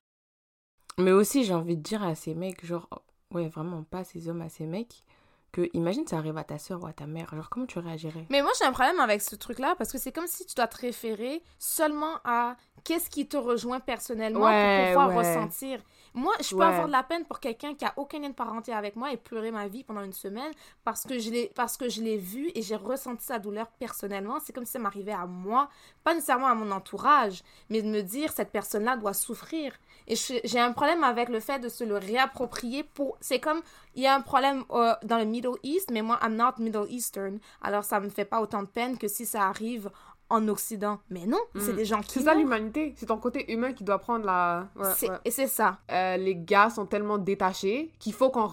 Mais 0.98 1.12
aussi, 1.12 1.44
j'ai 1.44 1.54
envie 1.54 1.76
de 1.76 1.82
dire 1.82 2.02
à 2.02 2.14
ces 2.14 2.34
mecs, 2.34 2.64
genre, 2.64 2.88
ouais, 3.32 3.48
vraiment 3.48 3.82
pas 3.82 4.02
ces 4.04 4.28
hommes 4.28 4.40
à 4.42 4.48
ces 4.48 4.64
mecs, 4.64 5.04
que 5.52 5.68
imagine 5.74 6.06
ça 6.06 6.18
arrive 6.18 6.36
à 6.38 6.44
ta 6.44 6.58
soeur 6.58 6.82
ou 6.82 6.86
à 6.86 6.92
ta 6.92 7.06
mère, 7.06 7.34
genre, 7.34 7.48
comment 7.50 7.66
tu 7.66 7.78
réagirais? 7.78 8.26
Mais 8.30 8.42
moi, 8.42 8.50
j'ai 8.58 8.64
un 8.66 8.72
problème 8.72 8.98
avec 9.00 9.20
ce 9.22 9.36
truc-là 9.36 9.74
parce 9.76 9.92
que 9.92 9.98
c'est 9.98 10.12
comme 10.12 10.26
si 10.26 10.44
tu 10.46 10.54
dois 10.54 10.66
te 10.66 10.78
référer 10.78 11.42
seulement 11.58 12.14
à 12.24 12.56
qu'est-ce 12.84 13.10
qui 13.10 13.26
te 13.28 13.36
rejoint 13.36 13.80
personnellement 13.80 14.40
Ouais, 14.40 14.60
pour 14.76 14.86
pouvoir 14.86 15.08
ouais. 15.08 15.16
ressentir. 15.18 15.80
Moi, 16.14 16.32
je 16.40 16.50
peux 16.50 16.56
Ouais. 16.56 16.66
avoir 16.66 16.86
de 16.86 16.92
la 16.92 17.02
peine 17.02 17.24
pour 17.26 17.40
quelqu'un 17.40 17.74
qui 17.74 17.84
a 17.84 17.92
aucun 17.96 18.18
lien 18.20 18.30
de 18.30 18.34
parenté 18.34 18.72
avec 18.72 18.96
moi 18.96 19.12
et 19.12 19.16
pleurer 19.18 19.50
ma 19.50 19.68
vie 19.68 19.84
pendant 19.84 20.02
une 20.02 20.12
semaine 20.14 20.50
parce 20.84 21.02
que 21.04 21.18
je 21.18 21.30
l'ai 21.30 21.52
parce 21.54 21.76
que 21.76 21.88
je 21.90 22.00
l'ai 22.02 22.16
vu 22.16 22.50
et 22.54 22.62
j'ai 22.62 22.76
ressenti 22.76 23.24
sa 23.24 23.38
douleur 23.38 23.68
personnellement. 23.78 24.38
C'est 24.40 24.52
comme 24.54 24.64
si 24.64 24.72
ça 24.72 24.78
m'arrivait 24.78 25.12
à 25.12 25.26
moi, 25.26 25.68
pas 26.04 26.14
nécessairement 26.14 26.46
à 26.46 26.54
mon 26.54 26.70
entourage, 26.70 27.42
mais 27.68 27.82
de 27.82 27.88
me 27.88 28.02
dire 28.02 28.32
cette 28.32 28.50
personne-là 28.50 28.96
doit 28.96 29.14
souffrir. 29.14 29.74
Et 30.08 30.14
j'ai 30.16 30.60
un 30.60 30.72
problème 30.72 31.02
avec 31.04 31.28
le 31.28 31.40
fait 31.40 31.58
de 31.58 31.68
se 31.68 31.82
le 31.84 31.96
réapproprier 31.96 32.82
pour. 32.84 33.16
C'est 33.20 33.40
comme 33.40 33.60
il 33.94 34.02
y 34.02 34.06
a 34.06 34.14
un 34.14 34.20
problème 34.20 34.64
euh, 34.70 34.94
dans 35.02 35.18
le 35.18 35.24
Middle 35.24 35.56
East, 35.62 35.90
mais 35.92 36.02
moi, 36.02 36.18
I'm 36.22 36.36
not 36.36 36.52
Middle 36.58 36.86
Eastern. 36.88 37.38
Alors, 37.62 37.82
ça 37.84 37.98
me 38.00 38.08
fait 38.08 38.24
pas 38.24 38.40
autant 38.40 38.62
de 38.62 38.68
peine 38.68 38.98
que 38.98 39.08
si 39.08 39.26
ça 39.26 39.46
arrive 39.48 39.90
en 40.28 40.46
Occident. 40.48 40.98
Mais 41.10 41.24
non, 41.26 41.38
c'est 41.56 41.72
Mm. 41.72 41.76
des 41.76 41.84
gens 41.84 42.00
qui. 42.00 42.10
C'est 42.18 42.22
ça 42.24 42.34
l'humanité. 42.34 42.94
C'est 42.96 43.06
ton 43.06 43.18
côté 43.18 43.52
humain 43.52 43.72
qui 43.72 43.84
doit 43.84 43.98
prendre 43.98 44.24
la. 44.26 44.68
Ouais, 44.76 44.86
C'est- 44.96 45.10
ouais. 45.10 45.18
Et 45.24 45.30
c'est 45.30 45.46
ça. 45.46 45.78
Euh, 45.90 46.16
les 46.16 46.36
gars 46.36 46.70
sont 46.70 46.86
tellement 46.86 47.18
détachés 47.18 47.92
qu'il 47.98 48.12
faut 48.12 48.30
qu'on 48.30 48.46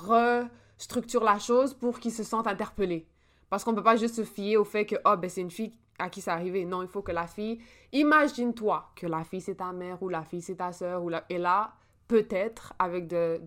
restructure 0.78 1.24
la 1.24 1.39
chose 1.39 1.74
pour 1.74 1.99
qu'ils 1.99 2.12
se 2.14 2.24
sentent 2.24 2.47
interpellés. 2.47 3.06
Parce 3.49 3.64
qu'on 3.64 3.76
peut 3.76 3.84
pas 3.84 3.95
juste 3.95 4.16
se 4.16 4.24
fier 4.24 4.58
au 4.58 4.64
fait 4.64 4.86
que 4.86 4.95
oh, 5.06 5.16
ben, 5.18 5.30
c'est 5.30 5.41
une 5.41 5.51
fille 5.51 5.74
à 6.04 6.10
qui 6.10 6.22
c'est 6.22 6.32
arrivé. 6.32 6.66
Non, 6.66 6.82
il 6.82 6.88
faut 6.88 7.01
que 7.01 7.12
la 7.12 7.28
fille. 7.28 7.60
Imagine-toi 7.91 8.91
que 8.95 9.08
la 9.08 9.24
fille 9.24 9.41
c'est 9.41 9.56
ta 9.56 9.72
mère 9.72 10.01
ou 10.04 10.10
la 10.10 10.24
fille 10.24 10.41
c'est 10.41 10.56
ta 10.56 10.72
soeur. 10.72 11.04
Ou 11.04 11.10
la... 11.10 11.24
Et 11.30 11.38
là, 11.38 11.74
peut-être, 12.08 12.74
avec 12.80 13.08
de, 13.08 13.41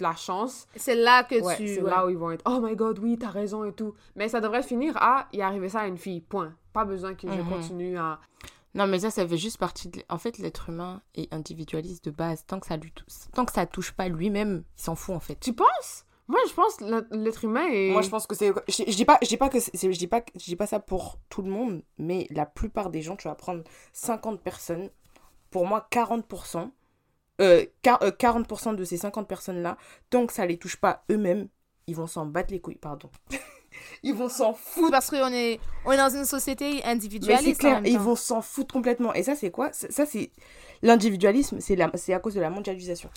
la 0.00 0.14
chance, 0.14 0.66
C'est 0.76 0.94
là 0.94 1.24
que 1.24 1.40
ouais, 1.42 1.56
tu. 1.56 1.66
c'est 1.66 1.82
ouais. 1.82 1.90
là 1.90 2.06
où 2.06 2.10
ils 2.10 2.16
vont 2.18 2.30
être 2.30 2.42
oh 2.46 2.60
my 2.62 2.76
god, 2.76 2.98
oui, 2.98 3.18
t'as 3.18 3.30
raison 3.30 3.64
et 3.64 3.72
tout. 3.72 3.94
Mais 4.16 4.28
ça 4.28 4.40
devrait 4.40 4.62
finir 4.62 4.96
à 4.98 5.28
il 5.32 5.40
est 5.40 5.42
arrivé 5.42 5.68
ça 5.68 5.80
à 5.80 5.86
une 5.86 5.98
fille, 5.98 6.20
point. 6.20 6.54
Pas 6.72 6.84
besoin 6.84 7.14
que 7.14 7.26
je 7.30 7.40
Mhm. 7.40 7.48
continue 7.48 7.98
à. 7.98 8.20
Non, 8.74 8.86
mais 8.86 9.00
ça, 9.00 9.10
ça 9.10 9.26
fait 9.28 9.36
juste 9.36 9.58
partie 9.58 9.88
de... 9.90 10.02
En 10.08 10.16
fait, 10.16 10.38
l'être 10.38 10.70
humain 10.70 11.02
est 11.14 11.30
individualiste 11.34 12.06
de 12.06 12.10
base. 12.10 12.46
Tant 12.46 12.58
que 12.58 12.66
ça 12.66 12.78
lui 12.78 12.90
tant 13.34 13.44
que 13.44 13.52
ça 13.52 13.66
touche 13.66 13.92
pas 13.92 14.08
lui-même, 14.08 14.64
il 14.78 14.82
s'en 14.82 14.94
fout, 14.94 15.14
en 15.14 15.20
fait. 15.20 15.38
Tu 15.40 15.52
penses? 15.52 16.06
Moi, 16.28 16.40
je 16.48 16.52
pense 16.54 16.76
que 16.76 16.84
l'être- 17.14 17.44
humain 17.44 17.66
est. 17.70 17.90
Moi, 17.90 18.02
je 18.02 18.08
pense 18.08 18.26
que 18.26 18.34
c'est. 18.34 18.52
Je, 18.68 18.84
je 18.90 18.96
dis 18.96 19.04
pas, 19.04 19.18
je 19.22 19.28
dis 19.28 19.36
pas 19.36 19.48
que 19.48 19.58
c'est- 19.60 19.72
je 19.92 19.98
dis 19.98 20.06
pas, 20.06 20.22
je 20.34 20.44
dis 20.44 20.56
pas 20.56 20.66
ça 20.66 20.78
pour 20.80 21.18
tout 21.28 21.42
le 21.42 21.50
monde, 21.50 21.82
mais 21.98 22.26
la 22.30 22.46
plupart 22.46 22.90
des 22.90 23.02
gens, 23.02 23.16
tu 23.16 23.28
vas 23.28 23.34
prendre 23.34 23.64
50 23.92 24.40
personnes. 24.40 24.90
Pour 25.50 25.66
moi, 25.66 25.86
40%, 25.90 26.70
euh, 27.40 27.66
quar- 27.82 28.02
euh, 28.02 28.10
40% 28.10 28.72
de 28.72 28.84
ces 28.84 28.96
50 28.96 29.28
personnes-là, 29.28 29.76
tant 30.10 30.26
que 30.26 30.32
ça 30.32 30.46
les 30.46 30.56
touche 30.58 30.76
pas 30.76 31.04
eux-mêmes, 31.10 31.48
ils 31.86 31.96
vont 31.96 32.06
s'en 32.06 32.24
battre 32.24 32.52
les 32.52 32.60
couilles, 32.60 32.76
pardon. 32.76 33.10
ils 34.02 34.14
vont 34.14 34.28
s'en 34.28 34.54
foutre. 34.54 34.90
Parce 34.90 35.10
qu'on 35.10 35.32
est, 35.32 35.60
on 35.84 35.92
est 35.92 35.96
dans 35.96 36.08
une 36.14 36.24
société 36.24 36.80
Mais 36.84 37.36
c'est 37.38 37.54
clair, 37.54 37.82
ils 37.84 37.98
vont 37.98 38.16
s'en 38.16 38.40
foutre 38.40 38.72
complètement. 38.72 39.12
Et 39.14 39.22
ça, 39.22 39.34
c'est 39.34 39.50
quoi? 39.50 39.72
Ça, 39.72 39.90
ça, 39.90 40.06
c'est 40.06 40.30
l'individualisme, 40.82 41.58
c'est 41.60 41.76
la... 41.76 41.86
à 41.86 42.18
cause 42.18 42.34
de 42.34 42.40
la 42.40 42.50
mondialisation. 42.50 43.08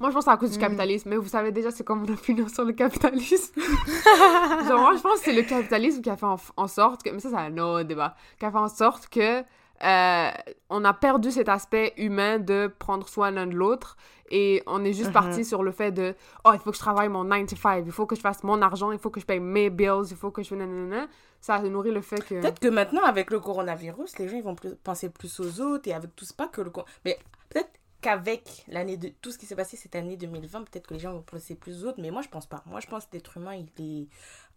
Moi, 0.00 0.10
je 0.10 0.14
pense 0.14 0.24
que 0.24 0.30
c'est 0.30 0.34
à 0.34 0.36
cause 0.36 0.50
du 0.52 0.58
Mm. 0.58 0.60
capitalisme, 0.60 1.08
mais 1.10 1.16
vous 1.16 1.28
savez 1.28 1.50
déjà 1.52 1.70
c'est 1.70 1.84
quoi 1.84 1.96
mon 1.96 2.08
opinion 2.12 2.48
sur 2.48 2.64
le 2.64 2.72
capitalisme. 2.72 3.54
Genre, 4.68 4.80
moi, 4.80 4.94
je 4.96 5.02
pense 5.02 5.18
que 5.20 5.24
c'est 5.26 5.32
le 5.32 5.42
capitalisme 5.42 6.00
qui 6.02 6.10
a 6.10 6.16
fait 6.16 6.26
en, 6.26 6.36
en 6.56 6.66
sorte 6.68 7.02
que. 7.02 7.10
Mais 7.10 7.20
ça, 7.20 7.30
c'est 7.30 7.36
un 7.36 7.56
autre 7.58 7.82
débat. 7.84 8.14
Qui 8.38 8.44
a 8.46 8.50
fait 8.50 8.58
en 8.58 8.68
sorte 8.68 9.08
que. 9.08 9.42
euh, 9.84 10.30
on 10.70 10.84
a 10.86 10.94
perdu 10.94 11.30
cet 11.30 11.48
aspect 11.50 11.92
humain 11.98 12.38
de 12.38 12.72
prendre 12.78 13.06
soin 13.08 13.30
l'un 13.30 13.46
de 13.46 13.54
l'autre 13.54 13.98
et 14.30 14.62
on 14.66 14.82
est 14.84 14.94
juste 14.94 15.08
Mhm. 15.08 15.12
parti 15.12 15.44
sur 15.44 15.62
le 15.62 15.70
fait 15.70 15.92
de 15.92 16.14
oh 16.46 16.50
il 16.54 16.58
faut 16.60 16.70
que 16.70 16.76
je 16.76 16.80
travaille 16.80 17.10
mon 17.10 17.24
9 17.24 17.46
to 17.46 17.56
5 17.56 17.82
il 17.84 17.92
faut 17.92 18.06
que 18.06 18.16
je 18.16 18.22
fasse 18.22 18.42
mon 18.42 18.62
argent 18.62 18.90
il 18.90 18.98
faut 18.98 19.10
que 19.10 19.20
je 19.20 19.26
paye 19.26 19.38
mes 19.38 19.68
bills 19.68 20.06
il 20.10 20.16
faut 20.16 20.30
que 20.30 20.42
je 20.42 20.54
nanana 20.54 21.06
ça 21.46 21.60
nourrit 21.60 21.92
le 21.92 22.00
fait 22.00 22.20
que 22.26 22.40
Peut-être 22.40 22.58
que 22.58 22.66
maintenant, 22.66 23.04
avec 23.04 23.30
le 23.30 23.38
coronavirus, 23.38 24.18
les 24.18 24.28
gens 24.28 24.36
ils 24.36 24.42
vont 24.42 24.56
plus- 24.56 24.74
penser 24.82 25.08
plus 25.10 25.38
aux 25.38 25.60
autres 25.60 25.88
et 25.88 25.94
avec 25.94 26.14
tout 26.16 26.24
ça, 26.24 26.34
pas 26.36 26.48
que 26.48 26.60
le. 26.60 26.72
Mais 27.04 27.20
peut-être 27.50 27.70
qu'avec 28.00 28.64
l'année 28.66 28.96
de 28.96 29.10
tout 29.20 29.30
ce 29.30 29.38
qui 29.38 29.46
s'est 29.46 29.54
passé 29.54 29.76
cette 29.76 29.94
année 29.94 30.16
2020, 30.16 30.64
peut-être 30.64 30.88
que 30.88 30.94
les 30.94 31.00
gens 31.00 31.12
vont 31.12 31.22
penser 31.22 31.54
plus 31.54 31.84
aux 31.84 31.88
autres. 31.88 32.00
Mais 32.00 32.10
moi, 32.10 32.22
je 32.22 32.28
pense 32.28 32.46
pas. 32.46 32.64
Moi, 32.66 32.80
je 32.80 32.88
pense 32.88 33.06
que 33.06 33.10
l'être 33.12 33.36
humain, 33.36 33.54
il 33.54 33.68
est 33.78 34.08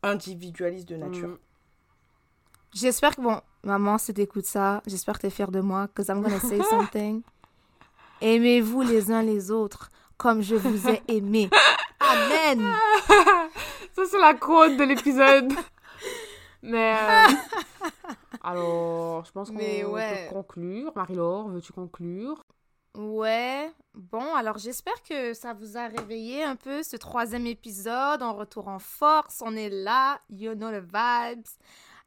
individualiste 0.01 0.89
de 0.89 0.95
nature. 0.95 1.27
Mm. 1.27 1.37
J'espère 2.73 3.15
que, 3.15 3.21
bon, 3.21 3.39
maman, 3.63 3.99
si 3.99 4.11
t'écoutes 4.11 4.45
ça, 4.47 4.81
j'espère 4.87 5.17
que 5.17 5.21
t'es 5.21 5.29
fière 5.29 5.51
de 5.51 5.59
moi, 5.59 5.87
because 5.87 6.07
I'm 6.07 6.23
gonna 6.23 6.39
say 6.39 6.59
something. 6.63 7.21
Aimez-vous 8.21 8.81
les 8.81 9.11
uns 9.11 9.21
les 9.21 9.51
autres 9.51 9.91
comme 10.17 10.41
je 10.41 10.55
vous 10.55 10.89
ai 10.89 11.03
aimé. 11.07 11.51
Amen. 11.99 12.73
Ça, 13.95 14.03
c'est 14.09 14.19
la 14.19 14.33
quote 14.33 14.75
de 14.75 14.83
l'épisode. 14.83 15.53
Mais. 16.61 16.95
euh, 17.01 17.89
Alors, 18.43 19.25
je 19.25 19.31
pense 19.31 19.49
qu'on 19.49 19.57
ouais. 19.57 20.27
peut 20.27 20.35
conclure. 20.35 20.91
Marie-Laure, 20.95 21.49
veux-tu 21.49 21.73
conclure? 21.73 22.43
Ouais. 22.97 23.71
Bon, 23.93 24.33
alors 24.35 24.57
j'espère 24.57 25.01
que 25.03 25.33
ça 25.33 25.53
vous 25.53 25.77
a 25.77 25.87
réveillé 25.87 26.43
un 26.43 26.55
peu 26.55 26.83
ce 26.83 26.97
troisième 26.97 27.47
épisode. 27.47 28.21
On 28.21 28.33
retourne 28.33 28.69
en 28.69 28.79
force. 28.79 29.41
On 29.45 29.55
est 29.55 29.69
là. 29.69 30.19
You 30.29 30.55
know 30.55 30.71
the 30.71 30.83
vibes. 30.83 31.45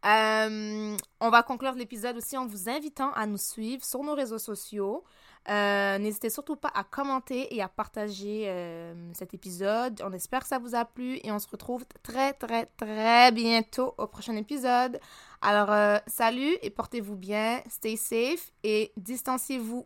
Euh, 0.05 0.96
on 1.20 1.30
va 1.30 1.42
conclure 1.44 1.74
l'épisode 1.74 2.16
aussi 2.16 2.36
en 2.36 2.46
vous 2.46 2.68
invitant 2.68 3.12
à 3.12 3.26
nous 3.26 3.38
suivre 3.38 3.84
sur 3.84 4.03
nos 4.03 4.14
réseaux 4.14 4.38
sociaux. 4.38 5.05
Euh, 5.49 5.99
N'hésitez 5.99 6.30
surtout 6.30 6.57
pas 6.57 6.70
à 6.74 6.84
commenter 6.84 7.55
et 7.55 7.62
à 7.62 7.68
partager 7.68 8.45
euh, 8.47 8.95
cet 9.12 9.34
épisode. 9.34 10.01
On 10.05 10.12
espère 10.12 10.40
que 10.43 10.49
ça 10.49 10.59
vous 10.59 10.74
a 10.74 10.84
plu 10.84 11.18
et 11.24 11.32
on 11.32 11.38
se 11.38 11.49
retrouve 11.49 11.84
très 12.03 12.32
très 12.32 12.66
très 12.76 13.32
bientôt 13.32 13.95
au 13.99 14.07
prochain 14.07 14.36
épisode. 14.36 15.01
Alors 15.40 15.72
euh, 15.72 15.99
salut 16.07 16.57
et 16.62 16.70
portez-vous 16.70 17.16
bien, 17.16 17.61
stay 17.68 17.97
safe 17.97 18.53
et 18.62 18.93
distanciez-vous. 18.97 19.84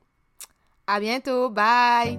À 0.87 1.01
bientôt, 1.01 1.49
bye. 1.51 2.19